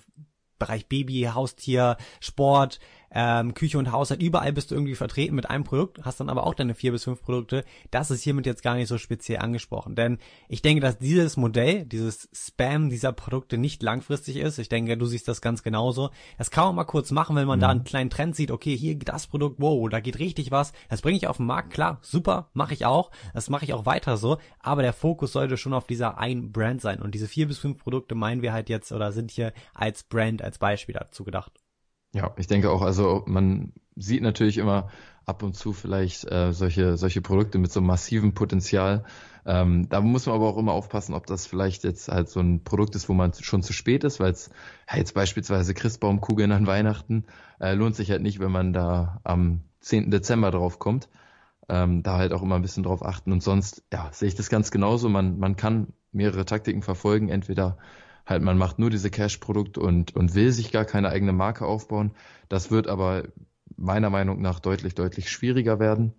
Bereich 0.58 0.88
Baby, 0.88 1.30
Haustier, 1.34 1.98
Sport, 2.20 2.80
ähm, 3.14 3.54
Küche 3.54 3.78
und 3.78 3.92
Haushalt, 3.92 4.22
überall 4.22 4.54
bist 4.54 4.72
du 4.72 4.76
irgendwie 4.76 4.96
vertreten 4.96 5.36
mit 5.36 5.50
einem 5.50 5.64
Produkt, 5.64 6.00
hast 6.04 6.20
dann 6.20 6.30
aber 6.30 6.46
auch 6.46 6.54
deine 6.54 6.76
vier 6.76 6.92
bis 6.92 7.04
fünf 7.04 7.22
Produkte. 7.22 7.66
Das 7.92 8.12
ist 8.12 8.24
hiermit 8.24 8.46
jetzt 8.46 8.64
gar 8.64 8.76
nicht 8.76 8.88
so 8.88 8.98
speziell 8.98 9.40
angesprochen. 9.40 9.96
Denn 9.96 10.18
ich 10.48 10.62
denke, 10.62 10.82
dass 10.82 10.98
dieses 10.98 11.38
Modell, 11.38 11.86
dieses 11.86 12.30
Spam 12.34 12.90
dieser 12.90 13.12
Produkte 13.12 13.58
nicht 13.58 13.84
langfristig 13.84 14.38
ist. 14.38 14.58
Ich 14.60 14.70
denke, 14.70 14.98
du 14.98 15.06
siehst 15.06 15.28
das 15.28 15.42
ganz 15.42 15.64
genauso. 15.64 16.10
Das 16.38 16.52
kann 16.52 16.66
man 16.66 16.76
mal 16.76 16.84
kurz 16.86 17.12
machen, 17.12 17.36
wenn 17.36 17.48
man 17.48 17.60
mhm. 17.60 17.62
da 17.62 17.70
einen 17.70 17.84
kleinen 17.84 18.10
Trend 18.10 18.36
sieht, 18.36 18.52
okay, 18.52 18.76
hier 18.76 18.98
das 18.98 19.28
Produkt, 19.28 19.58
wow, 19.60 19.90
da 19.90 20.00
geht 20.00 20.20
richtig 20.20 20.52
was. 20.52 20.74
Das 20.90 21.02
bringe 21.02 21.18
ich 21.18 21.28
auf 21.28 21.38
den 21.38 21.46
Markt, 21.46 21.74
klar, 21.74 22.00
super, 22.02 22.50
mache 22.54 22.74
ich 22.74 22.86
auch. 22.86 23.12
Das 23.34 23.50
mache 23.50 23.66
ich 23.66 23.74
auch 23.74 23.86
weiter 23.86 24.18
so. 24.18 24.38
Aber 24.60 24.82
der 24.82 24.94
Fokus 24.94 25.34
sollte 25.34 25.58
schon 25.58 25.74
auf 25.74 25.88
dieser 25.88 26.18
einen 26.18 26.52
Brand 26.52 26.82
sein. 26.82 27.02
Und 27.02 27.16
diese 27.16 27.28
vier 27.28 27.48
bis 27.48 27.58
fünf 27.58 27.80
Produkte 27.80 28.16
meinen 28.16 28.42
wir 28.42 28.54
halt 28.54 28.70
jetzt 28.70 28.92
oder 28.92 29.12
sind 29.12 29.32
hier 29.32 29.54
als 29.74 30.04
Brand, 30.04 30.42
als 30.42 30.58
Beispiel 30.58 30.94
dazu 30.94 31.24
gedacht. 31.24 31.52
Ja, 32.14 32.34
ich 32.38 32.48
denke 32.48 32.70
auch, 32.72 32.82
also 32.82 33.24
man 33.26 33.74
sieht 33.96 34.22
natürlich 34.22 34.58
immer 34.58 34.90
ab 35.26 35.44
und 35.44 35.56
zu 35.56 35.72
vielleicht 35.74 36.30
äh, 36.30 36.52
solche, 36.52 36.98
solche 36.98 37.22
Produkte 37.22 37.58
mit 37.58 37.72
so 37.72 37.80
massivem 37.82 38.34
Potenzial. 38.34 39.06
Ähm, 39.46 39.88
da 39.90 40.02
muss 40.02 40.26
man 40.26 40.36
aber 40.36 40.48
auch 40.48 40.58
immer 40.58 40.74
aufpassen, 40.74 41.14
ob 41.14 41.26
das 41.26 41.48
vielleicht 41.48 41.84
jetzt 41.84 42.10
halt 42.10 42.30
so 42.30 42.40
ein 42.40 42.64
Produkt 42.64 42.96
ist, 42.96 43.08
wo 43.10 43.14
man 43.14 43.34
schon 43.34 43.64
zu 43.64 43.74
spät 43.74 44.04
ist, 44.04 44.20
weil 44.20 44.32
es 44.32 44.50
ja, 44.90 44.98
jetzt 44.98 45.14
beispielsweise 45.14 45.74
Christbaumkugeln 45.74 46.52
an 46.52 46.68
Weihnachten 46.68 47.26
äh, 47.60 47.74
lohnt 47.74 47.96
sich 47.96 48.12
halt 48.12 48.22
nicht, 48.22 48.40
wenn 48.40 48.52
man 48.52 48.74
da 48.74 49.20
am 49.24 49.62
10. 49.80 50.12
Dezember 50.12 50.52
drauf 50.52 50.80
kommt. 50.80 51.10
Ähm, 51.70 52.04
da 52.04 52.18
halt 52.18 52.34
auch 52.34 52.42
immer 52.42 52.56
ein 52.56 52.62
bisschen 52.62 52.84
drauf 52.84 53.04
achten. 53.06 53.32
Und 53.32 53.42
sonst, 53.42 53.84
ja, 53.94 54.10
sehe 54.12 54.28
ich 54.28 54.36
das 54.36 54.50
ganz 54.50 54.72
genauso. 54.72 55.08
Man, 55.10 55.40
man 55.40 55.56
kann 55.56 55.94
mehrere 56.12 56.44
Taktiken 56.46 56.82
verfolgen. 56.82 57.30
Entweder 57.30 57.78
halt 58.32 58.42
man 58.42 58.58
macht 58.58 58.80
nur 58.80 58.90
diese 58.90 59.10
Cash-Produkte 59.10 59.80
und, 59.80 60.16
und 60.16 60.36
will 60.36 60.52
sich 60.52 60.72
gar 60.72 60.86
keine 60.86 61.10
eigene 61.10 61.34
Marke 61.34 61.66
aufbauen. 61.66 62.12
Das 62.50 62.72
wird 62.72 62.88
aber 62.88 63.24
meiner 63.78 64.10
Meinung 64.10 64.42
nach 64.42 64.60
deutlich, 64.60 64.96
deutlich 64.96 65.30
schwieriger 65.30 65.80
werden. 65.80 66.14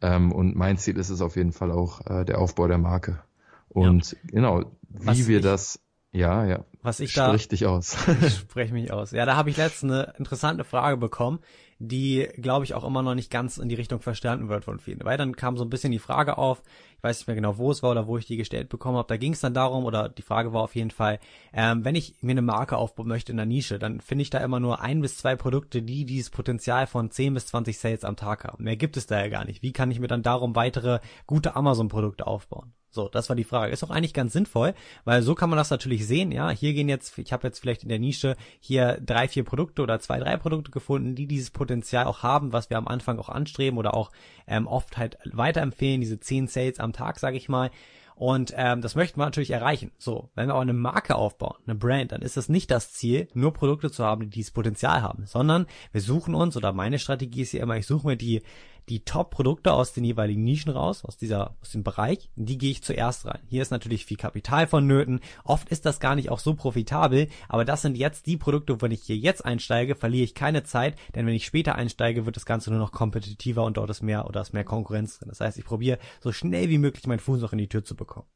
Ähm, 0.00 0.32
und 0.32 0.56
mein 0.56 0.78
Ziel 0.78 0.96
ist 0.98 1.10
es 1.10 1.20
auf 1.20 1.36
jeden 1.36 1.52
Fall 1.52 1.70
auch 1.70 2.06
äh, 2.06 2.24
der 2.24 2.38
Aufbau 2.38 2.66
der 2.68 2.78
Marke. 2.78 3.22
Und 3.68 4.12
ja. 4.12 4.18
genau, 4.28 4.64
wie 4.88 5.06
Was 5.06 5.28
wir 5.28 5.40
das, 5.40 5.80
ja, 6.16 6.44
ja. 6.44 6.64
Was 6.82 7.00
ich 7.00 7.12
da. 7.12 7.28
Sprich 7.28 7.48
dich 7.48 7.66
aus. 7.66 7.96
ich 8.22 8.34
spreche 8.34 8.72
mich 8.72 8.92
aus. 8.92 9.10
Ja, 9.10 9.26
da 9.26 9.36
habe 9.36 9.50
ich 9.50 9.56
letztens 9.56 9.92
eine 9.92 10.14
interessante 10.18 10.64
Frage 10.64 10.96
bekommen 10.96 11.40
die, 11.78 12.26
glaube 12.38 12.64
ich, 12.64 12.74
auch 12.74 12.84
immer 12.84 13.02
noch 13.02 13.14
nicht 13.14 13.30
ganz 13.30 13.58
in 13.58 13.68
die 13.68 13.74
Richtung 13.74 14.00
verstanden 14.00 14.48
wird 14.48 14.64
von 14.64 14.78
vielen. 14.78 15.04
Weil 15.04 15.18
dann 15.18 15.36
kam 15.36 15.56
so 15.56 15.64
ein 15.64 15.68
bisschen 15.68 15.92
die 15.92 15.98
Frage 15.98 16.38
auf, 16.38 16.62
ich 16.96 17.02
weiß 17.02 17.18
nicht 17.18 17.26
mehr 17.26 17.36
genau, 17.36 17.58
wo 17.58 17.70
es 17.70 17.82
war 17.82 17.90
oder 17.90 18.06
wo 18.06 18.16
ich 18.16 18.26
die 18.26 18.38
gestellt 18.38 18.70
bekommen 18.70 18.96
habe, 18.96 19.08
da 19.08 19.16
ging 19.18 19.34
es 19.34 19.40
dann 19.40 19.52
darum, 19.52 19.84
oder 19.84 20.08
die 20.08 20.22
Frage 20.22 20.52
war 20.52 20.62
auf 20.62 20.74
jeden 20.74 20.90
Fall, 20.90 21.18
ähm, 21.52 21.84
wenn 21.84 21.94
ich 21.94 22.14
mir 22.22 22.32
eine 22.32 22.42
Marke 22.42 22.78
aufbauen 22.78 23.08
möchte 23.08 23.32
in 23.32 23.36
der 23.36 23.46
Nische, 23.46 23.78
dann 23.78 24.00
finde 24.00 24.22
ich 24.22 24.30
da 24.30 24.38
immer 24.38 24.58
nur 24.58 24.80
ein 24.80 25.02
bis 25.02 25.18
zwei 25.18 25.36
Produkte, 25.36 25.82
die 25.82 26.06
dieses 26.06 26.30
Potenzial 26.30 26.86
von 26.86 27.10
10 27.10 27.34
bis 27.34 27.46
20 27.48 27.78
Sales 27.78 28.04
am 28.04 28.16
Tag 28.16 28.44
haben. 28.44 28.64
Mehr 28.64 28.76
gibt 28.76 28.96
es 28.96 29.06
da 29.06 29.20
ja 29.20 29.28
gar 29.28 29.44
nicht. 29.44 29.62
Wie 29.62 29.72
kann 29.72 29.90
ich 29.90 30.00
mir 30.00 30.08
dann 30.08 30.22
darum 30.22 30.56
weitere 30.56 31.00
gute 31.26 31.56
Amazon-Produkte 31.56 32.26
aufbauen? 32.26 32.72
So, 32.96 33.08
das 33.08 33.28
war 33.28 33.36
die 33.36 33.44
Frage. 33.44 33.72
Ist 33.72 33.84
auch 33.84 33.90
eigentlich 33.90 34.14
ganz 34.14 34.32
sinnvoll, 34.32 34.74
weil 35.04 35.20
so 35.20 35.34
kann 35.34 35.50
man 35.50 35.58
das 35.58 35.70
natürlich 35.70 36.06
sehen. 36.06 36.32
Ja, 36.32 36.50
hier 36.50 36.72
gehen 36.72 36.88
jetzt, 36.88 37.16
ich 37.18 37.30
habe 37.30 37.46
jetzt 37.46 37.60
vielleicht 37.60 37.82
in 37.82 37.90
der 37.90 37.98
Nische 37.98 38.36
hier 38.58 38.98
drei, 39.04 39.28
vier 39.28 39.44
Produkte 39.44 39.82
oder 39.82 40.00
zwei, 40.00 40.18
drei 40.18 40.38
Produkte 40.38 40.70
gefunden, 40.70 41.14
die 41.14 41.26
dieses 41.26 41.50
Potenzial 41.50 42.06
auch 42.06 42.22
haben, 42.22 42.54
was 42.54 42.70
wir 42.70 42.78
am 42.78 42.88
Anfang 42.88 43.18
auch 43.18 43.28
anstreben 43.28 43.78
oder 43.78 43.94
auch 43.94 44.10
ähm, 44.46 44.66
oft 44.66 44.96
halt 44.96 45.18
weiterempfehlen, 45.24 46.00
diese 46.00 46.18
zehn 46.18 46.48
Sales 46.48 46.80
am 46.80 46.94
Tag, 46.94 47.18
sage 47.18 47.36
ich 47.36 47.50
mal. 47.50 47.70
Und 48.14 48.54
ähm, 48.56 48.80
das 48.80 48.94
möchten 48.94 49.20
wir 49.20 49.26
natürlich 49.26 49.50
erreichen. 49.50 49.92
So, 49.98 50.30
wenn 50.34 50.48
wir 50.48 50.54
aber 50.54 50.62
eine 50.62 50.72
Marke 50.72 51.16
aufbauen, 51.16 51.56
eine 51.66 51.74
Brand, 51.74 52.12
dann 52.12 52.22
ist 52.22 52.38
es 52.38 52.48
nicht 52.48 52.70
das 52.70 52.94
Ziel, 52.94 53.28
nur 53.34 53.52
Produkte 53.52 53.90
zu 53.90 54.04
haben, 54.04 54.22
die 54.22 54.30
dieses 54.30 54.52
Potenzial 54.52 55.02
haben, 55.02 55.26
sondern 55.26 55.66
wir 55.92 56.00
suchen 56.00 56.34
uns, 56.34 56.56
oder 56.56 56.72
meine 56.72 56.98
Strategie 56.98 57.42
ist 57.42 57.50
hier 57.50 57.60
immer, 57.60 57.76
ich 57.76 57.86
suche 57.86 58.06
mir 58.06 58.16
die 58.16 58.40
die 58.88 59.04
Top-Produkte 59.04 59.72
aus 59.72 59.92
den 59.92 60.04
jeweiligen 60.04 60.44
Nischen 60.44 60.70
raus, 60.70 61.04
aus 61.04 61.16
dieser, 61.16 61.56
aus 61.60 61.70
dem 61.70 61.82
Bereich, 61.82 62.30
die 62.36 62.58
gehe 62.58 62.70
ich 62.70 62.82
zuerst 62.82 63.26
rein. 63.26 63.40
Hier 63.48 63.62
ist 63.62 63.70
natürlich 63.70 64.06
viel 64.06 64.16
Kapital 64.16 64.66
vonnöten. 64.66 65.20
Oft 65.44 65.68
ist 65.70 65.86
das 65.86 65.98
gar 65.98 66.14
nicht 66.14 66.30
auch 66.30 66.38
so 66.38 66.54
profitabel, 66.54 67.28
aber 67.48 67.64
das 67.64 67.82
sind 67.82 67.96
jetzt 67.96 68.26
die 68.26 68.36
Produkte, 68.36 68.80
wenn 68.80 68.92
ich 68.92 69.02
hier 69.02 69.16
jetzt 69.16 69.44
einsteige, 69.44 69.96
verliere 69.96 70.24
ich 70.24 70.34
keine 70.34 70.62
Zeit, 70.62 70.96
denn 71.14 71.26
wenn 71.26 71.34
ich 71.34 71.46
später 71.46 71.74
einsteige, 71.74 72.26
wird 72.26 72.36
das 72.36 72.46
Ganze 72.46 72.70
nur 72.70 72.78
noch 72.78 72.92
kompetitiver 72.92 73.64
und 73.64 73.76
dort 73.76 73.90
ist 73.90 74.02
mehr 74.02 74.26
oder 74.26 74.40
ist 74.40 74.52
mehr 74.52 74.64
Konkurrenz 74.64 75.18
drin. 75.18 75.28
Das 75.28 75.40
heißt, 75.40 75.58
ich 75.58 75.64
probiere 75.64 75.98
so 76.20 76.32
schnell 76.32 76.68
wie 76.68 76.78
möglich 76.78 77.06
meinen 77.06 77.18
Fuß 77.18 77.40
noch 77.40 77.52
in 77.52 77.58
die 77.58 77.68
Tür 77.68 77.84
zu 77.84 77.96
bekommen. 77.96 78.26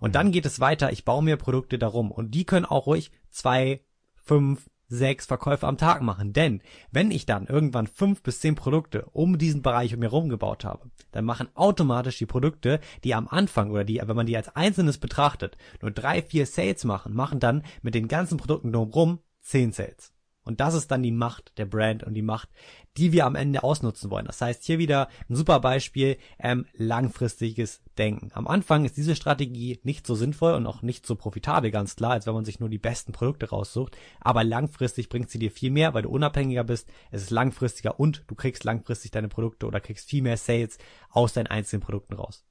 Und 0.00 0.14
dann 0.14 0.30
geht 0.30 0.46
es 0.46 0.60
weiter, 0.60 0.92
ich 0.92 1.04
baue 1.04 1.22
mir 1.22 1.36
Produkte 1.36 1.78
darum 1.78 2.10
und 2.10 2.30
die 2.32 2.44
können 2.44 2.66
auch 2.66 2.86
ruhig 2.86 3.10
zwei, 3.30 3.80
fünf, 4.14 4.68
sechs 4.88 5.26
Verkäufe 5.26 5.66
am 5.66 5.78
Tag 5.78 6.02
machen. 6.02 6.32
Denn 6.32 6.62
wenn 6.90 7.10
ich 7.10 7.26
dann 7.26 7.46
irgendwann 7.46 7.86
fünf 7.86 8.22
bis 8.22 8.40
zehn 8.40 8.54
Produkte 8.54 9.06
um 9.12 9.38
diesen 9.38 9.62
Bereich 9.62 9.94
um 9.94 10.00
mir 10.00 10.06
herum 10.06 10.28
gebaut 10.28 10.64
habe, 10.64 10.90
dann 11.12 11.24
machen 11.24 11.48
automatisch 11.54 12.18
die 12.18 12.26
Produkte, 12.26 12.80
die 13.04 13.14
am 13.14 13.28
Anfang 13.28 13.70
oder 13.70 13.84
die, 13.84 14.00
wenn 14.04 14.16
man 14.16 14.26
die 14.26 14.36
als 14.36 14.54
einzelnes 14.54 14.98
betrachtet, 14.98 15.56
nur 15.82 15.90
drei, 15.90 16.22
vier 16.22 16.46
Sales 16.46 16.84
machen, 16.84 17.14
machen 17.14 17.40
dann 17.40 17.62
mit 17.82 17.94
den 17.94 18.08
ganzen 18.08 18.38
Produkten 18.38 18.72
drumherum 18.72 19.20
zehn 19.40 19.72
Sales. 19.72 20.15
Und 20.46 20.60
das 20.60 20.74
ist 20.74 20.90
dann 20.90 21.02
die 21.02 21.12
Macht 21.12 21.58
der 21.58 21.66
Brand 21.66 22.04
und 22.04 22.14
die 22.14 22.22
Macht, 22.22 22.48
die 22.96 23.12
wir 23.12 23.26
am 23.26 23.34
Ende 23.34 23.62
ausnutzen 23.62 24.10
wollen. 24.10 24.26
Das 24.26 24.40
heißt, 24.40 24.64
hier 24.64 24.78
wieder 24.78 25.08
ein 25.28 25.36
super 25.36 25.60
Beispiel, 25.60 26.16
ähm, 26.38 26.66
langfristiges 26.72 27.82
Denken. 27.98 28.30
Am 28.32 28.46
Anfang 28.46 28.84
ist 28.84 28.96
diese 28.96 29.16
Strategie 29.16 29.80
nicht 29.82 30.06
so 30.06 30.14
sinnvoll 30.14 30.54
und 30.54 30.66
auch 30.66 30.82
nicht 30.82 31.04
so 31.04 31.16
profitabel, 31.16 31.70
ganz 31.70 31.96
klar, 31.96 32.12
als 32.12 32.26
wenn 32.26 32.34
man 32.34 32.44
sich 32.44 32.60
nur 32.60 32.68
die 32.68 32.78
besten 32.78 33.12
Produkte 33.12 33.50
raussucht. 33.50 33.96
Aber 34.20 34.44
langfristig 34.44 35.08
bringt 35.08 35.30
sie 35.30 35.38
dir 35.38 35.50
viel 35.50 35.70
mehr, 35.70 35.94
weil 35.94 36.02
du 36.02 36.10
unabhängiger 36.10 36.64
bist. 36.64 36.88
Es 37.10 37.22
ist 37.22 37.30
langfristiger 37.30 37.98
und 37.98 38.24
du 38.28 38.34
kriegst 38.34 38.64
langfristig 38.64 39.10
deine 39.10 39.28
Produkte 39.28 39.66
oder 39.66 39.80
kriegst 39.80 40.08
viel 40.08 40.22
mehr 40.22 40.36
Sales 40.36 40.78
aus 41.10 41.32
deinen 41.32 41.48
einzelnen 41.48 41.82
Produkten 41.82 42.14
raus. 42.14 42.44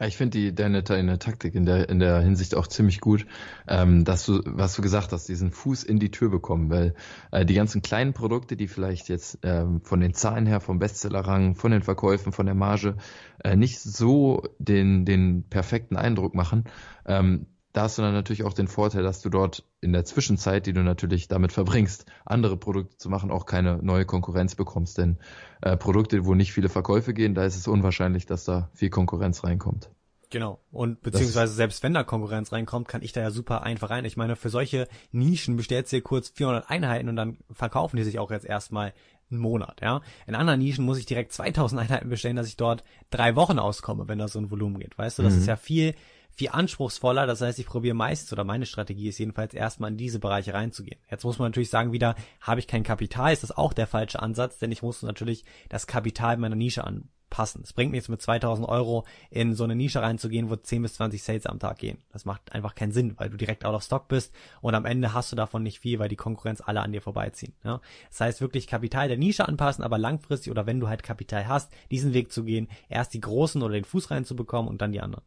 Ja, 0.00 0.06
ich 0.06 0.16
finde 0.16 0.38
die 0.38 0.54
deine, 0.54 0.82
deine 0.82 1.18
Taktik 1.18 1.54
in 1.54 1.66
der 1.66 1.88
in 1.88 1.98
der 1.98 2.20
Hinsicht 2.20 2.54
auch 2.54 2.66
ziemlich 2.66 3.00
gut, 3.00 3.26
ähm, 3.66 4.04
dass 4.04 4.24
du 4.26 4.40
was 4.44 4.74
du 4.74 4.82
gesagt 4.82 5.12
hast, 5.12 5.28
diesen 5.28 5.50
Fuß 5.50 5.82
in 5.82 5.98
die 5.98 6.10
Tür 6.10 6.30
bekommen, 6.30 6.70
weil 6.70 6.94
äh, 7.32 7.44
die 7.44 7.54
ganzen 7.54 7.82
kleinen 7.82 8.12
Produkte, 8.12 8.56
die 8.56 8.68
vielleicht 8.68 9.08
jetzt 9.08 9.38
ähm, 9.42 9.80
von 9.82 10.00
den 10.00 10.14
Zahlen 10.14 10.46
her, 10.46 10.60
vom 10.60 10.78
Bestsellerrang, 10.78 11.56
von 11.56 11.72
den 11.72 11.82
Verkäufen, 11.82 12.32
von 12.32 12.46
der 12.46 12.54
Marge 12.54 12.96
äh, 13.42 13.56
nicht 13.56 13.80
so 13.80 14.42
den 14.58 15.04
den 15.04 15.48
perfekten 15.48 15.96
Eindruck 15.96 16.34
machen, 16.34 16.64
ähm, 17.06 17.46
da 17.72 17.82
hast 17.82 17.98
du 17.98 18.02
dann 18.02 18.14
natürlich 18.14 18.44
auch 18.44 18.54
den 18.54 18.68
Vorteil, 18.68 19.02
dass 19.02 19.20
du 19.20 19.28
dort 19.28 19.64
in 19.80 19.92
der 19.92 20.04
Zwischenzeit, 20.04 20.66
die 20.66 20.72
du 20.72 20.82
natürlich 20.82 21.28
damit 21.28 21.52
verbringst, 21.52 22.06
andere 22.24 22.56
Produkte 22.56 22.96
zu 22.96 23.10
machen, 23.10 23.30
auch 23.30 23.46
keine 23.46 23.78
neue 23.82 24.06
Konkurrenz 24.06 24.54
bekommst. 24.54 24.98
Denn 24.98 25.18
äh, 25.60 25.76
Produkte, 25.76 26.24
wo 26.24 26.34
nicht 26.34 26.52
viele 26.52 26.68
Verkäufe 26.68 27.12
gehen, 27.14 27.34
da 27.34 27.44
ist 27.44 27.56
es 27.56 27.68
unwahrscheinlich, 27.68 28.26
dass 28.26 28.44
da 28.44 28.70
viel 28.74 28.90
Konkurrenz 28.90 29.44
reinkommt. 29.44 29.90
Genau. 30.30 30.60
Und 30.70 31.00
beziehungsweise 31.00 31.54
selbst 31.54 31.82
wenn 31.82 31.94
da 31.94 32.04
Konkurrenz 32.04 32.52
reinkommt, 32.52 32.86
kann 32.86 33.02
ich 33.02 33.12
da 33.12 33.22
ja 33.22 33.30
super 33.30 33.62
einfach 33.62 33.88
rein. 33.90 34.04
Ich 34.04 34.16
meine, 34.16 34.36
für 34.36 34.50
solche 34.50 34.86
Nischen 35.10 35.56
bestellst 35.56 35.92
du 35.92 35.96
dir 35.96 36.02
kurz 36.02 36.28
400 36.30 36.68
Einheiten 36.68 37.08
und 37.08 37.16
dann 37.16 37.38
verkaufen 37.50 37.96
die 37.96 38.04
sich 38.04 38.18
auch 38.18 38.30
jetzt 38.30 38.44
erstmal 38.44 38.92
einen 39.30 39.40
Monat, 39.40 39.80
ja. 39.82 40.00
In 40.26 40.34
anderen 40.34 40.60
Nischen 40.60 40.84
muss 40.84 40.98
ich 40.98 41.06
direkt 41.06 41.32
2000 41.32 41.80
Einheiten 41.82 42.08
bestellen, 42.08 42.36
dass 42.36 42.48
ich 42.48 42.56
dort 42.56 42.84
drei 43.10 43.36
Wochen 43.36 43.58
auskomme, 43.58 44.08
wenn 44.08 44.18
da 44.18 44.28
so 44.28 44.38
ein 44.38 44.50
Volumen 44.50 44.78
geht. 44.78 44.96
Weißt 44.98 45.18
du, 45.18 45.22
das 45.22 45.34
mhm. 45.34 45.40
ist 45.40 45.46
ja 45.46 45.56
viel 45.56 45.94
viel 46.38 46.50
anspruchsvoller. 46.50 47.26
Das 47.26 47.40
heißt, 47.40 47.58
ich 47.58 47.66
probiere 47.66 47.96
meistens 47.96 48.32
oder 48.32 48.44
meine 48.44 48.64
Strategie 48.64 49.08
ist 49.08 49.18
jedenfalls 49.18 49.54
erstmal 49.54 49.90
in 49.90 49.96
diese 49.96 50.20
Bereiche 50.20 50.54
reinzugehen. 50.54 51.00
Jetzt 51.10 51.24
muss 51.24 51.38
man 51.40 51.48
natürlich 51.48 51.68
sagen, 51.68 51.92
wieder 51.92 52.14
habe 52.40 52.60
ich 52.60 52.68
kein 52.68 52.84
Kapital, 52.84 53.32
ist 53.32 53.42
das 53.42 53.56
auch 53.56 53.72
der 53.72 53.88
falsche 53.88 54.22
Ansatz, 54.22 54.58
denn 54.58 54.70
ich 54.70 54.82
muss 54.82 55.02
natürlich 55.02 55.44
das 55.68 55.88
Kapital 55.88 56.36
meiner 56.36 56.54
Nische 56.54 56.84
anpassen. 56.84 57.62
Es 57.64 57.72
bringt 57.72 57.90
mir 57.90 57.96
jetzt 57.96 58.08
mit 58.08 58.22
2000 58.22 58.68
Euro 58.68 59.04
in 59.30 59.56
so 59.56 59.64
eine 59.64 59.74
Nische 59.74 60.00
reinzugehen, 60.00 60.48
wo 60.48 60.54
10 60.54 60.82
bis 60.82 60.94
20 60.94 61.20
Sales 61.20 61.46
am 61.46 61.58
Tag 61.58 61.78
gehen. 61.78 61.98
Das 62.12 62.24
macht 62.24 62.52
einfach 62.52 62.76
keinen 62.76 62.92
Sinn, 62.92 63.14
weil 63.16 63.30
du 63.30 63.36
direkt 63.36 63.64
out 63.64 63.74
of 63.74 63.82
stock 63.82 64.06
bist 64.06 64.32
und 64.60 64.76
am 64.76 64.84
Ende 64.84 65.14
hast 65.14 65.32
du 65.32 65.36
davon 65.36 65.64
nicht 65.64 65.80
viel, 65.80 65.98
weil 65.98 66.08
die 66.08 66.14
Konkurrenz 66.14 66.62
alle 66.64 66.82
an 66.82 66.92
dir 66.92 67.02
vorbeiziehen. 67.02 67.54
Ja? 67.64 67.80
Das 68.10 68.20
heißt 68.20 68.40
wirklich 68.40 68.68
Kapital 68.68 69.08
der 69.08 69.18
Nische 69.18 69.48
anpassen, 69.48 69.82
aber 69.82 69.98
langfristig 69.98 70.52
oder 70.52 70.66
wenn 70.66 70.78
du 70.78 70.86
halt 70.86 71.02
Kapital 71.02 71.48
hast, 71.48 71.72
diesen 71.90 72.14
Weg 72.14 72.30
zu 72.30 72.44
gehen, 72.44 72.68
erst 72.88 73.12
die 73.12 73.20
großen 73.20 73.60
oder 73.60 73.74
den 73.74 73.84
Fuß 73.84 74.12
reinzubekommen 74.12 74.70
und 74.70 74.80
dann 74.80 74.92
die 74.92 75.00
anderen. 75.00 75.24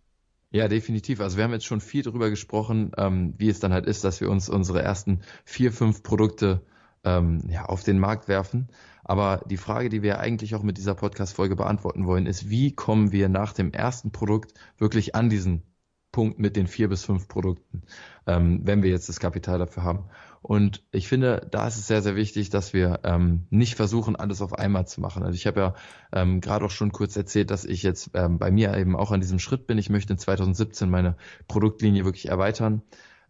Ja, 0.51 0.67
definitiv. 0.67 1.21
Also 1.21 1.37
wir 1.37 1.45
haben 1.45 1.53
jetzt 1.53 1.65
schon 1.65 1.79
viel 1.79 2.03
darüber 2.03 2.29
gesprochen, 2.29 2.91
ähm, 2.97 3.33
wie 3.37 3.49
es 3.49 3.61
dann 3.61 3.71
halt 3.71 3.85
ist, 3.85 4.03
dass 4.03 4.19
wir 4.19 4.29
uns 4.29 4.49
unsere 4.49 4.81
ersten 4.81 5.21
vier, 5.45 5.71
fünf 5.71 6.03
Produkte 6.03 6.65
ähm, 7.05 7.41
ja, 7.47 7.65
auf 7.65 7.83
den 7.83 7.99
Markt 7.99 8.27
werfen. 8.27 8.67
Aber 9.03 9.43
die 9.49 9.57
Frage, 9.57 9.87
die 9.89 10.03
wir 10.03 10.19
eigentlich 10.19 10.53
auch 10.53 10.63
mit 10.63 10.77
dieser 10.77 10.93
Podcast-Folge 10.93 11.55
beantworten 11.55 12.05
wollen, 12.05 12.25
ist, 12.25 12.49
wie 12.49 12.75
kommen 12.75 13.13
wir 13.13 13.29
nach 13.29 13.53
dem 13.53 13.71
ersten 13.71 14.11
Produkt 14.11 14.53
wirklich 14.77 15.15
an 15.15 15.29
diesen 15.29 15.63
Punkt 16.11 16.37
mit 16.39 16.57
den 16.57 16.67
vier 16.67 16.89
bis 16.89 17.05
fünf 17.05 17.29
Produkten, 17.29 17.83
ähm, 18.27 18.61
wenn 18.63 18.83
wir 18.83 18.89
jetzt 18.89 19.07
das 19.07 19.21
Kapital 19.21 19.59
dafür 19.59 19.83
haben. 19.83 20.09
Und 20.41 20.83
ich 20.91 21.07
finde, 21.07 21.47
da 21.51 21.67
ist 21.67 21.77
es 21.77 21.87
sehr, 21.87 22.01
sehr 22.01 22.15
wichtig, 22.15 22.49
dass 22.49 22.73
wir 22.73 23.01
ähm, 23.03 23.45
nicht 23.51 23.75
versuchen, 23.75 24.15
alles 24.15 24.41
auf 24.41 24.53
einmal 24.53 24.87
zu 24.87 24.99
machen. 24.99 25.21
Also 25.21 25.35
ich 25.35 25.45
habe 25.45 25.59
ja 25.59 25.75
ähm, 26.11 26.41
gerade 26.41 26.65
auch 26.65 26.71
schon 26.71 26.91
kurz 26.91 27.15
erzählt, 27.15 27.51
dass 27.51 27.63
ich 27.63 27.83
jetzt 27.83 28.11
ähm, 28.15 28.39
bei 28.39 28.49
mir 28.49 28.75
eben 28.75 28.95
auch 28.95 29.11
an 29.11 29.21
diesem 29.21 29.37
Schritt 29.37 29.67
bin. 29.67 29.77
Ich 29.77 29.91
möchte 29.91 30.13
in 30.13 30.19
2017 30.19 30.89
meine 30.89 31.15
Produktlinie 31.47 32.05
wirklich 32.05 32.29
erweitern. 32.29 32.81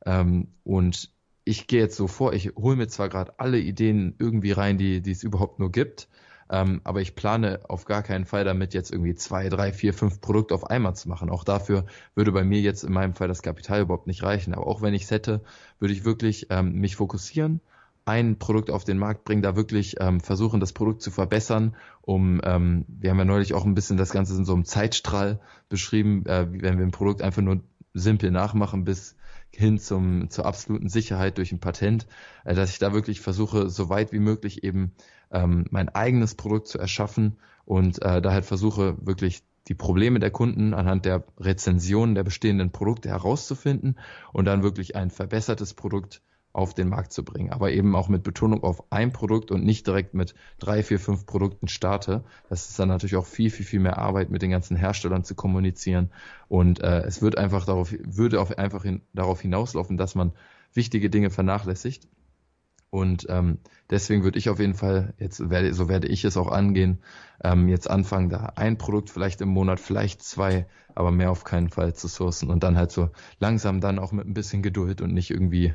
Ähm, 0.06 0.54
und 0.64 1.12
ich 1.44 1.68
gehe 1.68 1.82
jetzt 1.82 1.98
so 1.98 2.08
vor, 2.08 2.34
ich 2.34 2.56
hole 2.56 2.78
mir 2.78 2.88
zwar 2.88 3.10
gerade 3.10 3.40
alle 3.40 3.60
Ideen 3.60 4.16
irgendwie 4.18 4.52
rein, 4.52 4.78
die, 4.78 5.02
die 5.02 5.12
es 5.12 5.24
überhaupt 5.24 5.60
nur 5.60 5.72
gibt, 5.72 6.08
ähm, 6.52 6.82
aber 6.84 7.00
ich 7.00 7.16
plane 7.16 7.62
auf 7.70 7.86
gar 7.86 8.04
keinen 8.04 8.26
Fall 8.26 8.44
damit, 8.44 8.74
jetzt 8.74 8.92
irgendwie 8.92 9.16
zwei, 9.16 9.48
drei, 9.48 9.72
vier, 9.72 9.94
fünf 9.94 10.20
Produkte 10.20 10.54
auf 10.54 10.70
einmal 10.70 10.96
zu 10.96 11.08
machen. 11.08 11.30
Auch 11.30 11.46
dafür 11.46 11.86
würde 12.14 12.34
bei 12.34 12.44
mir 12.44 12.60
jetzt 12.60 12.84
in 12.84 12.92
meinem 12.92 13.14
Fall 13.14 13.30
das 13.30 13.42
Kapital 13.42 13.82
überhaupt 13.82 14.06
nicht 14.06 14.22
reichen. 14.22 14.54
Aber 14.54 14.68
auch 14.68 14.82
wenn 14.82 14.94
ich 14.94 15.04
es 15.04 15.12
hätte, 15.12 15.42
würde 15.80 15.94
ich 15.94 16.04
wirklich 16.04 16.48
ähm, 16.50 16.74
mich 16.74 16.98
fokussieren, 16.98 17.62
ein 18.04 18.38
Produkt 18.38 18.70
auf 18.70 18.84
den 18.84 18.98
Markt 18.98 19.24
bringen, 19.24 19.42
da 19.42 19.56
wirklich 19.56 19.96
ähm, 20.02 20.20
versuchen, 20.20 20.60
das 20.60 20.74
Produkt 20.74 21.02
zu 21.02 21.10
verbessern, 21.10 21.76
um, 22.02 22.42
ähm, 22.44 22.86
wir 22.88 23.12
haben 23.12 23.20
ja 23.20 23.26
neulich 23.26 23.54
auch 23.54 23.64
ein 23.64 23.76
bisschen 23.76 23.96
das 23.96 24.12
Ganze 24.12 24.36
in 24.36 24.44
so 24.44 24.54
einem 24.54 24.66
Zeitstrahl 24.66 25.40
beschrieben, 25.70 26.26
äh, 26.26 26.48
wenn 26.52 26.78
wir 26.78 26.86
ein 26.86 26.92
Produkt 26.92 27.22
einfach 27.22 27.42
nur 27.42 27.62
simpel 27.94 28.32
nachmachen 28.32 28.84
bis 28.84 29.16
hin 29.52 29.80
zum, 29.80 30.30
zur 30.30 30.46
absoluten 30.46 30.90
Sicherheit 30.90 31.38
durch 31.38 31.52
ein 31.52 31.60
Patent, 31.60 32.08
äh, 32.44 32.56
dass 32.56 32.72
ich 32.72 32.80
da 32.80 32.94
wirklich 32.94 33.22
versuche, 33.22 33.70
so 33.70 33.90
weit 33.90 34.12
wie 34.12 34.20
möglich 34.20 34.64
eben 34.64 34.94
ähm, 35.32 35.66
mein 35.70 35.90
eigenes 35.90 36.36
Produkt 36.36 36.68
zu 36.68 36.80
erschaffen 36.80 37.38
und 37.66 38.02
äh, 38.02 38.22
da 38.22 38.32
halt 38.32 38.46
versuche 38.46 38.98
wirklich 39.06 39.44
die 39.68 39.76
Probleme 39.76 40.20
der 40.20 40.32
Kunden 40.32 40.74
anhand 40.74 41.06
der 41.06 41.24
Rezensionen 41.40 42.16
der 42.16 42.24
bestehenden 42.24 42.72
Produkte 42.72 43.10
herauszufinden 43.10 43.98
und 44.34 44.46
dann 44.46 44.64
wirklich 44.64 44.96
ein 44.96 45.12
verbessertes 45.12 45.74
Produkt 45.74 46.22
auf 46.54 46.74
den 46.74 46.90
Markt 46.90 47.14
zu 47.14 47.24
bringen. 47.24 47.52
Aber 47.52 47.72
eben 47.72 47.96
auch 47.96 48.10
mit 48.10 48.24
Betonung 48.24 48.64
auf 48.64 48.92
ein 48.92 49.14
Produkt 49.14 49.52
und 49.52 49.64
nicht 49.64 49.88
direkt 49.88 50.14
mit 50.14 50.36
drei, 50.60 50.84
vier, 50.84 51.00
fünf 51.00 51.26
Produkten 51.26 51.68
starte. 51.68 52.24
Das 52.50 52.70
ist 52.70 52.78
dann 52.78 52.90
natürlich 52.90 53.16
auch 53.16 53.26
viel, 53.26 53.50
viel, 53.50 53.66
viel 53.66 53.80
mehr 53.80 53.98
Arbeit 53.98 54.30
mit 54.30 54.42
den 54.42 54.52
ganzen 54.52 54.76
Herstellern 54.76 55.24
zu 55.24 55.36
kommunizieren. 55.36 56.12
Und 56.50 56.82
äh, 56.82 57.04
es 57.04 57.22
wird 57.22 57.38
einfach 57.38 57.66
darauf, 57.66 57.94
würde 58.04 58.42
auf, 58.42 58.58
einfach 58.58 58.84
hin, 58.84 59.02
darauf 59.14 59.42
hinauslaufen, 59.42 59.98
dass 59.98 60.16
man 60.16 60.34
wichtige 60.74 61.10
Dinge 61.10 61.30
vernachlässigt. 61.30 62.08
Und 62.92 63.26
ähm, 63.30 63.60
deswegen 63.90 64.24
würde 64.24 64.38
ich 64.38 64.50
auf 64.50 64.60
jeden 64.60 64.74
Fall, 64.74 65.14
jetzt 65.18 65.50
werde, 65.50 65.74
so 65.74 65.88
werde 65.88 66.10
ich 66.10 66.26
es 66.26 66.36
auch 66.36 66.52
angehen, 66.52 67.00
ähm, 67.42 67.70
jetzt 67.70 67.90
anfangen, 67.90 68.30
da 68.30 68.52
ein 68.58 68.78
Produkt 68.78 69.10
vielleicht 69.10 69.40
im 69.40 69.48
Monat, 69.48 69.80
vielleicht 69.80 70.22
zwei, 70.22 70.68
aber 70.94 71.10
mehr 71.10 71.32
auf 71.32 71.46
keinen 71.46 71.70
Fall 71.70 71.96
zu 71.96 72.10
sourcen 72.10 72.50
und 72.50 72.64
dann 72.64 72.78
halt 72.78 72.92
so 72.92 73.10
langsam 73.40 73.80
dann 73.80 73.98
auch 73.98 74.12
mit 74.12 74.28
ein 74.28 74.34
bisschen 74.34 74.62
Geduld 74.62 75.00
und 75.00 75.14
nicht 75.14 75.32
irgendwie 75.32 75.74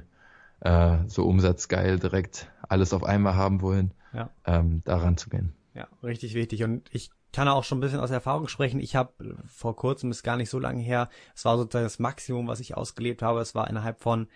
äh, 0.61 0.99
so 1.07 1.25
umsatzgeil 1.25 1.99
direkt 1.99 2.51
alles 2.69 2.93
auf 2.93 3.03
einmal 3.03 3.35
haben 3.35 3.63
wollen, 3.63 3.95
ja. 4.13 4.29
ähm, 4.45 4.83
daran 4.85 5.17
zu 5.17 5.31
gehen. 5.31 5.55
Ja, 5.73 5.89
richtig 6.03 6.35
wichtig. 6.35 6.65
Und 6.65 6.89
ich 6.93 7.11
kann 7.33 7.49
auch 7.49 7.65
schon 7.65 7.79
ein 7.79 7.81
bisschen 7.81 8.01
aus 8.01 8.11
Erfahrung 8.11 8.49
sprechen. 8.49 8.79
Ich 8.79 8.95
habe 8.95 9.37
vor 9.47 9.75
kurzem, 9.75 10.11
ist 10.11 10.23
gar 10.23 10.37
nicht 10.37 10.51
so 10.51 10.59
lange 10.59 10.83
her, 10.83 11.09
es 11.35 11.47
war 11.47 11.57
sozusagen 11.57 11.87
das 11.87 11.99
Maximum, 11.99 12.47
was 12.47 12.61
ich 12.61 12.77
ausgelebt 12.77 13.23
habe. 13.23 13.41
Es 13.41 13.55
war 13.55 13.69
innerhalb 13.71 14.01
von 14.01 14.29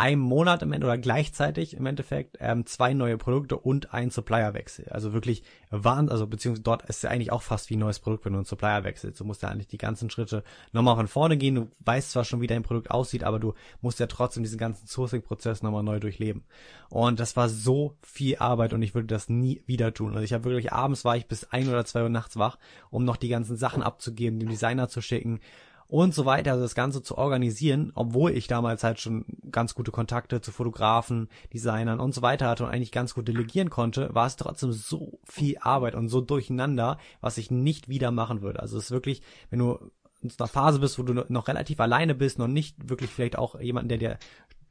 einem 0.00 0.22
Monat 0.22 0.62
im 0.62 0.72
Endeffekt 0.72 0.94
oder 0.94 0.98
gleichzeitig 0.98 1.76
im 1.76 1.84
Endeffekt 1.84 2.38
ähm, 2.40 2.64
zwei 2.64 2.94
neue 2.94 3.18
Produkte 3.18 3.58
und 3.58 3.92
ein 3.92 4.08
Supplierwechsel. 4.08 4.88
Also 4.88 5.12
wirklich 5.12 5.42
waren, 5.68 6.08
also 6.08 6.26
beziehungsweise 6.26 6.62
dort 6.62 6.88
ist 6.88 7.02
ja 7.02 7.10
eigentlich 7.10 7.30
auch 7.30 7.42
fast 7.42 7.68
wie 7.68 7.76
ein 7.76 7.80
neues 7.80 7.98
Produkt, 7.98 8.24
wenn 8.24 8.32
du 8.32 8.38
einen 8.38 8.46
Supplier 8.46 8.82
wechselst. 8.82 9.20
Du 9.20 9.26
musst 9.26 9.42
ja 9.42 9.50
eigentlich 9.50 9.66
die 9.66 9.76
ganzen 9.76 10.08
Schritte 10.08 10.42
nochmal 10.72 10.96
von 10.96 11.06
vorne 11.06 11.36
gehen. 11.36 11.54
Du 11.54 11.68
weißt 11.80 12.12
zwar 12.12 12.24
schon, 12.24 12.40
wie 12.40 12.46
dein 12.46 12.62
Produkt 12.62 12.90
aussieht, 12.90 13.24
aber 13.24 13.38
du 13.38 13.52
musst 13.82 14.00
ja 14.00 14.06
trotzdem 14.06 14.42
diesen 14.42 14.58
ganzen 14.58 14.86
Sourcing-Prozess 14.86 15.62
nochmal 15.62 15.82
neu 15.82 16.00
durchleben. 16.00 16.44
Und 16.88 17.20
das 17.20 17.36
war 17.36 17.50
so 17.50 17.94
viel 18.00 18.38
Arbeit 18.38 18.72
und 18.72 18.80
ich 18.80 18.94
würde 18.94 19.06
das 19.06 19.28
nie 19.28 19.62
wieder 19.66 19.92
tun. 19.92 20.12
Also 20.12 20.24
ich 20.24 20.32
habe 20.32 20.44
wirklich 20.44 20.72
abends 20.72 21.04
war 21.04 21.18
ich 21.18 21.26
bis 21.26 21.44
ein 21.52 21.68
oder 21.68 21.84
zwei 21.84 22.04
Uhr 22.04 22.08
nachts 22.08 22.38
wach, 22.38 22.56
um 22.88 23.04
noch 23.04 23.18
die 23.18 23.28
ganzen 23.28 23.58
Sachen 23.58 23.82
abzugeben, 23.82 24.40
dem 24.40 24.48
Designer 24.48 24.88
zu 24.88 25.02
schicken 25.02 25.40
und 25.90 26.14
so 26.14 26.24
weiter, 26.24 26.52
also 26.52 26.62
das 26.62 26.76
Ganze 26.76 27.02
zu 27.02 27.18
organisieren, 27.18 27.90
obwohl 27.96 28.30
ich 28.30 28.46
damals 28.46 28.84
halt 28.84 29.00
schon 29.00 29.24
ganz 29.50 29.74
gute 29.74 29.90
Kontakte 29.90 30.40
zu 30.40 30.52
Fotografen, 30.52 31.28
Designern 31.52 31.98
und 31.98 32.14
so 32.14 32.22
weiter 32.22 32.48
hatte 32.48 32.64
und 32.64 32.70
eigentlich 32.70 32.92
ganz 32.92 33.14
gut 33.14 33.26
delegieren 33.26 33.70
konnte, 33.70 34.08
war 34.14 34.26
es 34.26 34.36
trotzdem 34.36 34.72
so 34.72 35.18
viel 35.24 35.58
Arbeit 35.60 35.96
und 35.96 36.08
so 36.08 36.20
durcheinander, 36.20 36.96
was 37.20 37.38
ich 37.38 37.50
nicht 37.50 37.88
wieder 37.88 38.12
machen 38.12 38.40
würde. 38.40 38.60
Also 38.60 38.78
es 38.78 38.84
ist 38.84 38.90
wirklich, 38.92 39.20
wenn 39.50 39.58
du 39.58 39.78
in 40.22 40.30
einer 40.38 40.48
Phase 40.48 40.78
bist, 40.78 40.98
wo 40.98 41.02
du 41.02 41.24
noch 41.28 41.48
relativ 41.48 41.80
alleine 41.80 42.14
bist, 42.14 42.38
noch 42.38 42.46
nicht 42.46 42.88
wirklich 42.88 43.10
vielleicht 43.10 43.36
auch 43.36 43.58
jemanden, 43.58 43.88
der 43.88 43.98
dir 43.98 44.18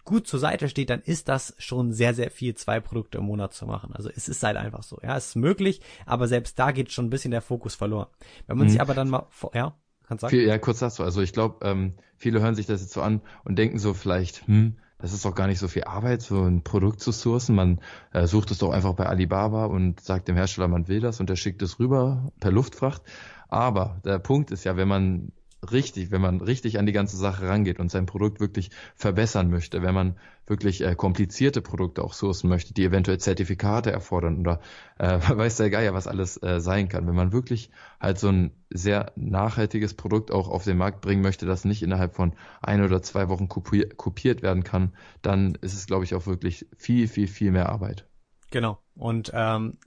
gut 0.06 0.26
zur 0.26 0.40
Seite 0.40 0.70
steht, 0.70 0.90
dann 0.90 1.02
ist 1.02 1.28
das 1.28 1.54
schon 1.58 1.92
sehr, 1.92 2.14
sehr 2.14 2.32
viel, 2.32 2.56
zwei 2.56 2.80
Produkte 2.80 3.18
im 3.18 3.26
Monat 3.26 3.54
zu 3.54 3.66
machen. 3.66 3.94
Also 3.94 4.10
es 4.10 4.30
ist 4.30 4.42
halt 4.42 4.56
einfach 4.56 4.84
so. 4.84 5.00
Ja, 5.04 5.18
es 5.18 5.28
ist 5.28 5.36
möglich, 5.36 5.82
aber 6.06 6.28
selbst 6.30 6.58
da 6.58 6.72
geht 6.72 6.92
schon 6.94 7.08
ein 7.08 7.10
bisschen 7.10 7.32
der 7.32 7.42
Fokus 7.42 7.76
verloren. 7.76 8.08
Wenn 8.48 8.58
man 8.58 8.68
mhm. 8.68 8.72
sich 8.72 8.82
aber 8.82 8.94
dann 8.94 9.10
mal, 9.10 9.28
ja. 9.54 9.76
Kannst 10.10 10.24
sagen? 10.24 10.32
Viel, 10.32 10.48
ja, 10.48 10.58
kurz 10.58 10.80
dazu. 10.80 11.04
Also 11.04 11.22
ich 11.22 11.34
glaube, 11.34 11.66
ähm, 11.66 11.94
viele 12.18 12.42
hören 12.42 12.56
sich 12.56 12.66
das 12.66 12.82
jetzt 12.82 12.94
so 12.94 13.04
an 13.04 13.22
und 13.46 13.58
denken 13.58 13.78
so 13.78 13.94
vielleicht, 13.94 14.48
hm, 14.48 14.76
das 14.98 15.14
ist 15.14 15.24
doch 15.24 15.36
gar 15.36 15.46
nicht 15.46 15.60
so 15.60 15.68
viel 15.68 15.84
Arbeit, 15.84 16.24
so 16.24 16.44
ein 16.44 16.64
Produkt 16.64 17.00
zu 17.00 17.12
sourcen. 17.12 17.56
Man 17.56 17.80
äh, 18.12 18.26
sucht 18.26 18.50
es 18.50 18.58
doch 18.58 18.72
einfach 18.72 18.94
bei 18.94 19.06
Alibaba 19.06 19.66
und 19.66 20.02
sagt 20.02 20.28
dem 20.28 20.36
Hersteller, 20.36 20.68
man 20.68 20.88
will 20.88 21.00
das 21.00 21.20
und 21.20 21.30
der 21.30 21.36
schickt 21.36 21.62
es 21.62 21.80
rüber 21.80 22.32
per 22.40 22.52
Luftfracht. 22.52 23.04
Aber 23.50 24.02
der 24.04 24.18
Punkt 24.18 24.50
ist 24.50 24.64
ja, 24.64 24.76
wenn 24.78 24.88
man 24.88 25.32
richtig, 25.72 26.12
wenn 26.12 26.22
man 26.22 26.42
richtig 26.42 26.80
an 26.80 26.86
die 26.86 26.92
ganze 26.92 27.18
Sache 27.18 27.48
rangeht 27.48 27.80
und 27.80 27.92
sein 27.92 28.06
Produkt 28.06 28.40
wirklich 28.40 28.70
verbessern 28.96 29.50
möchte, 29.50 29.82
wenn 29.82 29.94
man 29.94 30.16
wirklich 30.48 30.82
äh, 30.82 30.96
komplizierte 30.96 31.62
Produkte 31.62 32.04
auch 32.04 32.14
sourcen 32.14 32.50
möchte, 32.50 32.74
die 32.74 32.84
eventuell 32.84 33.20
Zertifikate 33.20 33.92
erfordern 33.92 34.40
oder 34.40 34.62
äh, 34.98 35.20
weiß 35.30 35.58
der 35.58 35.70
Geier, 35.70 35.94
was 35.94 36.08
alles 36.08 36.42
äh, 36.42 36.60
sein 36.60 36.90
kann. 36.90 37.08
Wenn 37.08 37.16
man 37.16 37.32
wirklich 37.32 37.72
halt 38.00 38.20
so 38.20 38.30
ein 38.30 38.52
sehr 38.70 39.12
nachhaltiges 39.16 39.94
Produkt 39.94 40.32
auch 40.32 40.50
auf 40.50 40.64
den 40.64 40.78
Markt 40.78 41.02
bringen 41.02 41.22
möchte, 41.22 41.46
das 41.46 41.66
nicht 41.66 41.84
innerhalb 41.84 42.16
von 42.16 42.34
ein 42.62 42.84
oder 42.84 43.02
zwei 43.02 43.30
Wochen 43.30 43.48
kopier 43.48 43.90
kopiert 43.90 44.42
werden 44.42 44.64
kann, 44.64 44.94
dann 45.22 45.56
ist 45.62 45.74
es, 45.74 45.88
glaube 45.88 46.04
ich, 46.04 46.16
auch 46.16 46.26
wirklich 46.26 46.68
viel, 46.78 47.08
viel, 47.08 47.28
viel 47.28 47.52
mehr 47.52 47.70
Arbeit. 47.70 48.06
Genau. 48.52 48.80
Und 48.96 49.32
ähm, 49.34 49.78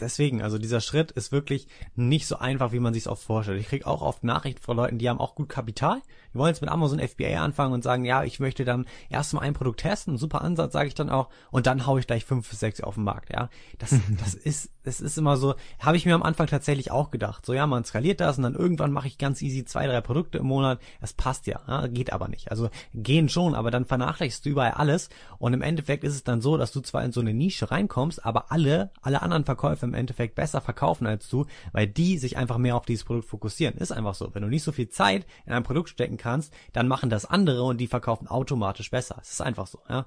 deswegen, 0.00 0.42
also 0.42 0.58
dieser 0.58 0.80
Schritt 0.80 1.10
ist 1.12 1.32
wirklich 1.32 1.68
nicht 1.94 2.26
so 2.26 2.36
einfach, 2.36 2.72
wie 2.72 2.80
man 2.80 2.94
sich 2.94 3.04
es 3.04 3.08
oft 3.08 3.22
vorstellt. 3.22 3.60
Ich 3.60 3.68
kriege 3.68 3.86
auch 3.86 4.02
oft 4.02 4.24
Nachrichten 4.24 4.62
von 4.62 4.76
Leuten, 4.76 4.98
die 4.98 5.08
haben 5.08 5.20
auch 5.20 5.34
gut 5.34 5.48
Kapital, 5.48 6.02
die 6.36 6.38
wollen 6.38 6.50
jetzt 6.50 6.60
mit 6.60 6.70
Amazon 6.70 7.00
FBA 7.00 7.42
anfangen 7.42 7.72
und 7.72 7.82
sagen, 7.82 8.04
ja, 8.04 8.22
ich 8.22 8.40
möchte 8.40 8.66
dann 8.66 8.84
erstmal 9.08 9.44
ein 9.44 9.54
Produkt 9.54 9.80
testen, 9.80 10.18
super 10.18 10.42
Ansatz, 10.42 10.74
sage 10.74 10.88
ich 10.88 10.94
dann 10.94 11.08
auch, 11.08 11.30
und 11.50 11.66
dann 11.66 11.86
haue 11.86 11.98
ich 11.98 12.06
gleich 12.06 12.26
fünf 12.26 12.50
bis 12.50 12.60
sechs 12.60 12.82
auf 12.82 12.96
den 12.96 13.04
Markt, 13.04 13.32
ja. 13.32 13.48
Das, 13.78 13.94
das 14.20 14.34
ist, 14.34 14.70
das 14.82 15.00
ist 15.00 15.16
immer 15.16 15.38
so, 15.38 15.54
habe 15.80 15.96
ich 15.96 16.04
mir 16.04 16.14
am 16.14 16.22
Anfang 16.22 16.46
tatsächlich 16.46 16.90
auch 16.90 17.10
gedacht. 17.10 17.46
So, 17.46 17.54
ja, 17.54 17.66
man 17.66 17.84
skaliert 17.84 18.20
das 18.20 18.36
und 18.36 18.42
dann 18.42 18.54
irgendwann 18.54 18.92
mache 18.92 19.08
ich 19.08 19.16
ganz 19.16 19.40
easy 19.40 19.64
zwei, 19.64 19.86
drei 19.86 20.00
Produkte 20.02 20.38
im 20.38 20.46
Monat. 20.46 20.78
Das 21.00 21.14
passt 21.14 21.46
ja, 21.46 21.60
ja, 21.66 21.86
geht 21.86 22.12
aber 22.12 22.28
nicht. 22.28 22.50
Also 22.50 22.68
gehen 22.92 23.30
schon, 23.30 23.54
aber 23.54 23.70
dann 23.70 23.86
vernachlässigst 23.86 24.44
du 24.44 24.50
überall 24.50 24.72
alles 24.72 25.08
und 25.38 25.54
im 25.54 25.62
Endeffekt 25.62 26.04
ist 26.04 26.14
es 26.14 26.24
dann 26.24 26.42
so, 26.42 26.58
dass 26.58 26.70
du 26.70 26.80
zwar 26.80 27.02
in 27.02 27.12
so 27.12 27.20
eine 27.20 27.32
Nische 27.32 27.70
reinkommst, 27.70 28.26
aber 28.26 28.52
alle, 28.52 28.90
alle 29.00 29.22
anderen 29.22 29.46
Verkäufer 29.46 29.86
im 29.86 29.94
Endeffekt 29.94 30.34
besser 30.34 30.60
verkaufen 30.60 31.06
als 31.06 31.28
du, 31.30 31.46
weil 31.72 31.86
die 31.86 32.18
sich 32.18 32.36
einfach 32.36 32.58
mehr 32.58 32.76
auf 32.76 32.84
dieses 32.84 33.04
Produkt 33.04 33.28
fokussieren. 33.28 33.78
Ist 33.78 33.92
einfach 33.92 34.14
so. 34.14 34.34
Wenn 34.34 34.42
du 34.42 34.48
nicht 34.48 34.64
so 34.64 34.72
viel 34.72 34.88
Zeit 34.88 35.26
in 35.46 35.52
ein 35.52 35.62
Produkt 35.62 35.88
stecken 35.88 36.16
kannst, 36.16 36.25
dann 36.72 36.88
machen 36.88 37.10
das 37.10 37.24
andere 37.24 37.62
und 37.62 37.78
die 37.78 37.86
verkaufen 37.86 38.28
automatisch 38.28 38.90
besser. 38.90 39.18
Es 39.20 39.32
ist 39.32 39.40
einfach 39.40 39.66
so. 39.66 39.80
Ja. 39.88 40.06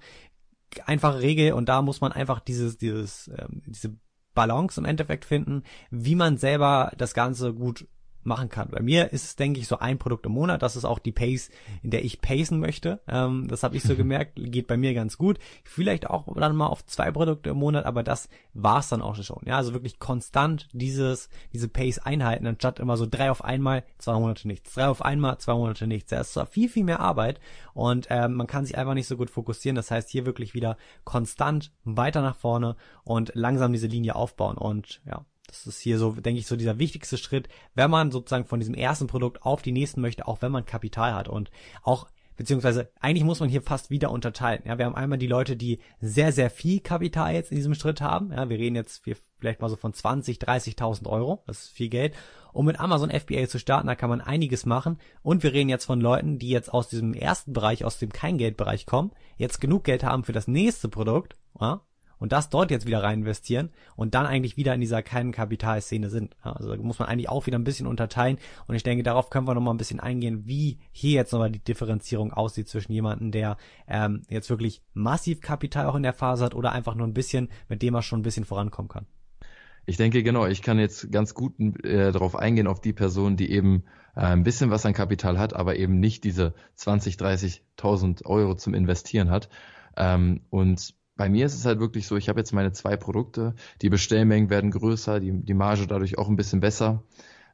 Einfache 0.86 1.22
Regel 1.22 1.54
und 1.54 1.68
da 1.68 1.82
muss 1.82 2.02
man 2.02 2.12
einfach 2.12 2.40
dieses, 2.40 2.78
dieses, 2.78 3.28
ähm, 3.36 3.64
diese 3.66 3.98
Balance 4.36 4.80
im 4.80 4.86
Endeffekt 4.86 5.26
finden, 5.26 5.64
wie 5.90 6.16
man 6.16 6.38
selber 6.38 6.92
das 6.98 7.14
Ganze 7.14 7.54
gut 7.54 7.88
machen 8.24 8.50
kann. 8.50 8.70
Bei 8.70 8.82
mir 8.82 9.12
ist 9.12 9.24
es, 9.24 9.36
denke 9.36 9.60
ich, 9.60 9.68
so 9.68 9.80
ein 9.80 9.98
Produkt 9.98 10.26
im 10.26 10.34
Monat. 10.34 10.62
Das 10.62 10.76
ist 10.76 10.86
auch 10.86 11.00
die 11.00 11.12
Pace, 11.12 11.50
in 11.82 11.92
der 11.92 12.04
ich 12.04 12.22
pacen 12.22 12.60
möchte. 12.60 13.00
Ähm, 13.08 13.48
das 13.48 13.64
habe 13.64 13.78
ich 13.78 13.84
so 13.84 13.96
gemerkt, 13.98 14.34
geht 14.36 14.68
bei 14.68 14.78
mir 14.78 14.94
ganz 14.94 15.18
gut. 15.18 15.40
Vielleicht 15.64 16.10
auch 16.10 16.28
dann 16.36 16.56
mal 16.56 16.68
auf 16.68 16.86
zwei 16.86 17.12
Produkte 17.12 17.52
im 17.52 17.58
Monat, 17.58 17.86
aber 17.86 18.04
das 18.04 18.30
war's 18.54 18.90
dann 18.90 19.02
auch 19.02 19.16
schon. 19.16 19.42
Ja, 19.46 19.58
also 19.58 19.74
wirklich 19.74 20.00
konstant 20.00 20.68
dieses, 20.74 21.30
diese 21.54 21.68
Pace 21.68 22.00
einhalten, 22.00 22.48
anstatt 22.48 22.80
immer 22.80 22.98
so 22.98 23.06
drei 23.10 23.32
auf 23.32 23.44
einmal, 23.44 23.84
zwei 23.98 24.14
Monate 24.14 24.48
nichts. 24.48 24.74
Drei 24.74 24.88
auf 24.88 25.02
einmal, 25.02 25.38
zwei 25.40 25.54
Monate 25.54 25.88
nichts. 25.88 26.12
Ja, 26.12 26.22
ist 26.22 26.34
zwar 26.34 26.46
viel, 26.46 26.70
viel 26.70 26.84
mehr 26.84 27.00
Arbeit 27.00 27.40
und 27.74 28.08
ähm, 28.10 28.34
man 28.34 28.48
kann 28.48 28.66
sich 28.66 28.78
einfach 28.78 28.94
nicht 28.94 29.08
so 29.08 29.18
gut 29.18 29.30
fokussieren. 29.30 29.76
Das 29.76 29.92
heißt, 29.92 30.10
hier 30.10 30.26
wirklich 30.26 30.54
wieder 30.54 30.78
konstant 31.04 31.72
weiter 31.84 32.22
nach 32.22 32.36
vorne 32.36 32.76
und 33.04 33.32
langsam 33.34 33.72
diese 33.72 33.88
Linie 33.88 34.16
aufbauen. 34.16 34.58
Und 34.58 35.02
ja, 35.06 35.26
das 35.50 35.68
ist 35.68 35.80
hier 35.80 35.98
so, 35.98 36.12
denke 36.12 36.40
ich, 36.40 36.48
so 36.48 36.56
dieser 36.56 36.80
wichtigste 36.80 37.18
Schritt, 37.18 37.50
wenn 37.76 37.92
man 37.92 38.12
sozusagen 38.12 38.46
von 38.46 38.60
diesem 38.60 38.76
ersten 38.76 39.08
Produkt 39.08 39.44
auf 39.44 39.62
die 39.62 39.72
nächsten 39.72 40.02
möchte, 40.02 40.28
auch 40.28 40.42
wenn 40.42 40.52
man 40.52 40.66
Kapital 40.66 41.14
hat. 41.14 41.28
Und 41.28 41.52
auch 41.84 42.08
beziehungsweise 42.40 42.90
eigentlich 43.02 43.26
muss 43.26 43.42
man 43.42 43.50
hier 43.50 43.62
fast 43.62 43.90
wieder 43.90 44.12
unterteilen. 44.12 44.62
Ja, 44.66 44.78
wir 44.78 44.86
haben 44.86 44.96
einmal 44.96 45.18
die 45.18 45.28
Leute, 45.28 45.58
die 45.58 45.80
sehr, 46.00 46.32
sehr 46.32 46.50
viel 46.50 46.80
Kapital 46.80 47.34
jetzt 47.34 47.52
in 47.52 47.58
diesem 47.58 47.76
Schritt 47.76 48.00
haben. 48.00 48.32
Ja, 48.32 48.50
wir 48.50 48.58
reden 48.58 48.78
jetzt 48.78 49.04
vielleicht 49.40 49.60
mal 49.60 49.70
so 49.70 49.76
von 49.76 49.94
20, 49.94 50.38
30.000 50.38 51.06
Euro. 51.08 51.44
Das 51.48 51.64
ist 51.64 51.70
viel 51.70 51.90
Geld. 51.90 52.16
Um 52.54 52.66
mit 52.66 52.80
Amazon 52.80 53.12
FBA 53.12 53.50
zu 53.50 53.60
starten, 53.60 53.88
da 53.88 53.96
kann 53.96 54.10
man 54.10 54.22
einiges 54.22 54.66
machen. 54.66 55.00
Und 55.22 55.44
wir 55.44 55.52
reden 55.52 55.70
jetzt 55.70 55.84
von 55.84 56.00
Leuten, 56.00 56.40
die 56.40 56.50
jetzt 56.50 56.74
aus 56.74 56.88
diesem 56.88 57.14
ersten 57.14 57.52
Bereich, 57.52 57.84
aus 57.84 58.00
dem 58.00 58.12
Kein-Geld-Bereich 58.12 58.86
kommen, 58.86 59.12
jetzt 59.36 59.60
genug 59.60 59.84
Geld 59.84 60.06
haben 60.06 60.24
für 60.24 60.34
das 60.34 60.48
nächste 60.48 60.88
Produkt, 60.88 61.36
ja, 61.60 61.82
und 62.20 62.32
das 62.32 62.50
dort 62.50 62.72
jetzt 62.72 62.86
wieder 62.86 63.02
rein 63.02 63.20
investieren 63.20 63.70
und 63.96 64.14
dann 64.14 64.26
eigentlich 64.26 64.58
wieder 64.58 64.74
in 64.74 64.82
dieser 64.82 65.02
keinen 65.02 65.32
Kapitalszene 65.32 66.10
sind. 66.10 66.36
Also 66.42 66.76
da 66.76 66.82
muss 66.82 67.00
man 67.00 67.08
eigentlich 67.08 67.30
auch 67.30 67.48
wieder 67.48 67.58
ein 67.58 67.64
bisschen 67.64 67.88
unterteilen 67.88 68.38
und 68.68 68.76
ich 68.76 68.84
denke, 68.84 69.04
darauf 69.04 69.30
können 69.30 69.48
wir 69.48 69.56
nochmal 69.56 69.74
ein 69.74 69.78
bisschen 69.78 70.00
eingehen, 70.00 70.44
wie 70.46 70.80
hier 70.92 71.14
jetzt 71.14 71.32
nochmal 71.32 71.52
die 71.52 71.64
Differenzierung 71.64 72.32
aussieht 72.34 72.68
zwischen 72.68 72.92
jemandem, 72.92 73.32
der 73.32 73.58
ähm, 73.88 74.24
jetzt 74.30 74.50
wirklich 74.50 74.82
massiv 74.94 75.42
Kapital 75.42 75.88
auch 75.88 75.96
in 75.96 76.04
der 76.04 76.14
Phase 76.14 76.46
hat 76.46 76.56
oder 76.56 76.72
einfach 76.72 76.96
nur 76.96 77.08
ein 77.08 77.14
bisschen, 77.14 77.50
mit 77.68 77.82
dem 77.82 77.96
er 77.96 78.02
schon 78.02 78.20
ein 78.20 78.24
bisschen 78.24 78.46
vorankommen 78.46 78.90
kann. 78.90 79.06
Ich 79.86 79.98
denke, 79.98 80.22
genau, 80.22 80.46
ich 80.46 80.62
kann 80.62 80.78
jetzt 80.78 81.12
ganz 81.12 81.34
gut 81.34 81.60
äh, 81.84 82.12
darauf 82.12 82.36
eingehen, 82.36 82.68
auf 82.68 82.80
die 82.80 82.94
Person, 82.94 83.38
die 83.38 83.52
eben 83.52 83.86
äh, 84.16 84.22
ein 84.22 84.44
bisschen 84.44 84.70
was 84.70 84.86
an 84.86 84.94
Kapital 84.94 85.40
hat, 85.40 85.56
aber 85.56 85.78
eben 85.78 86.00
nicht 86.00 86.24
diese 86.24 86.54
20, 86.76 87.16
30.000 87.16 88.26
Euro 88.26 88.54
zum 88.54 88.76
Investieren 88.76 89.32
hat. 89.32 89.50
Ähm, 89.98 90.42
und 90.52 90.94
bei 91.20 91.28
mir 91.28 91.46
ist 91.46 91.54
es 91.54 91.66
halt 91.66 91.82
wirklich 91.82 92.08
so, 92.08 92.16
ich 92.16 92.30
habe 92.30 92.40
jetzt 92.40 92.54
meine 92.54 92.72
zwei 92.72 92.96
Produkte, 92.96 93.54
die 93.82 93.90
Bestellmengen 93.90 94.50
werden 94.50 94.72
größer, 94.72 95.20
die, 95.20 95.34
die 95.34 95.54
Marge 95.54 95.86
dadurch 95.86 96.18
auch 96.18 96.30
ein 96.30 96.38
bisschen 96.38 96.62
besser. 96.62 97.04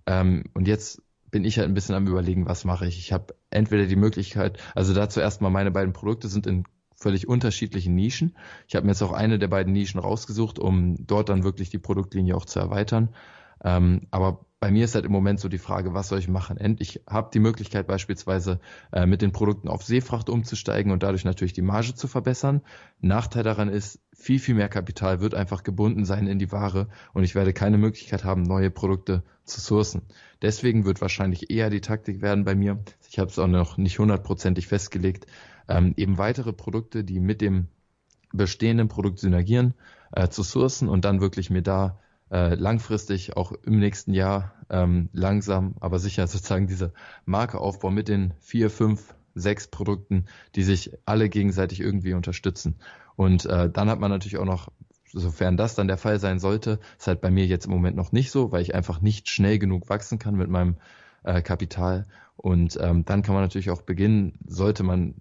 Ähm, 0.06 0.44
und 0.54 0.68
jetzt 0.68 1.02
bin 1.32 1.44
ich 1.44 1.58
halt 1.58 1.68
ein 1.68 1.74
bisschen 1.74 1.96
am 1.96 2.06
überlegen, 2.06 2.46
was 2.46 2.64
mache 2.64 2.86
ich. 2.86 3.00
Ich 3.00 3.12
habe 3.12 3.34
entweder 3.50 3.88
die 3.88 3.96
Möglichkeit, 3.96 4.60
also 4.76 4.94
dazu 4.94 5.20
erstmal 5.20 5.50
meine 5.50 5.72
beiden 5.72 5.94
Produkte 5.94 6.28
sind 6.28 6.46
in 6.46 6.66
völlig 6.96 7.28
unterschiedlichen 7.28 7.96
Nischen. 7.96 8.38
Ich 8.68 8.76
habe 8.76 8.86
mir 8.86 8.92
jetzt 8.92 9.02
auch 9.02 9.14
eine 9.14 9.40
der 9.40 9.48
beiden 9.48 9.74
Nischen 9.74 10.00
rausgesucht, 10.00 10.60
um 10.60 10.96
dort 11.00 11.30
dann 11.30 11.44
wirklich 11.44 11.72
die 11.72 11.80
Produktlinie 11.80 12.36
auch 12.36 12.46
zu 12.46 12.60
erweitern. 12.60 13.16
Ähm, 13.64 14.02
aber 14.12 14.45
bei 14.60 14.72
mir 14.72 14.86
ist 14.86 14.96
halt 14.96 15.06
im 15.06 15.12
Moment 15.12 15.40
so 15.40 15.50
die 15.50 15.58
Frage, 15.58 15.94
was 15.94 16.08
soll 16.08 16.20
ich 16.20 16.28
machen? 16.28 16.58
Ich 16.80 17.02
habe 17.08 17.30
die 17.34 17.40
Möglichkeit 17.40 17.88
beispielsweise 17.88 18.60
äh, 18.92 19.06
mit 19.06 19.22
den 19.22 19.32
Produkten 19.32 19.68
auf 19.68 19.84
Seefracht 19.84 20.30
umzusteigen 20.30 20.92
und 20.92 21.04
dadurch 21.04 21.26
natürlich 21.26 21.54
die 21.54 21.62
Marge 21.62 21.94
zu 21.94 22.08
verbessern. 22.08 22.62
Nachteil 23.00 23.44
daran 23.44 23.70
ist, 23.70 24.00
viel, 24.14 24.40
viel 24.40 24.56
mehr 24.56 24.70
Kapital 24.70 25.20
wird 25.20 25.36
einfach 25.36 25.64
gebunden 25.64 26.06
sein 26.06 26.26
in 26.26 26.40
die 26.40 26.52
Ware 26.52 26.88
und 27.14 27.24
ich 27.24 27.36
werde 27.36 27.54
keine 27.54 27.78
Möglichkeit 27.78 28.24
haben, 28.24 28.44
neue 28.44 28.72
Produkte 28.72 29.24
zu 29.44 29.60
sourcen. 29.60 30.04
Deswegen 30.42 30.86
wird 30.86 31.02
wahrscheinlich 31.02 31.52
eher 31.52 31.70
die 31.70 31.82
Taktik 31.82 32.22
werden 32.22 32.46
bei 32.46 32.56
mir, 32.56 32.84
ich 33.10 33.20
habe 33.20 33.30
es 33.30 33.38
auch 33.38 33.48
noch 33.48 33.78
nicht 33.78 34.00
hundertprozentig 34.00 34.68
festgelegt, 34.68 35.28
ähm, 35.68 35.94
eben 35.98 36.18
weitere 36.18 36.54
Produkte, 36.54 37.04
die 37.04 37.20
mit 37.20 37.42
dem 37.42 37.68
bestehenden 38.32 38.88
Produkt 38.88 39.20
synergieren, 39.20 39.74
äh, 40.12 40.30
zu 40.30 40.44
sourcen 40.44 40.88
und 40.88 41.06
dann 41.06 41.22
wirklich 41.22 41.50
mir 41.50 41.62
da 41.62 42.00
äh, 42.32 42.56
langfristig 42.56 43.38
auch 43.38 43.52
im 43.52 43.80
nächsten 43.80 44.14
Jahr 44.14 44.54
ähm, 44.70 45.10
langsam, 45.14 45.76
aber 45.80 46.00
sicher 46.00 46.28
sozusagen 46.28 46.68
diese 46.68 46.94
Marke 47.26 47.60
aufbauen 47.60 47.94
mit 47.94 48.08
den 48.08 48.34
vier, 48.40 48.70
fünf, 48.70 49.14
sechs 49.36 49.68
Produkten, 49.68 50.26
die 50.56 50.64
sich 50.64 50.92
alle 51.06 51.30
gegenseitig 51.30 51.82
irgendwie 51.82 52.14
unterstützen. 52.14 52.76
Und 53.16 53.46
äh, 53.46 53.70
dann 53.70 53.90
hat 53.90 54.00
man 54.00 54.12
natürlich 54.12 54.38
auch 54.38 54.46
noch, 54.46 54.70
sofern 55.12 55.58
das 55.58 55.76
dann 55.76 55.88
der 55.88 55.98
Fall 55.98 56.20
sein 56.20 56.40
sollte, 56.40 56.80
ist 56.98 57.08
halt 57.08 57.22
bei 57.22 57.32
mir 57.32 57.46
jetzt 57.46 57.66
im 57.66 57.72
Moment 57.72 57.96
noch 57.96 58.12
nicht 58.12 58.32
so, 58.32 58.52
weil 58.52 58.62
ich 58.62 58.76
einfach 58.76 59.02
nicht 59.02 59.30
schnell 59.30 59.60
genug 59.60 59.90
wachsen 59.90 60.20
kann 60.20 60.36
mit 60.36 60.50
meinem 60.50 60.78
äh, 61.24 61.42
Kapital. 61.42 62.06
Und 62.38 62.78
ähm, 62.82 63.06
dann 63.06 63.22
kann 63.22 63.34
man 63.34 63.44
natürlich 63.44 63.70
auch 63.70 63.82
beginnen, 63.82 64.34
sollte 64.46 64.84
man 64.84 65.16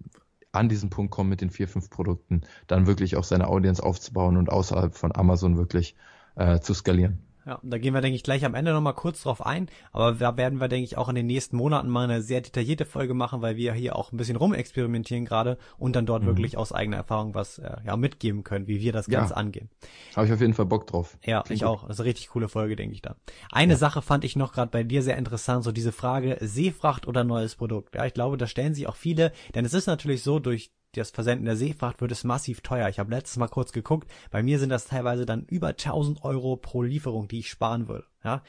an 0.51 0.69
diesen 0.69 0.89
Punkt 0.89 1.11
kommen 1.11 1.29
mit 1.29 1.41
den 1.41 1.49
vier, 1.49 1.67
fünf 1.67 1.89
Produkten, 1.89 2.41
dann 2.67 2.87
wirklich 2.87 3.17
auch 3.17 3.23
seine 3.25 3.47
Audience 3.47 3.83
aufzubauen 3.83 4.37
und 4.37 4.49
außerhalb 4.49 4.95
von 4.95 5.13
Amazon 5.13 5.57
wirklich 5.57 5.95
äh, 6.35 6.59
zu 6.59 6.73
skalieren. 6.73 7.25
Ja, 7.45 7.59
da 7.61 7.77
gehen 7.77 7.93
wir, 7.93 8.01
denke 8.01 8.15
ich, 8.15 8.23
gleich 8.23 8.43
am 8.43 8.55
Ende 8.55 8.73
nochmal 8.73 8.95
kurz 8.95 9.21
drauf 9.21 9.45
ein. 9.45 9.69
Aber 9.91 10.13
da 10.13 10.35
werden 10.35 10.59
wir, 10.59 10.67
denke 10.67 10.85
ich, 10.85 10.97
auch 10.97 11.09
in 11.09 11.15
den 11.15 11.27
nächsten 11.27 11.57
Monaten 11.57 11.89
mal 11.89 12.05
eine 12.05 12.23
sehr 12.23 12.41
detaillierte 12.41 12.85
Folge 12.85 13.13
machen, 13.13 13.43
weil 13.43 13.55
wir 13.55 13.73
hier 13.73 13.95
auch 13.95 14.11
ein 14.11 14.17
bisschen 14.17 14.35
rumexperimentieren 14.35 15.25
gerade 15.25 15.59
und 15.77 15.95
dann 15.95 16.07
dort 16.07 16.23
mhm. 16.23 16.27
wirklich 16.27 16.57
aus 16.57 16.71
eigener 16.71 16.97
Erfahrung 16.97 17.35
was 17.35 17.59
äh, 17.59 17.77
ja 17.85 17.95
mitgeben 17.97 18.43
können, 18.43 18.67
wie 18.67 18.81
wir 18.81 18.91
das 18.91 19.07
Ganze 19.07 19.33
ja. 19.33 19.37
angehen. 19.37 19.69
Habe 20.15 20.25
ich 20.25 20.33
auf 20.33 20.41
jeden 20.41 20.55
Fall 20.55 20.65
Bock 20.65 20.87
drauf. 20.87 21.19
Ja, 21.23 21.43
Klingt 21.43 21.61
ich 21.61 21.67
gut. 21.67 21.69
auch. 21.69 21.81
Das 21.83 21.97
ist 21.97 21.99
eine 21.99 22.09
richtig 22.09 22.29
coole 22.29 22.49
Folge, 22.49 22.75
denke 22.75 22.95
ich 22.95 23.03
da. 23.03 23.15
Eine 23.51 23.73
ja. 23.73 23.77
Sache 23.77 24.01
fand 24.01 24.23
ich 24.23 24.35
noch 24.35 24.51
gerade 24.51 24.71
bei 24.71 24.83
dir 24.83 25.03
sehr 25.03 25.17
interessant, 25.17 25.63
so 25.63 25.71
diese 25.71 25.91
Frage 25.91 26.37
Seefracht 26.41 27.07
oder 27.07 27.23
neues 27.23 27.55
Produkt. 27.55 27.93
Ja, 27.93 28.05
ich 28.05 28.15
glaube, 28.15 28.37
da 28.37 28.47
stellen 28.47 28.73
sich 28.73 28.87
auch 28.87 28.95
viele, 28.95 29.31
denn 29.53 29.65
es 29.65 29.75
ist 29.75 29.85
natürlich 29.85 30.23
so, 30.23 30.39
durch 30.39 30.71
das 30.99 31.11
Versenden 31.11 31.45
der 31.45 31.55
Seefracht 31.55 32.01
wird 32.01 32.11
es 32.11 32.23
massiv 32.23 32.61
teuer. 32.61 32.89
Ich 32.89 32.99
habe 32.99 33.11
letztes 33.11 33.37
Mal 33.37 33.47
kurz 33.47 33.71
geguckt. 33.71 34.11
Bei 34.31 34.43
mir 34.43 34.59
sind 34.59 34.69
das 34.69 34.85
teilweise 34.85 35.25
dann 35.25 35.45
über 35.45 35.69
1000 35.69 36.23
Euro 36.23 36.57
pro 36.57 36.81
Lieferung, 36.81 37.27
die 37.27 37.39
ich 37.39 37.49
sparen 37.49 37.87
würde. 37.87 38.05
Ja, 38.23 38.41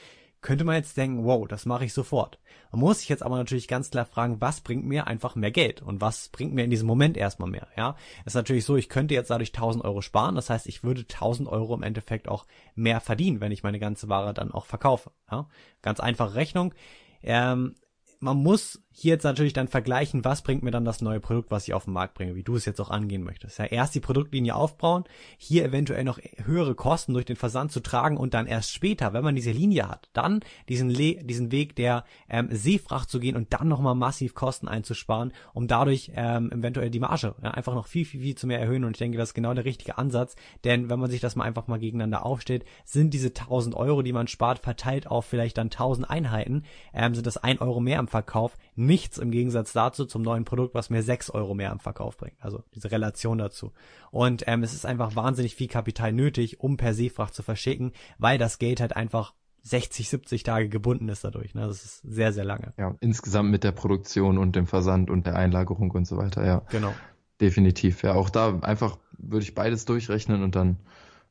könnte 0.47 0.65
man 0.65 0.77
jetzt 0.77 0.97
denken, 0.97 1.25
wow, 1.25 1.49
das 1.49 1.67
mache 1.67 1.85
ich 1.85 1.93
sofort. 1.93 2.39
Man 2.71 2.81
muss 2.81 3.01
sich 3.01 3.09
jetzt 3.09 3.25
aber 3.25 3.37
natürlich 3.37 3.67
ganz 3.67 3.91
klar 3.91 4.05
fragen, 4.05 4.41
was 4.41 4.61
bringt 4.61 4.85
mir 4.85 5.09
einfach 5.09 5.35
mehr 5.35 5.51
Geld 5.51 5.83
und 5.83 6.01
was 6.01 6.29
bringt 6.29 6.55
mir 6.55 6.63
in 6.63 6.71
diesem 6.71 6.87
Moment 6.87 7.17
erstmal 7.17 7.51
mehr, 7.51 7.67
ja? 7.77 7.97
Es 8.21 8.29
ist 8.29 8.37
natürlich 8.37 8.65
so, 8.65 8.77
ich 8.77 8.89
könnte 8.89 9.15
jetzt 9.15 9.31
dadurch 9.31 9.49
1000 9.49 9.85
Euro 9.85 10.03
sparen, 10.03 10.37
das 10.37 10.49
heißt, 10.49 10.69
ich 10.69 10.85
würde 10.85 11.01
1000 11.01 11.49
Euro 11.49 11.75
im 11.75 11.83
Endeffekt 11.83 12.29
auch 12.29 12.47
mehr 12.77 13.01
verdienen, 13.01 13.41
wenn 13.41 13.51
ich 13.51 13.65
meine 13.65 13.81
ganze 13.81 14.09
Ware 14.09 14.35
dann 14.35 14.53
auch 14.53 14.67
verkaufe, 14.67 15.11
ja? 15.31 15.49
Ganz 15.83 15.99
einfache 15.99 16.35
Rechnung. 16.35 16.75
Ähm, 17.23 17.75
man 18.21 18.37
muss 18.37 18.83
hier 18.99 19.13
jetzt 19.13 19.25
natürlich 19.25 19.53
dann 19.53 19.69
vergleichen, 19.69 20.25
was 20.25 20.41
bringt 20.41 20.63
mir 20.63 20.71
dann 20.71 20.87
das 20.87 21.03
neue 21.03 21.21
Produkt, 21.21 21.51
was 21.51 21.69
ich 21.69 21.75
auf 21.75 21.85
den 21.85 21.93
Markt 21.93 22.15
bringe, 22.15 22.35
wie 22.35 22.43
du 22.43 22.57
es 22.57 22.65
jetzt 22.65 22.81
auch 22.81 22.89
angehen 22.89 23.25
möchtest. 23.25 23.59
Ja, 23.59 23.67
erst 23.67 23.95
die 23.95 24.01
Produktlinie 24.01 24.55
aufbauen, 24.55 25.05
hier 25.37 25.67
eventuell 25.67 26.03
noch 26.03 26.19
höhere 26.43 26.75
Kosten 26.75 27.13
durch 27.13 27.27
den 27.27 27.37
Versand 27.37 27.73
zu 27.73 27.81
tragen 27.81 28.17
und 28.17 28.33
dann 28.33 28.47
erst 28.47 28.73
später, 28.73 29.13
wenn 29.13 29.23
man 29.23 29.35
diese 29.35 29.51
Linie 29.51 29.87
hat, 29.87 30.09
dann 30.15 30.41
diesen, 30.71 30.89
Le 30.89 31.23
diesen 31.23 31.53
Weg 31.53 31.77
der 31.77 32.05
ähm, 32.31 32.49
Seefracht 32.51 33.11
zu 33.11 33.21
gehen 33.21 33.37
und 33.37 33.53
dann 33.53 33.69
nochmal 33.69 33.95
massiv 33.95 34.33
Kosten 34.33 34.67
einzusparen, 34.67 35.35
um 35.53 35.69
dadurch 35.69 36.13
ähm, 36.15 36.51
eventuell 36.51 36.89
die 36.89 37.01
Marge 37.01 37.35
ja, 37.43 37.51
einfach 37.51 37.75
noch 37.75 37.89
viel, 37.89 38.07
viel, 38.07 38.23
viel 38.23 38.35
zu 38.35 38.47
mehr 38.47 38.61
erhöhen. 38.61 38.85
Und 38.85 38.93
ich 38.93 38.99
denke, 38.99 39.19
das 39.19 39.29
ist 39.31 39.35
genau 39.35 39.53
der 39.53 39.67
richtige 39.67 39.99
Ansatz, 39.99 40.37
denn 40.65 40.89
wenn 40.89 40.99
man 40.99 41.11
sich 41.11 41.21
das 41.21 41.37
mal 41.37 41.45
einfach 41.45 41.67
mal 41.67 41.79
gegeneinander 41.79 42.25
aufsteht, 42.25 42.65
sind 42.87 43.13
diese 43.13 43.29
1000 43.29 43.75
Euro, 43.75 44.01
die 44.01 44.15
man 44.15 44.27
spart, 44.27 44.61
verteilt 44.61 45.07
auf 45.07 45.27
vielleicht 45.27 45.59
dann 45.59 45.67
1000 45.67 46.09
Einheiten, 46.09 46.63
ähm, 46.95 47.15
sind 47.15 47.27
das 47.27 47.37
1 47.37 47.61
Euro 47.61 47.81
mehr 47.81 47.99
am 47.99 48.09
Verkauf, 48.09 48.57
nichts 48.87 49.19
im 49.19 49.31
Gegensatz 49.31 49.73
dazu 49.73 50.07
zum 50.07 50.23
neuen 50.23 50.45
Produkt, 50.45 50.75
was 50.75 50.91
mir 50.91 51.03
sechs 51.03 51.31
Euro 51.31 51.55
mehr 51.55 51.73
am 51.73 51.81
Verkauf 51.81 52.17
bringt. 52.17 52.37
Also 52.41 52.63
diese 52.75 52.91
Relation 52.91 53.39
dazu. 53.39 53.73
Und 54.11 54.45
ähm, 54.47 54.63
es 54.63 54.73
ist 54.73 54.87
einfach 54.87 55.15
wahnsinnig 55.17 55.55
viel 55.55 55.69
Kapital 55.69 56.13
nötig, 56.13 56.61
um 56.61 56.77
per 56.77 56.95
Seefracht 56.95 57.35
zu 57.35 57.43
verschicken, 57.43 57.93
weil 58.19 58.39
das 58.39 58.59
Geld 58.59 58.81
halt 58.81 58.97
einfach 58.97 59.35
60, 59.63 60.09
70 60.09 60.43
Tage 60.45 60.69
gebunden 60.69 61.09
ist 61.09 61.25
dadurch. 61.25 61.55
Ne? 61.55 61.67
Das 61.67 61.85
ist 61.85 62.01
sehr, 62.03 62.33
sehr 62.33 62.45
lange. 62.45 62.73
Ja, 62.79 62.95
insgesamt 63.01 63.51
mit 63.51 63.65
der 63.65 63.73
Produktion 63.73 64.39
und 64.39 64.55
dem 64.55 64.67
Versand 64.67 65.11
und 65.11 65.27
der 65.27 65.35
Einlagerung 65.35 65.91
und 65.91 66.07
so 66.07 66.17
weiter, 66.17 66.47
ja. 66.47 66.63
Genau. 66.71 66.95
Definitiv. 67.41 68.03
Ja, 68.03 68.15
auch 68.15 68.31
da 68.31 68.61
einfach 68.61 68.97
würde 69.19 69.43
ich 69.43 69.55
beides 69.55 69.85
durchrechnen 69.85 70.43
und 70.43 70.55
dann 70.55 70.79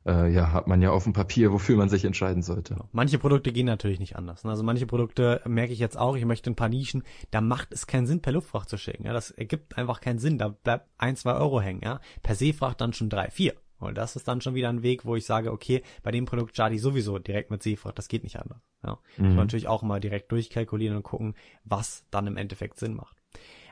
äh, 0.06 0.32
ja, 0.32 0.52
hat 0.52 0.68
man 0.68 0.80
ja 0.80 0.90
auf 0.90 1.04
dem 1.04 1.12
Papier, 1.12 1.52
wofür 1.52 1.76
man 1.76 1.88
sich 1.88 2.04
entscheiden 2.04 2.42
sollte. 2.42 2.74
Genau. 2.74 2.88
Manche 2.92 3.18
Produkte 3.18 3.52
gehen 3.52 3.66
natürlich 3.66 3.98
nicht 3.98 4.16
anders. 4.16 4.44
Ne? 4.44 4.50
Also 4.50 4.62
manche 4.62 4.86
Produkte 4.86 5.40
merke 5.46 5.72
ich 5.72 5.78
jetzt 5.78 5.98
auch, 5.98 6.16
ich 6.16 6.24
möchte 6.24 6.50
ein 6.50 6.56
paar 6.56 6.68
Nischen, 6.68 7.02
da 7.30 7.40
macht 7.40 7.72
es 7.72 7.86
keinen 7.86 8.06
Sinn, 8.06 8.22
per 8.22 8.32
Luftfracht 8.32 8.68
zu 8.68 8.78
schicken. 8.78 9.04
Ja? 9.04 9.12
Das 9.12 9.30
ergibt 9.30 9.76
einfach 9.76 10.00
keinen 10.00 10.18
Sinn. 10.18 10.38
Da 10.38 10.48
bleibt 10.48 10.88
ein, 10.98 11.16
zwei 11.16 11.34
Euro 11.34 11.60
hängen. 11.60 11.80
Ja? 11.82 12.00
Per 12.22 12.34
Seefracht 12.34 12.80
dann 12.80 12.92
schon 12.92 13.10
drei, 13.10 13.30
vier. 13.30 13.54
Und 13.78 13.98
das 13.98 14.16
ist 14.16 14.26
dann 14.26 14.40
schon 14.40 14.54
wieder 14.54 14.70
ein 14.70 14.82
Weg, 14.82 15.04
wo 15.04 15.16
ich 15.16 15.26
sage, 15.26 15.52
okay, 15.52 15.82
bei 16.02 16.10
dem 16.10 16.24
Produkt 16.24 16.54
starte 16.54 16.74
ich 16.74 16.80
sowieso 16.80 17.18
direkt 17.18 17.50
mit 17.50 17.62
Seefracht. 17.62 17.98
Das 17.98 18.08
geht 18.08 18.22
nicht 18.22 18.40
anders. 18.40 18.60
Ja? 18.82 18.92
Mhm. 18.92 18.98
Ich 19.16 19.22
muss 19.22 19.36
natürlich 19.36 19.68
auch 19.68 19.82
mal 19.82 20.00
direkt 20.00 20.32
durchkalkulieren 20.32 20.96
und 20.96 21.02
gucken, 21.02 21.34
was 21.64 22.04
dann 22.10 22.26
im 22.26 22.36
Endeffekt 22.36 22.78
Sinn 22.78 22.94
macht. 22.94 23.16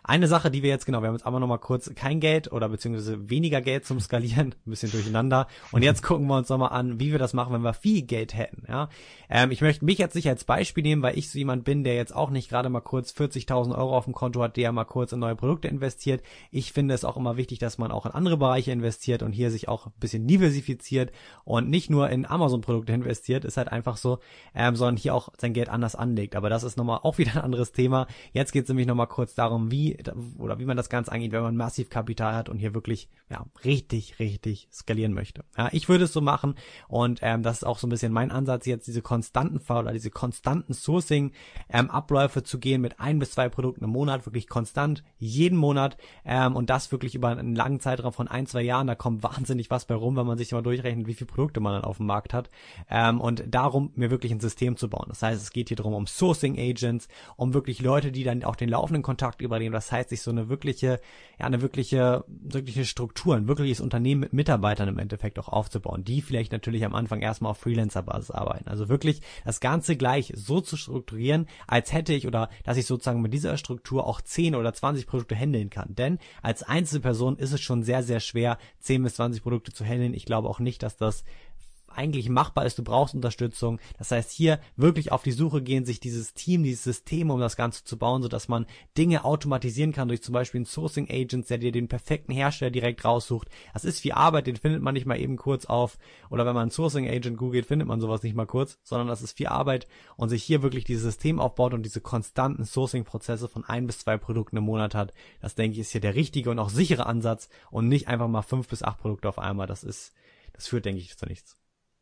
Eine 0.06 0.28
Sache, 0.28 0.50
die 0.50 0.62
wir 0.62 0.68
jetzt, 0.68 0.84
genau, 0.84 1.00
wir 1.00 1.08
haben 1.08 1.14
jetzt 1.14 1.24
aber 1.24 1.40
nochmal 1.40 1.58
kurz 1.58 1.90
kein 1.94 2.20
Geld 2.20 2.52
oder 2.52 2.68
beziehungsweise 2.68 3.30
weniger 3.30 3.62
Geld 3.62 3.86
zum 3.86 4.00
Skalieren, 4.00 4.54
ein 4.66 4.70
bisschen 4.70 4.90
durcheinander. 4.90 5.48
Und 5.72 5.82
jetzt 5.82 6.02
gucken 6.02 6.26
wir 6.26 6.36
uns 6.36 6.50
nochmal 6.50 6.72
an, 6.72 7.00
wie 7.00 7.10
wir 7.10 7.18
das 7.18 7.32
machen, 7.32 7.54
wenn 7.54 7.62
wir 7.62 7.72
viel 7.72 8.02
Geld 8.02 8.34
hätten. 8.34 8.64
Ja, 8.68 8.90
ähm, 9.30 9.50
Ich 9.50 9.62
möchte 9.62 9.82
mich 9.82 9.96
jetzt 9.96 10.14
nicht 10.14 10.28
als 10.28 10.44
Beispiel 10.44 10.82
nehmen, 10.82 11.00
weil 11.00 11.16
ich 11.16 11.30
so 11.30 11.38
jemand 11.38 11.64
bin, 11.64 11.84
der 11.84 11.94
jetzt 11.94 12.14
auch 12.14 12.28
nicht 12.28 12.50
gerade 12.50 12.68
mal 12.68 12.82
kurz 12.82 13.12
40.000 13.12 13.74
Euro 13.74 13.96
auf 13.96 14.04
dem 14.04 14.12
Konto 14.12 14.42
hat, 14.42 14.58
der 14.58 14.72
mal 14.72 14.84
kurz 14.84 15.12
in 15.12 15.20
neue 15.20 15.36
Produkte 15.36 15.68
investiert. 15.68 16.22
Ich 16.50 16.74
finde 16.74 16.92
es 16.92 17.06
auch 17.06 17.16
immer 17.16 17.38
wichtig, 17.38 17.58
dass 17.58 17.78
man 17.78 17.90
auch 17.90 18.04
in 18.04 18.12
andere 18.12 18.36
Bereiche 18.36 18.72
investiert 18.72 19.22
und 19.22 19.32
hier 19.32 19.50
sich 19.50 19.68
auch 19.68 19.86
ein 19.86 19.92
bisschen 20.00 20.26
diversifiziert 20.26 21.12
und 21.44 21.70
nicht 21.70 21.88
nur 21.88 22.10
in 22.10 22.26
Amazon-Produkte 22.26 22.92
investiert, 22.92 23.46
ist 23.46 23.56
halt 23.56 23.68
einfach 23.68 23.96
so, 23.96 24.18
ähm, 24.54 24.76
sondern 24.76 24.98
hier 24.98 25.14
auch 25.14 25.30
sein 25.38 25.54
Geld 25.54 25.70
anders 25.70 25.94
anlegt. 25.94 26.36
Aber 26.36 26.50
das 26.50 26.62
ist 26.62 26.76
nochmal 26.76 27.00
auch 27.02 27.16
wieder 27.18 27.36
ein 27.36 27.42
anderes 27.42 27.72
Thema. 27.72 28.06
Jetzt 28.34 28.52
geht 28.52 28.64
es 28.64 28.68
nämlich 28.68 28.86
nochmal 28.86 29.06
kurz 29.06 29.34
darum, 29.34 29.70
wie 29.70 29.93
oder 30.38 30.58
wie 30.58 30.64
man 30.64 30.76
das 30.76 30.88
Ganze 30.88 31.12
angeht, 31.12 31.32
wenn 31.32 31.42
man 31.42 31.56
massiv 31.56 31.90
Kapital 31.90 32.34
hat 32.34 32.48
und 32.48 32.58
hier 32.58 32.74
wirklich 32.74 33.08
ja 33.30 33.44
richtig, 33.64 34.18
richtig 34.18 34.68
skalieren 34.72 35.12
möchte. 35.12 35.44
Ja, 35.56 35.68
ich 35.72 35.88
würde 35.88 36.04
es 36.04 36.12
so 36.12 36.20
machen 36.20 36.54
und 36.88 37.20
ähm, 37.22 37.42
das 37.42 37.58
ist 37.58 37.64
auch 37.64 37.78
so 37.78 37.86
ein 37.86 37.90
bisschen 37.90 38.12
mein 38.12 38.30
Ansatz, 38.30 38.66
jetzt 38.66 38.86
diese 38.86 39.02
konstanten 39.02 39.60
oder 39.72 39.92
diese 39.92 40.10
konstanten 40.10 40.74
Sourcing-Abläufe 40.74 42.38
ähm, 42.40 42.44
zu 42.44 42.58
gehen 42.58 42.80
mit 42.80 43.00
ein 43.00 43.18
bis 43.18 43.32
zwei 43.32 43.48
Produkten 43.48 43.84
im 43.84 43.90
Monat, 43.90 44.26
wirklich 44.26 44.48
konstant, 44.48 45.02
jeden 45.18 45.58
Monat 45.58 45.96
ähm, 46.24 46.56
und 46.56 46.70
das 46.70 46.92
wirklich 46.92 47.14
über 47.14 47.28
einen 47.28 47.54
langen 47.54 47.80
Zeitraum 47.80 48.12
von 48.12 48.28
ein, 48.28 48.46
zwei 48.46 48.62
Jahren. 48.62 48.86
Da 48.86 48.94
kommt 48.94 49.22
wahnsinnig 49.22 49.70
was 49.70 49.84
bei 49.84 49.94
rum, 49.94 50.16
wenn 50.16 50.26
man 50.26 50.38
sich 50.38 50.52
mal 50.52 50.62
durchrechnet, 50.62 51.06
wie 51.06 51.14
viele 51.14 51.26
Produkte 51.26 51.60
man 51.60 51.74
dann 51.74 51.84
auf 51.84 51.98
dem 51.98 52.06
Markt 52.06 52.32
hat. 52.32 52.50
Ähm, 52.88 53.20
und 53.20 53.44
darum, 53.48 53.92
mir 53.94 54.10
wirklich 54.10 54.32
ein 54.32 54.40
System 54.40 54.76
zu 54.76 54.88
bauen. 54.88 55.06
Das 55.08 55.22
heißt, 55.22 55.42
es 55.42 55.50
geht 55.50 55.68
hier 55.68 55.76
darum, 55.76 55.94
um 55.94 56.06
Sourcing 56.06 56.58
Agents, 56.58 57.08
um 57.36 57.54
wirklich 57.54 57.80
Leute, 57.80 58.12
die 58.12 58.24
dann 58.24 58.44
auch 58.44 58.56
den 58.56 58.68
laufenden 58.68 59.02
Kontakt 59.02 59.40
übernehmen. 59.40 59.72
Das 59.84 59.92
heißt, 59.92 60.08
sich 60.08 60.22
so 60.22 60.30
eine 60.30 60.48
wirkliche, 60.48 60.98
ja, 61.38 61.46
eine 61.46 61.60
wirkliche, 61.60 62.24
wirkliche 62.26 62.86
Struktur, 62.86 63.36
ein 63.36 63.48
wirkliches 63.48 63.80
Unternehmen 63.80 64.22
mit 64.22 64.32
Mitarbeitern 64.32 64.88
im 64.88 64.98
Endeffekt 64.98 65.38
auch 65.38 65.48
aufzubauen, 65.48 66.04
die 66.04 66.22
vielleicht 66.22 66.52
natürlich 66.52 66.86
am 66.86 66.94
Anfang 66.94 67.20
erstmal 67.20 67.50
auf 67.50 67.58
Freelancer-Basis 67.58 68.30
arbeiten. 68.30 68.68
Also 68.68 68.88
wirklich 68.88 69.20
das 69.44 69.60
Ganze 69.60 69.96
gleich 69.96 70.32
so 70.34 70.62
zu 70.62 70.78
strukturieren, 70.78 71.46
als 71.66 71.92
hätte 71.92 72.14
ich 72.14 72.26
oder 72.26 72.48
dass 72.64 72.78
ich 72.78 72.86
sozusagen 72.86 73.20
mit 73.20 73.34
dieser 73.34 73.58
Struktur 73.58 74.06
auch 74.06 74.22
10 74.22 74.54
oder 74.54 74.72
20 74.72 75.06
Produkte 75.06 75.36
handeln 75.36 75.68
kann. 75.68 75.94
Denn 75.94 76.18
als 76.40 76.62
Einzelperson 76.62 77.36
ist 77.36 77.52
es 77.52 77.60
schon 77.60 77.82
sehr, 77.82 78.02
sehr 78.02 78.20
schwer, 78.20 78.56
10 78.80 79.02
bis 79.02 79.16
20 79.16 79.42
Produkte 79.42 79.72
zu 79.72 79.84
handeln. 79.84 80.14
Ich 80.14 80.24
glaube 80.24 80.48
auch 80.48 80.60
nicht, 80.60 80.82
dass 80.82 80.96
das 80.96 81.24
eigentlich 81.96 82.28
machbar 82.28 82.66
ist, 82.66 82.78
du 82.78 82.84
brauchst 82.84 83.14
Unterstützung. 83.14 83.78
Das 83.98 84.10
heißt, 84.10 84.30
hier 84.30 84.60
wirklich 84.76 85.12
auf 85.12 85.22
die 85.22 85.32
Suche 85.32 85.62
gehen, 85.62 85.84
sich 85.84 86.00
dieses 86.00 86.34
Team, 86.34 86.62
dieses 86.62 86.84
System, 86.84 87.30
um 87.30 87.40
das 87.40 87.56
Ganze 87.56 87.84
zu 87.84 87.96
bauen, 87.96 88.22
sodass 88.22 88.48
man 88.48 88.66
Dinge 88.98 89.24
automatisieren 89.24 89.92
kann 89.92 90.08
durch 90.08 90.22
zum 90.22 90.32
Beispiel 90.32 90.60
einen 90.60 90.66
Sourcing 90.66 91.08
Agent, 91.10 91.48
der 91.48 91.58
dir 91.58 91.72
den 91.72 91.88
perfekten 91.88 92.32
Hersteller 92.32 92.70
direkt 92.70 93.04
raussucht. 93.04 93.48
Das 93.72 93.84
ist 93.84 94.00
viel 94.00 94.12
Arbeit, 94.12 94.46
den 94.46 94.56
findet 94.56 94.82
man 94.82 94.94
nicht 94.94 95.06
mal 95.06 95.18
eben 95.18 95.36
kurz 95.36 95.64
auf. 95.66 95.98
Oder 96.30 96.46
wenn 96.46 96.54
man 96.54 96.62
einen 96.62 96.70
Sourcing 96.70 97.08
Agent 97.08 97.38
googelt, 97.38 97.66
findet 97.66 97.88
man 97.88 98.00
sowas 98.00 98.22
nicht 98.22 98.36
mal 98.36 98.46
kurz, 98.46 98.78
sondern 98.82 99.08
das 99.08 99.22
ist 99.22 99.36
viel 99.36 99.46
Arbeit 99.46 99.86
und 100.16 100.28
sich 100.28 100.42
hier 100.42 100.62
wirklich 100.62 100.84
dieses 100.84 101.04
System 101.04 101.40
aufbaut 101.40 101.74
und 101.74 101.84
diese 101.84 102.00
konstanten 102.00 102.64
Sourcing-Prozesse 102.64 103.48
von 103.48 103.64
ein 103.64 103.86
bis 103.86 104.00
zwei 104.00 104.16
Produkten 104.16 104.56
im 104.56 104.64
Monat 104.64 104.94
hat. 104.94 105.12
Das 105.40 105.54
denke 105.54 105.74
ich 105.74 105.84
ist 105.84 105.92
hier 105.92 106.00
der 106.00 106.14
richtige 106.14 106.50
und 106.50 106.58
auch 106.58 106.70
sichere 106.70 107.06
Ansatz 107.06 107.48
und 107.70 107.88
nicht 107.88 108.08
einfach 108.08 108.28
mal 108.28 108.42
fünf 108.42 108.68
bis 108.68 108.82
acht 108.82 108.98
Produkte 108.98 109.28
auf 109.28 109.38
einmal. 109.38 109.66
Das 109.66 109.84
ist, 109.84 110.12
das 110.52 110.66
führt, 110.66 110.84
denke 110.84 111.00
ich, 111.00 111.16
zu 111.16 111.26
nichts. 111.26 111.56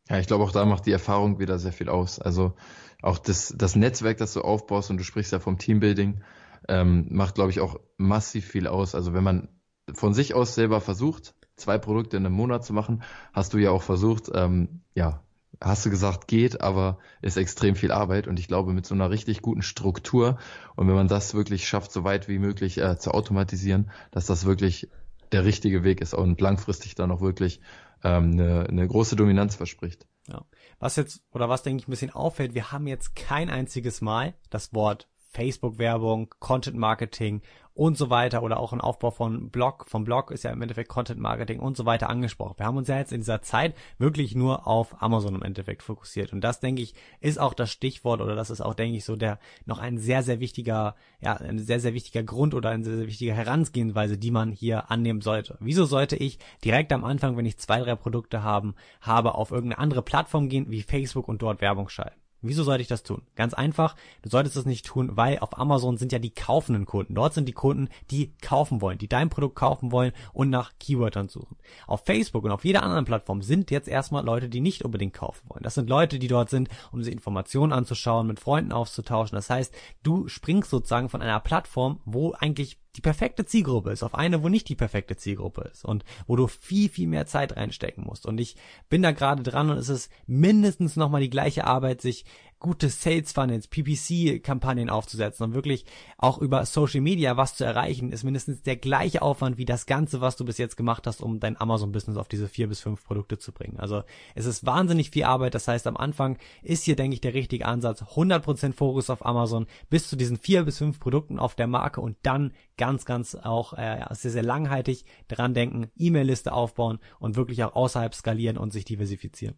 Ja, 0.09 0.19
ich 0.19 0.27
glaube 0.27 0.43
auch 0.43 0.51
da 0.51 0.65
macht 0.65 0.85
die 0.85 0.91
Erfahrung 0.91 1.39
wieder 1.39 1.59
sehr 1.59 1.71
viel 1.71 1.89
aus. 1.89 2.19
Also 2.19 2.53
auch 3.01 3.17
das, 3.17 3.53
das 3.57 3.75
Netzwerk, 3.75 4.17
das 4.17 4.33
du 4.33 4.41
aufbaust 4.41 4.89
und 4.89 4.97
du 4.97 5.03
sprichst 5.03 5.31
ja 5.31 5.39
vom 5.39 5.57
Teambuilding, 5.57 6.21
ähm, 6.67 7.07
macht, 7.09 7.35
glaube 7.35 7.51
ich, 7.51 7.59
auch 7.59 7.79
massiv 7.97 8.47
viel 8.47 8.67
aus. 8.67 8.95
Also 8.95 9.13
wenn 9.13 9.23
man 9.23 9.49
von 9.93 10.13
sich 10.13 10.33
aus 10.33 10.55
selber 10.55 10.81
versucht, 10.81 11.35
zwei 11.55 11.77
Produkte 11.77 12.17
in 12.17 12.25
einem 12.25 12.35
Monat 12.35 12.65
zu 12.65 12.73
machen, 12.73 13.03
hast 13.33 13.53
du 13.53 13.57
ja 13.57 13.71
auch 13.71 13.83
versucht, 13.83 14.31
ähm, 14.33 14.81
ja, 14.95 15.23
hast 15.61 15.85
du 15.85 15.89
gesagt, 15.89 16.27
geht, 16.27 16.61
aber 16.61 16.97
ist 17.21 17.37
extrem 17.37 17.75
viel 17.75 17.91
Arbeit 17.91 18.27
und 18.27 18.39
ich 18.39 18.47
glaube 18.47 18.73
mit 18.73 18.85
so 18.85 18.95
einer 18.95 19.09
richtig 19.09 19.41
guten 19.41 19.61
Struktur 19.61 20.37
und 20.75 20.87
wenn 20.87 20.95
man 20.95 21.07
das 21.07 21.33
wirklich 21.33 21.67
schafft, 21.67 21.91
so 21.91 22.03
weit 22.03 22.27
wie 22.27 22.39
möglich 22.39 22.77
äh, 22.79 22.97
zu 22.97 23.11
automatisieren, 23.11 23.91
dass 24.11 24.25
das 24.25 24.45
wirklich 24.45 24.89
der 25.31 25.45
richtige 25.45 25.83
Weg 25.83 26.01
ist 26.01 26.13
und 26.13 26.39
langfristig 26.41 26.95
dann 26.95 27.11
auch 27.11 27.21
wirklich 27.21 27.61
ähm, 28.03 28.31
eine, 28.31 28.67
eine 28.67 28.87
große 28.87 29.15
Dominanz 29.15 29.55
verspricht. 29.55 30.07
Ja. 30.27 30.45
Was 30.79 30.95
jetzt, 30.95 31.23
oder 31.31 31.49
was 31.49 31.63
denke 31.63 31.81
ich 31.81 31.87
ein 31.87 31.91
bisschen 31.91 32.11
auffällt, 32.11 32.53
wir 32.53 32.71
haben 32.71 32.87
jetzt 32.87 33.15
kein 33.15 33.49
einziges 33.49 34.01
Mal 34.01 34.35
das 34.49 34.73
Wort 34.73 35.09
Facebook-Werbung, 35.33 36.33
Content-Marketing 36.39 37.41
und 37.75 37.97
so 37.97 38.09
weiter 38.09 38.43
oder 38.43 38.59
auch 38.59 38.71
ein 38.71 38.81
Aufbau 38.81 39.09
von 39.09 39.49
Blog, 39.49 39.85
vom 39.87 40.03
Blog 40.03 40.29
ist 40.29 40.43
ja 40.43 40.51
im 40.51 40.61
Endeffekt 40.61 40.89
Content 40.89 41.19
Marketing 41.19 41.59
und 41.59 41.75
so 41.75 41.85
weiter 41.85 42.09
angesprochen. 42.09 42.55
Wir 42.57 42.67
haben 42.67 42.77
uns 42.77 42.87
ja 42.87 42.97
jetzt 42.97 43.11
in 43.11 43.21
dieser 43.21 43.41
Zeit 43.41 43.75
wirklich 43.97 44.35
nur 44.35 44.67
auf 44.67 45.01
Amazon 45.01 45.35
im 45.35 45.41
Endeffekt 45.41 45.81
fokussiert 45.81 46.33
und 46.33 46.41
das 46.41 46.59
denke 46.59 46.83
ich 46.83 46.93
ist 47.19 47.39
auch 47.39 47.53
das 47.53 47.71
Stichwort 47.71 48.21
oder 48.21 48.35
das 48.35 48.51
ist 48.51 48.61
auch 48.61 48.75
denke 48.75 48.97
ich 48.97 49.05
so 49.05 49.15
der 49.15 49.39
noch 49.65 49.79
ein 49.79 49.97
sehr 49.97 50.21
sehr 50.21 50.39
wichtiger 50.39 50.95
ja 51.19 51.33
ein 51.33 51.57
sehr 51.57 51.79
sehr 51.79 51.95
wichtiger 51.95 52.23
Grund 52.23 52.53
oder 52.53 52.69
eine 52.69 52.83
sehr 52.83 52.97
sehr 52.97 53.07
wichtige 53.07 53.33
Herangehensweise, 53.33 54.17
die 54.17 54.31
man 54.31 54.51
hier 54.51 54.91
annehmen 54.91 55.21
sollte. 55.21 55.57
Wieso 55.59 55.85
sollte 55.85 56.15
ich 56.15 56.37
direkt 56.63 56.93
am 56.93 57.03
Anfang, 57.03 57.37
wenn 57.37 57.45
ich 57.45 57.57
zwei 57.57 57.79
drei 57.79 57.95
Produkte 57.95 58.43
haben 58.43 58.75
habe, 59.01 59.33
auf 59.33 59.51
irgendeine 59.51 59.79
andere 59.79 60.03
Plattform 60.03 60.47
gehen 60.47 60.69
wie 60.69 60.83
Facebook 60.83 61.27
und 61.27 61.41
dort 61.41 61.61
Werbung 61.61 61.89
schalten? 61.89 62.22
Wieso 62.43 62.63
sollte 62.63 62.81
ich 62.81 62.87
das 62.87 63.03
tun? 63.03 63.21
Ganz 63.35 63.53
einfach, 63.53 63.95
du 64.21 64.29
solltest 64.29 64.55
das 64.55 64.65
nicht 64.65 64.85
tun, 64.85 65.11
weil 65.13 65.39
auf 65.39 65.57
Amazon 65.57 65.97
sind 65.97 66.11
ja 66.11 66.19
die 66.19 66.33
kaufenden 66.33 66.85
Kunden. 66.85 67.15
Dort 67.15 67.33
sind 67.33 67.47
die 67.47 67.53
Kunden, 67.53 67.89
die 68.11 68.33
kaufen 68.41 68.81
wollen, 68.81 68.97
die 68.97 69.07
dein 69.07 69.29
Produkt 69.29 69.55
kaufen 69.55 69.91
wollen 69.91 70.11
und 70.33 70.49
nach 70.49 70.73
Keywordern 70.79 71.29
suchen. 71.29 71.57
Auf 71.87 72.03
Facebook 72.05 72.43
und 72.43 72.51
auf 72.51 72.65
jeder 72.65 72.83
anderen 72.83 73.05
Plattform 73.05 73.41
sind 73.41 73.71
jetzt 73.71 73.87
erstmal 73.87 74.25
Leute, 74.25 74.49
die 74.49 74.59
nicht 74.59 74.83
unbedingt 74.83 75.13
kaufen 75.13 75.49
wollen. 75.49 75.63
Das 75.63 75.75
sind 75.75 75.89
Leute, 75.89 76.19
die 76.19 76.27
dort 76.27 76.49
sind, 76.49 76.69
um 76.91 77.01
sich 77.01 77.13
Informationen 77.13 77.71
anzuschauen, 77.71 78.27
mit 78.27 78.39
Freunden 78.39 78.73
auszutauschen. 78.73 79.35
Das 79.35 79.49
heißt, 79.49 79.73
du 80.03 80.27
springst 80.27 80.69
sozusagen 80.69 81.09
von 81.09 81.21
einer 81.21 81.39
Plattform, 81.39 82.01
wo 82.05 82.33
eigentlich 82.33 82.82
die 82.95 83.01
perfekte 83.01 83.45
Zielgruppe 83.45 83.91
ist, 83.91 84.03
auf 84.03 84.13
eine, 84.13 84.43
wo 84.43 84.49
nicht 84.49 84.69
die 84.69 84.75
perfekte 84.75 85.15
Zielgruppe 85.15 85.69
ist 85.71 85.83
und 85.83 86.03
wo 86.27 86.35
du 86.35 86.47
viel, 86.47 86.89
viel 86.89 87.07
mehr 87.07 87.25
Zeit 87.25 87.55
reinstecken 87.55 88.03
musst. 88.03 88.25
Und 88.25 88.39
ich 88.39 88.55
bin 88.89 89.01
da 89.01 89.11
gerade 89.11 89.41
dran 89.41 89.69
und 89.69 89.77
es 89.77 89.89
ist 89.89 90.11
mindestens 90.27 90.95
nochmal 90.95 91.21
die 91.21 91.29
gleiche 91.29 91.65
Arbeit, 91.65 92.01
sich 92.01 92.25
gute 92.63 92.89
Sales 92.89 93.33
Funnels, 93.33 93.67
PPC-Kampagnen 93.67 94.89
aufzusetzen 94.89 95.43
und 95.43 95.53
wirklich 95.53 95.85
auch 96.17 96.39
über 96.39 96.65
Social 96.65 97.01
Media 97.01 97.37
was 97.37 97.55
zu 97.55 97.65
erreichen, 97.65 98.11
ist 98.11 98.23
mindestens 98.23 98.63
der 98.63 98.77
gleiche 98.77 99.21
Aufwand 99.21 99.57
wie 99.57 99.65
das 99.65 99.85
Ganze, 99.85 100.21
was 100.21 100.37
du 100.37 100.45
bis 100.45 100.57
jetzt 100.57 100.77
gemacht 100.77 101.05
hast, 101.05 101.21
um 101.21 101.41
dein 101.41 101.59
Amazon-Business 101.59 102.17
auf 102.17 102.29
diese 102.29 102.47
vier 102.47 102.69
bis 102.69 102.79
fünf 102.79 103.03
Produkte 103.03 103.37
zu 103.37 103.51
bringen. 103.51 103.77
Also 103.79 104.03
es 104.33 104.45
ist 104.45 104.65
wahnsinnig 104.65 105.11
viel 105.11 105.25
Arbeit. 105.25 105.55
Das 105.55 105.67
heißt, 105.67 105.85
am 105.85 105.97
Anfang 105.97 106.37
ist 106.63 106.85
hier, 106.85 106.95
denke 106.95 107.15
ich, 107.15 107.21
der 107.21 107.33
richtige 107.33 107.65
Ansatz. 107.65 108.01
100% 108.01 108.73
Fokus 108.73 109.09
auf 109.09 109.25
Amazon 109.25 109.67
bis 109.89 110.07
zu 110.07 110.15
diesen 110.15 110.37
vier 110.37 110.63
bis 110.63 110.77
fünf 110.77 111.01
Produkten 111.01 111.39
auf 111.39 111.55
der 111.55 111.67
Marke 111.67 111.99
und 111.99 112.15
dann 112.23 112.53
ganz, 112.77 113.03
ganz 113.03 113.35
auch 113.35 113.73
äh, 113.73 114.05
sehr, 114.11 114.31
sehr 114.31 114.43
langhaltig 114.43 115.03
dran 115.27 115.53
denken, 115.53 115.91
E-Mail-Liste 115.97 116.53
aufbauen 116.53 116.99
und 117.19 117.35
wirklich 117.35 117.61
auch 117.65 117.75
außerhalb 117.75 118.15
skalieren 118.15 118.57
und 118.57 118.71
sich 118.71 118.85
diversifizieren. 118.85 119.57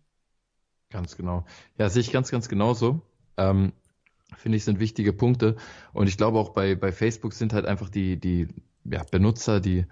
Ganz 0.95 1.17
genau. 1.17 1.43
Ja, 1.77 1.89
sehe 1.89 1.99
ich 1.99 2.13
ganz, 2.13 2.31
ganz 2.31 2.47
genauso. 2.47 3.01
Ähm, 3.35 3.73
Finde 4.37 4.55
ich, 4.55 4.63
sind 4.63 4.79
wichtige 4.79 5.11
Punkte. 5.11 5.57
Und 5.91 6.07
ich 6.07 6.15
glaube 6.15 6.39
auch 6.39 6.51
bei, 6.53 6.75
bei 6.75 6.93
Facebook 6.93 7.33
sind 7.33 7.51
halt 7.51 7.65
einfach 7.65 7.89
die, 7.89 8.17
die 8.17 8.47
ja, 8.85 9.03
Benutzer, 9.11 9.59
die 9.59 9.87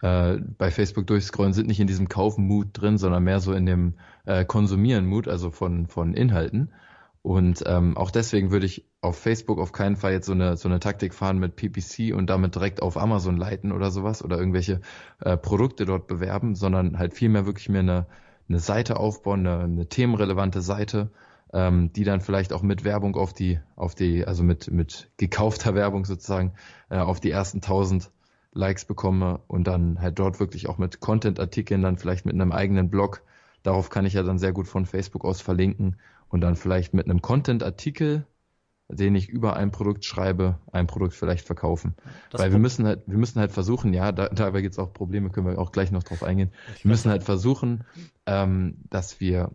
äh, 0.00 0.38
bei 0.56 0.70
Facebook 0.70 1.06
durchscrollen, 1.06 1.52
sind 1.52 1.66
nicht 1.66 1.78
in 1.78 1.86
diesem 1.86 2.08
Kaufen-Mut 2.08 2.68
drin, 2.72 2.96
sondern 2.96 3.22
mehr 3.22 3.40
so 3.40 3.52
in 3.52 3.66
dem 3.66 3.94
äh, 4.24 4.46
Konsumieren-Mut, 4.46 5.28
also 5.28 5.50
von, 5.50 5.88
von 5.88 6.14
Inhalten. 6.14 6.72
Und 7.20 7.62
ähm, 7.66 7.94
auch 7.98 8.10
deswegen 8.10 8.50
würde 8.50 8.64
ich 8.64 8.88
auf 9.02 9.18
Facebook 9.18 9.58
auf 9.58 9.72
keinen 9.72 9.96
Fall 9.96 10.12
jetzt 10.12 10.26
so 10.26 10.32
eine, 10.32 10.56
so 10.56 10.70
eine 10.70 10.80
Taktik 10.80 11.12
fahren 11.12 11.38
mit 11.38 11.56
PPC 11.56 12.14
und 12.14 12.30
damit 12.30 12.54
direkt 12.54 12.80
auf 12.80 12.96
Amazon 12.96 13.36
leiten 13.36 13.72
oder 13.72 13.90
sowas 13.90 14.24
oder 14.24 14.38
irgendwelche 14.38 14.80
äh, 15.20 15.36
Produkte 15.36 15.84
dort 15.84 16.06
bewerben, 16.06 16.54
sondern 16.54 16.98
halt 16.98 17.12
vielmehr 17.12 17.44
wirklich 17.44 17.68
mir 17.68 17.80
eine, 17.80 18.06
eine 18.48 18.58
Seite 18.58 18.98
aufbauen, 18.98 19.46
eine, 19.46 19.64
eine 19.64 19.88
themenrelevante 19.88 20.60
Seite, 20.60 21.10
ähm, 21.52 21.92
die 21.92 22.04
dann 22.04 22.20
vielleicht 22.20 22.52
auch 22.52 22.62
mit 22.62 22.84
Werbung 22.84 23.16
auf 23.16 23.32
die, 23.32 23.60
auf 23.76 23.94
die, 23.94 24.26
also 24.26 24.42
mit, 24.42 24.70
mit 24.70 25.10
gekaufter 25.16 25.74
Werbung 25.74 26.04
sozusagen, 26.04 26.52
äh, 26.90 26.98
auf 26.98 27.20
die 27.20 27.30
ersten 27.30 27.60
tausend 27.60 28.10
Likes 28.52 28.84
bekomme 28.84 29.40
und 29.48 29.66
dann 29.66 30.00
halt 30.00 30.18
dort 30.18 30.40
wirklich 30.40 30.68
auch 30.68 30.78
mit 30.78 31.00
Content-Artikeln, 31.00 31.82
dann 31.82 31.98
vielleicht 31.98 32.24
mit 32.24 32.34
einem 32.34 32.52
eigenen 32.52 32.90
Blog. 32.90 33.22
Darauf 33.62 33.90
kann 33.90 34.06
ich 34.06 34.14
ja 34.14 34.22
dann 34.22 34.38
sehr 34.38 34.52
gut 34.52 34.66
von 34.66 34.86
Facebook 34.86 35.24
aus 35.24 35.40
verlinken 35.40 35.96
und 36.28 36.40
dann 36.40 36.56
vielleicht 36.56 36.94
mit 36.94 37.06
einem 37.06 37.22
Content-Artikel 37.22 38.26
den 38.88 39.14
ich 39.14 39.28
über 39.28 39.56
ein 39.56 39.72
Produkt 39.72 40.04
schreibe, 40.04 40.58
ein 40.70 40.86
Produkt 40.86 41.14
vielleicht 41.14 41.46
verkaufen. 41.46 41.96
Das 42.30 42.40
Weil 42.40 42.52
wir 42.52 42.58
müssen 42.58 42.86
halt, 42.86 43.02
wir 43.06 43.18
müssen 43.18 43.40
halt 43.40 43.52
versuchen, 43.52 43.92
ja, 43.92 44.12
da, 44.12 44.28
dabei 44.28 44.62
gibt 44.62 44.74
es 44.74 44.78
auch 44.78 44.92
Probleme, 44.92 45.30
können 45.30 45.46
wir 45.46 45.58
auch 45.58 45.72
gleich 45.72 45.90
noch 45.90 46.04
drauf 46.04 46.22
eingehen. 46.22 46.52
Wir 46.82 46.90
müssen 46.90 47.10
halt 47.10 47.24
versuchen, 47.24 47.84
ähm, 48.26 48.76
dass 48.88 49.20
wir 49.20 49.50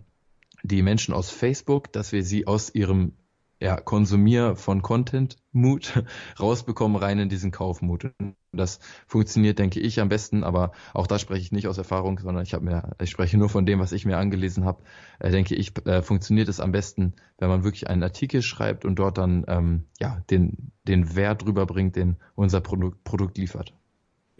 die 0.63 0.81
Menschen 0.81 1.13
aus 1.13 1.29
Facebook, 1.29 1.91
dass 1.93 2.11
wir 2.11 2.23
sie 2.23 2.45
aus 2.45 2.73
ihrem 2.73 3.13
ja, 3.61 3.77
Konsumier 3.77 4.55
von 4.55 4.81
Content 4.81 5.37
Mut 5.51 6.03
rausbekommen, 6.39 6.97
rein 6.97 7.19
in 7.19 7.29
diesen 7.29 7.51
Kaufmut. 7.51 8.11
Das 8.51 8.79
funktioniert, 9.07 9.59
denke 9.59 9.79
ich, 9.79 9.99
am 10.01 10.09
besten, 10.09 10.43
aber 10.43 10.71
auch 10.93 11.05
da 11.05 11.19
spreche 11.19 11.43
ich 11.43 11.51
nicht 11.51 11.67
aus 11.67 11.77
Erfahrung, 11.77 12.19
sondern 12.19 12.43
ich 12.43 12.53
habe 12.53 12.65
mir, 12.65 12.95
ich 12.99 13.11
spreche 13.11 13.37
nur 13.37 13.49
von 13.49 13.65
dem, 13.67 13.79
was 13.79 13.91
ich 13.91 14.05
mir 14.05 14.17
angelesen 14.17 14.65
habe. 14.65 14.83
Äh, 15.19 15.29
denke 15.29 15.55
ich, 15.55 15.73
äh, 15.85 16.01
funktioniert 16.01 16.49
es 16.49 16.59
am 16.59 16.71
besten, 16.71 17.13
wenn 17.37 17.49
man 17.49 17.63
wirklich 17.63 17.87
einen 17.87 18.03
Artikel 18.03 18.41
schreibt 18.41 18.83
und 18.83 18.95
dort 18.95 19.19
dann 19.19 19.45
ähm, 19.47 19.85
ja 19.99 20.21
den 20.31 20.71
den 20.87 21.15
Wert 21.15 21.45
rüberbringt, 21.45 21.95
den 21.95 22.17
unser 22.33 22.61
Produkt, 22.61 23.03
Produkt 23.03 23.37
liefert. 23.37 23.75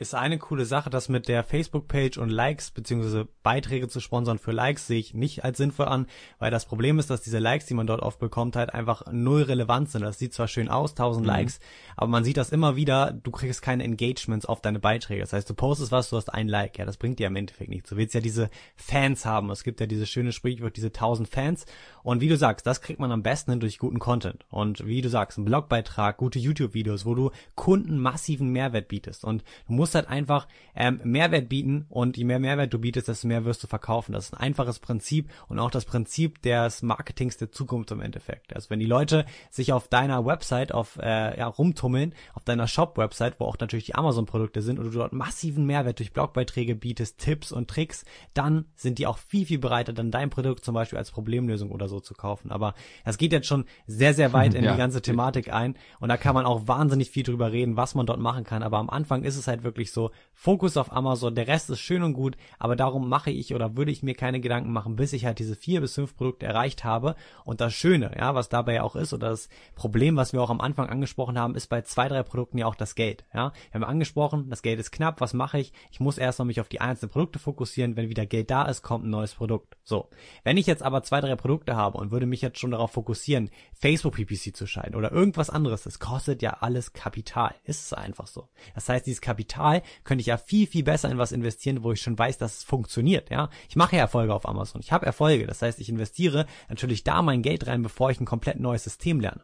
Ist 0.02 0.16
eine 0.16 0.40
coole 0.40 0.66
Sache, 0.66 0.90
das 0.90 1.10
mit 1.10 1.28
der 1.28 1.44
Facebook-Page 1.44 2.18
und 2.18 2.30
Likes 2.30 2.72
beziehungsweise 2.72 3.28
Beiträge 3.44 3.88
zu 3.88 4.00
sponsern 4.00 4.40
für 4.40 4.52
Likes 4.52 4.88
sehe 4.88 5.00
ich 5.00 5.14
nicht 5.14 5.44
als 5.44 5.58
sinnvoll 5.58 5.86
an, 5.86 6.08
weil 6.40 6.50
das 6.50 6.66
Problem 6.66 6.98
ist, 6.98 7.12
dass 7.12 7.22
diese 7.22 7.38
Likes, 7.38 7.68
die 7.68 7.76
man 7.76 7.86
dort 7.86 8.02
oft 8.02 8.18
bekommt, 8.18 8.56
halt 8.56 8.74
einfach 8.74 9.04
null 9.12 9.44
relevant 9.44 9.92
sind. 9.92 10.02
Das 10.02 10.18
sieht 10.18 10.34
zwar 10.34 10.48
schön 10.48 10.70
aus, 10.70 10.92
1000 10.92 11.24
mhm. 11.24 11.28
Likes, 11.28 11.60
aber 11.96 12.08
man 12.08 12.24
sieht 12.24 12.38
das 12.38 12.52
immer 12.52 12.76
wieder, 12.76 13.12
du 13.12 13.30
kriegst 13.30 13.62
keine 13.62 13.84
Engagements 13.84 14.48
auf 14.48 14.60
deine 14.60 14.80
Beiträge. 14.80 15.22
Das 15.22 15.34
heißt, 15.34 15.48
du 15.48 15.54
postest 15.54 15.92
was, 15.92 16.10
du 16.10 16.18
hast 16.18 16.34
ein 16.34 16.48
Like. 16.48 16.80
Ja, 16.80 16.86
das 16.86 16.98
bringt 16.98 17.20
dir 17.20 17.28
im 17.28 17.36
Endeffekt 17.36 17.70
nichts. 17.70 17.92
Du 17.92 17.96
willst 17.96 18.16
ja 18.16 18.22
diese 18.22 18.50
Fans 18.76 19.26
haben. 19.26 19.52
Es 19.52 19.64
gibt 19.64 19.80
ja 19.82 19.86
diese 19.86 20.08
schöne 20.08 20.32
Sprichwort, 20.32 20.78
diese 20.78 20.88
1000 20.88 21.30
Fans. 21.30 21.66
Und 22.02 22.22
wie 22.22 22.28
du 22.28 22.38
sagst, 22.38 22.66
das 22.66 22.82
kriegt 22.82 23.00
man 23.00 23.12
am 23.12 23.22
besten 23.22 23.60
durch 23.60 23.78
guten 23.78 24.00
Content. 24.00 24.46
Und 24.50 24.84
wie 24.88 25.02
du 25.02 25.10
sagst, 25.10 25.38
ein 25.38 25.46
Blogbeitrag, 25.46 26.18
gute 26.18 26.40
YouTube-Videos, 26.40 27.06
wo 27.06 27.14
du 27.14 27.30
Kunden 27.54 28.00
massiven 28.00 28.50
Mehrwert 28.50 28.88
bietest. 28.88 29.24
Und 29.24 29.44
du 29.68 29.74
musst 29.74 29.91
musst 29.92 29.96
halt 29.96 30.10
einfach 30.10 30.48
ähm, 30.74 31.02
Mehrwert 31.04 31.50
bieten 31.50 31.86
und 31.90 32.16
je 32.16 32.24
mehr 32.24 32.40
Mehrwert 32.40 32.74
du 32.74 32.80
bietest, 32.80 33.10
desto 33.10 33.28
mehr 33.28 33.44
wirst 33.44 33.62
du 33.64 33.68
verkaufen. 33.68 34.14
Das 34.14 34.26
ist 34.26 34.34
ein 34.34 34.40
einfaches 34.40 34.80
Prinzip 34.80 35.30
und 35.50 35.60
auch 35.60 35.70
das 35.70 35.84
Prinzip 35.84 36.42
des 36.44 36.82
Marketings 36.82 37.36
der 37.36 37.52
Zukunft 37.52 37.92
im 37.92 38.00
Endeffekt. 38.00 38.56
Also 38.56 38.70
wenn 38.70 38.80
die 38.80 38.86
Leute 38.86 39.26
sich 39.50 39.74
auf 39.74 39.90
deiner 39.90 40.26
Website 40.26 40.74
auf 40.74 40.98
äh, 40.98 41.38
ja, 41.38 41.48
rumtummeln, 41.48 42.14
auf 42.34 42.46
deiner 42.46 42.68
Shop-Website, 42.68 43.40
wo 43.40 43.46
auch 43.46 43.58
natürlich 43.60 43.86
die 43.86 43.96
Amazon-Produkte 43.96 44.62
sind 44.62 44.80
und 44.80 44.86
du 44.86 44.92
dort 44.92 45.12
massiven 45.12 45.66
Mehrwert 45.66 46.00
durch 46.00 46.14
Blogbeiträge 46.14 46.76
bietest, 46.76 47.20
Tipps 47.20 47.52
und 47.52 47.70
Tricks, 47.70 48.06
dann 48.34 48.66
sind 48.76 48.98
die 48.98 49.08
auch 49.08 49.18
viel, 49.18 49.46
viel 49.46 49.60
bereiter, 49.60 49.92
dann 49.92 50.10
dein 50.10 50.30
Produkt 50.30 50.64
zum 50.64 50.74
Beispiel 50.74 51.00
als 51.00 51.12
Problemlösung 51.12 51.70
oder 51.70 51.90
so 51.90 52.00
zu 52.00 52.14
kaufen. 52.14 52.50
Aber 52.50 52.76
das 53.04 53.18
geht 53.18 53.34
jetzt 53.34 53.48
schon 53.48 53.66
sehr, 53.88 54.14
sehr 54.14 54.32
weit 54.32 54.54
in 54.54 54.64
ja. 54.64 54.72
die 54.72 54.78
ganze 54.78 55.02
Thematik 55.02 55.52
ein 55.52 55.76
und 56.00 56.08
da 56.08 56.16
kann 56.16 56.34
man 56.34 56.46
auch 56.46 56.70
wahnsinnig 56.70 57.12
viel 57.12 57.24
drüber 57.24 57.52
reden, 57.52 57.76
was 57.76 57.94
man 57.94 58.06
dort 58.06 58.22
machen 58.22 58.46
kann. 58.46 58.64
Aber 58.64 58.78
am 58.78 58.90
Anfang 58.90 59.24
ist 59.24 59.36
es 59.36 59.48
halt 59.48 59.64
wirklich 59.64 59.81
wirklich 59.82 59.92
so, 59.92 60.12
Fokus 60.34 60.76
auf 60.76 60.92
Amazon, 60.92 61.36
der 61.36 61.48
Rest 61.48 61.70
ist 61.70 61.82
schön 61.82 62.02
und 62.02 62.14
gut, 62.14 62.36
aber 62.58 62.76
darum 62.76 63.08
mache 63.08 63.30
ich 63.30 63.54
oder 63.54 63.78
würde 63.78 63.92
ich 63.92 64.02
mir 64.02 64.16
keine 64.16 64.40
Gedanken 64.40 64.72
machen, 64.72 64.96
bis 64.96 65.14
ich 65.14 65.26
halt 65.26 65.38
diese 65.38 65.56
vier 65.56 65.82
bis 65.82 65.94
fünf 65.94 66.16
Produkte 66.16 66.48
erreicht 66.48 66.84
habe. 66.84 67.16
Und 67.46 67.62
das 67.62 67.76
Schöne, 67.76 68.12
ja, 68.18 68.34
was 68.34 68.50
dabei 68.50 68.82
auch 68.82 68.96
ist, 68.96 69.14
oder 69.14 69.30
das 69.30 69.50
Problem, 69.76 70.16
was 70.16 70.34
wir 70.34 70.42
auch 70.42 70.50
am 70.50 70.60
Anfang 70.60 70.90
angesprochen 70.90 71.38
haben, 71.38 71.54
ist 71.54 71.68
bei 71.68 71.84
zwei, 71.84 72.08
drei 72.08 72.24
Produkten 72.24 72.58
ja 72.58 72.66
auch 72.66 72.74
das 72.74 72.96
Geld. 72.96 73.24
Ja, 73.36 73.54
wir 73.72 73.82
haben 73.82 73.84
angesprochen, 73.84 74.50
das 74.50 74.64
Geld 74.64 74.80
ist 74.80 74.92
knapp, 74.92 75.22
was 75.22 75.36
mache 75.36 75.60
ich? 75.60 75.74
Ich 75.92 76.00
muss 76.00 76.18
erst 76.18 76.40
noch 76.40 76.46
mich 76.48 76.60
auf 76.60 76.70
die 76.70 76.82
einzelnen 76.82 77.12
Produkte 77.12 77.38
fokussieren. 77.38 77.96
Wenn 77.96 78.10
wieder 78.10 78.26
Geld 78.26 78.50
da 78.50 78.64
ist, 78.64 78.82
kommt 78.82 79.06
ein 79.06 79.12
neues 79.12 79.36
Produkt. 79.36 79.78
So. 79.84 80.10
Wenn 80.44 80.58
ich 80.58 80.66
jetzt 80.66 80.82
aber 80.82 81.04
zwei, 81.04 81.22
drei 81.22 81.36
Produkte 81.36 81.76
habe 81.76 82.00
und 82.00 82.10
würde 82.10 82.26
mich 82.26 82.42
jetzt 82.42 82.60
schon 82.60 82.72
darauf 82.72 82.92
fokussieren, 82.92 83.52
Facebook 83.74 84.16
PPC 84.16 84.56
zu 84.56 84.66
schalten 84.66 84.96
oder 84.96 85.12
irgendwas 85.12 85.52
anderes, 85.52 85.84
das 85.84 86.00
kostet 86.00 86.42
ja 86.42 86.58
alles 86.62 86.94
Kapital. 86.94 87.54
Ist 87.64 87.86
es 87.86 87.94
einfach 87.94 88.26
so. 88.26 88.50
Das 88.74 88.90
heißt, 88.90 89.06
dieses 89.06 89.22
Kapital 89.22 89.71
Kapital 89.72 90.02
könnte 90.04 90.22
ich 90.22 90.28
ja 90.28 90.38
viel, 90.38 90.68
viel 90.68 90.84
besser 90.84 91.10
in 91.10 91.18
was 91.18 91.32
investieren, 91.32 91.84
wo 91.84 91.92
ich 91.92 92.02
schon 92.02 92.18
weiß, 92.18 92.38
dass 92.38 92.58
es 92.58 92.64
funktioniert, 92.64 93.30
ja. 93.30 93.50
Ich 93.70 93.76
mache 93.76 93.96
ja 93.96 94.02
Erfolge 94.02 94.34
auf 94.34 94.48
Amazon. 94.48 94.82
Ich 94.82 94.92
habe 94.92 95.06
Erfolge. 95.06 95.48
Das 95.48 95.62
heißt, 95.62 95.80
ich 95.80 95.90
investiere 95.90 96.46
natürlich 96.70 97.04
da 97.04 97.22
mein 97.22 97.42
Geld 97.42 97.68
rein, 97.68 97.84
bevor 97.84 98.12
ich 98.12 98.20
ein 98.20 98.26
komplett 98.26 98.60
neues 98.60 98.84
System 98.84 99.20
lerne. 99.20 99.44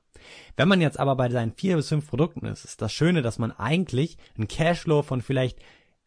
Wenn 0.56 0.68
man 0.68 0.82
jetzt 0.82 1.00
aber 1.00 1.16
bei 1.16 1.30
seinen 1.30 1.54
vier 1.54 1.76
bis 1.76 1.90
fünf 1.90 2.08
Produkten 2.08 2.46
ist, 2.46 2.66
ist 2.66 2.82
das 2.82 2.92
Schöne, 2.92 3.22
dass 3.22 3.40
man 3.40 3.52
eigentlich 3.52 4.18
einen 4.38 4.48
Cashflow 4.48 5.04
von 5.04 5.22
vielleicht, 5.22 5.60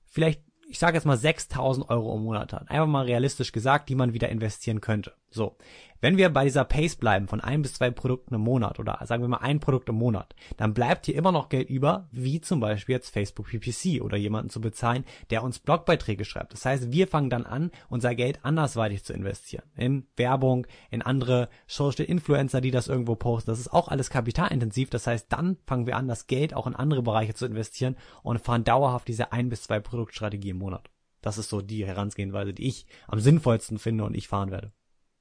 vielleicht 0.04 0.42
ich 0.68 0.78
sage 0.78 0.96
jetzt 0.96 1.04
mal 1.04 1.16
6000 1.16 1.90
Euro 1.90 2.14
im 2.16 2.22
Monat 2.22 2.52
hat. 2.52 2.70
Einfach 2.70 2.86
mal 2.86 3.04
realistisch 3.04 3.50
gesagt, 3.50 3.88
die 3.88 3.96
man 3.96 4.12
wieder 4.12 4.28
investieren 4.28 4.80
könnte. 4.80 5.14
So. 5.28 5.56
Wenn 6.02 6.16
wir 6.16 6.30
bei 6.30 6.44
dieser 6.44 6.64
Pace 6.64 6.96
bleiben 6.96 7.28
von 7.28 7.42
ein 7.42 7.60
bis 7.60 7.74
zwei 7.74 7.90
Produkten 7.90 8.34
im 8.34 8.40
Monat 8.40 8.78
oder 8.78 8.98
sagen 9.04 9.22
wir 9.22 9.28
mal 9.28 9.38
ein 9.38 9.60
Produkt 9.60 9.90
im 9.90 9.96
Monat, 9.96 10.34
dann 10.56 10.72
bleibt 10.72 11.04
hier 11.04 11.14
immer 11.14 11.30
noch 11.30 11.50
Geld 11.50 11.68
über, 11.68 12.08
wie 12.10 12.40
zum 12.40 12.58
Beispiel 12.58 12.94
jetzt 12.94 13.10
Facebook 13.10 13.48
PPC 13.48 14.00
oder 14.00 14.16
jemanden 14.16 14.48
zu 14.48 14.62
bezahlen, 14.62 15.04
der 15.28 15.42
uns 15.42 15.58
Blogbeiträge 15.58 16.24
schreibt. 16.24 16.54
Das 16.54 16.64
heißt, 16.64 16.90
wir 16.90 17.06
fangen 17.06 17.28
dann 17.28 17.44
an, 17.44 17.70
unser 17.90 18.14
Geld 18.14 18.46
andersweitig 18.46 19.04
zu 19.04 19.12
investieren. 19.12 19.64
In 19.76 20.06
Werbung, 20.16 20.66
in 20.90 21.02
andere 21.02 21.50
Social 21.66 22.06
Influencer, 22.06 22.62
die 22.62 22.70
das 22.70 22.88
irgendwo 22.88 23.14
posten. 23.14 23.50
Das 23.50 23.60
ist 23.60 23.72
auch 23.72 23.88
alles 23.88 24.08
kapitalintensiv. 24.08 24.88
Das 24.88 25.06
heißt, 25.06 25.30
dann 25.30 25.58
fangen 25.66 25.86
wir 25.86 25.96
an, 25.96 26.08
das 26.08 26.26
Geld 26.26 26.54
auch 26.54 26.66
in 26.66 26.74
andere 26.74 27.02
Bereiche 27.02 27.34
zu 27.34 27.44
investieren 27.44 27.96
und 28.22 28.40
fahren 28.40 28.64
dauerhaft 28.64 29.06
diese 29.06 29.32
ein 29.32 29.50
bis 29.50 29.64
zwei 29.64 29.80
Produktstrategie 29.80 30.50
im 30.50 30.58
Monat. 30.58 30.88
Das 31.20 31.36
ist 31.36 31.50
so 31.50 31.60
die 31.60 31.86
Herangehensweise, 31.86 32.54
die 32.54 32.66
ich 32.66 32.86
am 33.06 33.20
sinnvollsten 33.20 33.78
finde 33.78 34.04
und 34.04 34.16
ich 34.16 34.28
fahren 34.28 34.50
werde. 34.50 34.72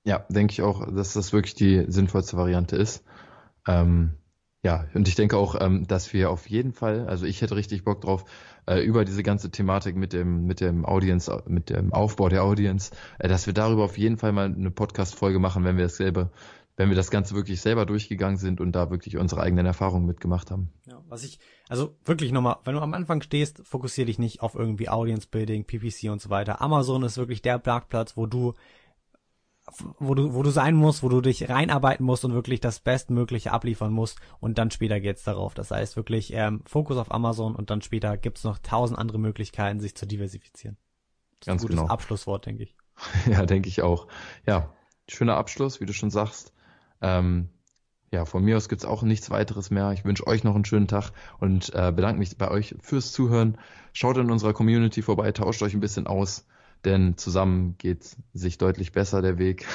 Ja, 0.06 0.26
denke 0.30 0.54
ich 0.54 0.62
auch, 0.62 0.86
dass 0.94 1.14
das 1.14 1.34
wirklich 1.34 1.56
die 1.56 1.86
sinnvollste 1.88 2.38
Variante 2.38 2.76
ist. 2.76 3.04
Ähm, 3.68 4.16
ja, 4.62 4.86
und 4.94 5.08
ich 5.08 5.16
denke 5.16 5.38
auch, 5.38 5.56
ähm, 5.60 5.88
dass 5.88 6.12
wir 6.12 6.30
auf 6.30 6.50
jeden 6.50 6.74
Fall, 6.74 7.08
also 7.08 7.26
ich 7.26 7.42
hätte 7.42 7.56
richtig 7.56 7.86
Bock 7.86 8.02
drauf, 8.02 8.26
äh, 8.66 8.82
über 8.82 9.06
diese 9.06 9.24
ganze 9.24 9.52
Thematik 9.52 9.96
mit 9.96 10.12
dem, 10.12 10.46
mit 10.46 10.60
dem 10.60 10.86
Audience, 10.86 11.44
mit 11.48 11.70
dem 11.70 11.94
Aufbau 11.94 12.28
der 12.28 12.44
Audience, 12.44 12.92
äh, 13.20 13.30
dass 13.30 13.46
wir 13.46 13.54
darüber 13.54 13.86
auf 13.86 13.98
jeden 13.98 14.18
Fall 14.18 14.34
mal 14.34 14.46
eine 14.46 14.72
Podcast-Folge 14.72 15.40
machen, 15.40 15.64
wenn 15.64 15.78
wir 15.78 15.86
das 15.86 15.96
selber, 15.96 16.32
wenn 16.76 16.90
wir 16.90 16.96
das 16.96 17.10
Ganze 17.10 17.36
wirklich 17.36 17.62
selber 17.62 17.86
durchgegangen 17.86 18.38
sind 18.38 18.60
und 18.60 18.74
da 18.74 18.92
wirklich 18.92 19.16
unsere 19.16 19.42
eigenen 19.42 19.66
Erfahrungen 19.66 20.06
mitgemacht 20.06 20.52
haben. 20.52 20.74
Ja, 20.86 21.02
was 21.08 21.24
ich, 21.24 21.40
also 21.70 21.96
wirklich 22.04 22.34
nochmal, 22.34 22.58
wenn 22.66 22.76
du 22.76 22.82
am 22.82 22.94
Anfang 22.94 23.22
stehst, 23.22 23.62
fokussier 23.66 24.06
dich 24.06 24.20
nicht 24.20 24.42
auf 24.42 24.56
irgendwie 24.56 24.90
Audience 24.90 25.28
Building, 25.30 25.64
PPC 25.64 26.10
und 26.10 26.22
so 26.22 26.30
weiter. 26.30 26.62
Amazon 26.62 27.04
ist 27.04 27.18
wirklich 27.18 27.42
der 27.42 27.62
Marktplatz, 27.66 28.18
wo 28.18 28.26
du 28.26 28.56
wo 30.00 30.16
du, 30.16 30.34
wo 30.34 30.44
du 30.44 30.50
sein 30.50 30.76
musst, 30.76 31.04
wo 31.04 31.10
du 31.10 31.22
dich 31.22 31.50
reinarbeiten 31.50 32.06
musst 32.06 32.26
und 32.26 32.34
wirklich 32.34 32.60
das 32.60 32.80
Bestmögliche 32.80 33.52
abliefern 33.52 33.92
musst 33.92 34.20
und 34.40 34.58
dann 34.58 34.72
später 34.72 35.00
geht's 35.00 35.24
darauf. 35.24 35.54
Das 35.54 35.72
heißt 35.72 35.96
wirklich 35.96 36.34
ähm, 36.34 36.62
Fokus 36.66 36.98
auf 36.98 37.12
Amazon 37.12 37.56
und 37.56 37.70
dann 37.70 37.82
später 37.82 38.18
gibt's 38.18 38.44
noch 38.44 38.60
tausend 38.60 39.00
andere 39.00 39.20
Möglichkeiten, 39.20 39.80
sich 39.80 39.96
zu 39.96 40.06
diversifizieren. 40.06 40.78
Das 41.40 41.48
Ganz 41.48 41.62
ist 41.62 41.66
ein 41.66 41.68
gutes 41.68 41.82
genau. 41.82 41.94
Abschlusswort, 41.94 42.46
denke 42.46 42.64
ich. 42.64 42.76
ja, 43.28 43.46
denke 43.46 43.70
ich 43.70 43.82
auch. 43.82 44.08
Ja, 44.46 44.74
schöner 45.08 45.38
Abschluss, 45.38 45.80
wie 45.80 45.86
du 45.86 45.94
schon 45.94 46.12
sagst. 46.12 46.54
Ähm, 47.02 47.50
ja, 48.12 48.26
von 48.26 48.44
mir 48.44 48.58
aus 48.58 48.70
gibt's 48.70 48.86
auch 48.86 49.04
nichts 49.04 49.30
weiteres 49.30 49.70
mehr. 49.70 49.92
Ich 49.92 50.04
wünsche 50.04 50.26
euch 50.26 50.44
noch 50.44 50.56
einen 50.56 50.66
schönen 50.66 50.88
Tag 50.88 51.12
und 51.40 51.74
äh, 51.76 51.92
bedanke 51.92 52.20
mich 52.20 52.38
bei 52.38 52.50
euch 52.50 52.76
fürs 52.82 53.12
Zuhören. 53.12 53.58
Schaut 53.94 54.18
in 54.18 54.32
unserer 54.32 54.54
Community 54.54 55.02
vorbei, 55.02 55.32
tauscht 55.32 55.62
euch 55.62 55.74
ein 55.74 55.80
bisschen 55.80 56.08
aus 56.08 56.46
denn 56.86 57.18
zusammen 57.18 57.78
geht 57.78 58.16
sich 58.34 58.58
deutlich 58.58 58.92
besser 58.92 59.22
der 59.22 59.38
Weg. 59.38 59.66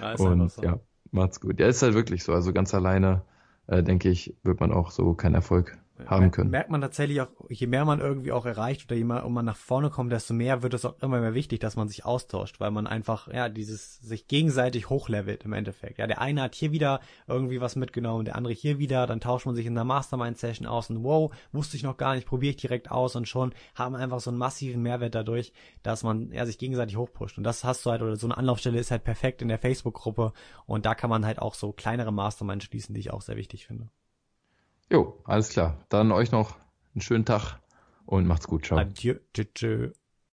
Ja, 0.00 0.14
und 0.14 0.50
so. 0.50 0.62
ja, 0.62 0.80
macht's 1.10 1.40
gut. 1.40 1.60
Ja, 1.60 1.66
ist 1.68 1.82
halt 1.82 1.94
wirklich 1.94 2.24
so. 2.24 2.32
Also 2.32 2.52
ganz 2.52 2.74
alleine, 2.74 3.24
äh, 3.66 3.82
denke 3.82 4.08
ich, 4.08 4.36
wird 4.42 4.60
man 4.60 4.72
auch 4.72 4.90
so 4.90 5.14
keinen 5.14 5.34
Erfolg 5.34 5.78
haben 6.06 6.30
können. 6.30 6.50
Merkt 6.50 6.70
man 6.70 6.80
tatsächlich 6.80 7.20
auch, 7.20 7.28
je 7.48 7.66
mehr 7.66 7.84
man 7.84 8.00
irgendwie 8.00 8.32
auch 8.32 8.46
erreicht 8.46 8.84
oder 8.86 8.96
je 8.96 9.04
mehr 9.04 9.28
man 9.28 9.44
nach 9.44 9.56
vorne 9.56 9.90
kommt, 9.90 10.12
desto 10.12 10.34
mehr 10.34 10.62
wird 10.62 10.74
es 10.74 10.84
auch 10.84 11.00
immer 11.02 11.20
mehr 11.20 11.34
wichtig, 11.34 11.60
dass 11.60 11.76
man 11.76 11.88
sich 11.88 12.04
austauscht, 12.04 12.60
weil 12.60 12.70
man 12.70 12.86
einfach, 12.86 13.28
ja, 13.28 13.48
dieses 13.48 13.98
sich 13.98 14.28
gegenseitig 14.28 14.90
hochlevelt 14.90 15.44
im 15.44 15.52
Endeffekt. 15.52 15.98
Ja, 15.98 16.06
der 16.06 16.20
eine 16.20 16.42
hat 16.42 16.54
hier 16.54 16.72
wieder 16.72 17.00
irgendwie 17.26 17.60
was 17.60 17.76
mitgenommen, 17.76 18.24
der 18.24 18.36
andere 18.36 18.52
hier 18.52 18.78
wieder, 18.78 19.06
dann 19.06 19.20
tauscht 19.20 19.46
man 19.46 19.54
sich 19.54 19.66
in 19.66 19.74
der 19.74 19.84
Mastermind-Session 19.84 20.66
aus 20.66 20.90
und 20.90 21.02
wow, 21.04 21.34
wusste 21.52 21.76
ich 21.76 21.82
noch 21.82 21.96
gar 21.96 22.14
nicht, 22.14 22.26
probiere 22.26 22.50
ich 22.50 22.56
direkt 22.56 22.90
aus 22.90 23.16
und 23.16 23.28
schon 23.28 23.54
haben 23.74 23.94
einfach 23.94 24.20
so 24.20 24.30
einen 24.30 24.38
massiven 24.38 24.82
Mehrwert 24.82 25.14
dadurch, 25.14 25.52
dass 25.82 26.02
man 26.02 26.32
ja 26.32 26.46
sich 26.46 26.58
gegenseitig 26.58 26.96
hochpusht. 26.96 27.38
Und 27.38 27.44
das 27.44 27.64
hast 27.64 27.84
du 27.86 27.90
halt, 27.90 28.02
oder 28.02 28.16
so 28.16 28.26
eine 28.26 28.36
Anlaufstelle 28.36 28.78
ist 28.78 28.90
halt 28.90 29.04
perfekt 29.04 29.42
in 29.42 29.48
der 29.48 29.58
Facebook-Gruppe 29.58 30.32
und 30.66 30.86
da 30.86 30.94
kann 30.94 31.10
man 31.10 31.26
halt 31.26 31.38
auch 31.40 31.54
so 31.54 31.72
kleinere 31.72 32.12
Mastermind 32.12 32.62
schließen, 32.62 32.94
die 32.94 33.00
ich 33.00 33.12
auch 33.12 33.22
sehr 33.22 33.36
wichtig 33.36 33.66
finde. 33.66 33.88
Jo, 34.90 35.20
alles 35.24 35.50
klar. 35.50 35.84
Dann 35.88 36.12
euch 36.12 36.32
noch 36.32 36.56
einen 36.94 37.02
schönen 37.02 37.24
Tag 37.24 37.60
und 38.06 38.26
macht's 38.26 38.46
gut. 38.46 38.66
Ciao. 38.66 38.78
Adieu. 38.78 39.16
Tschüss. 39.34 39.92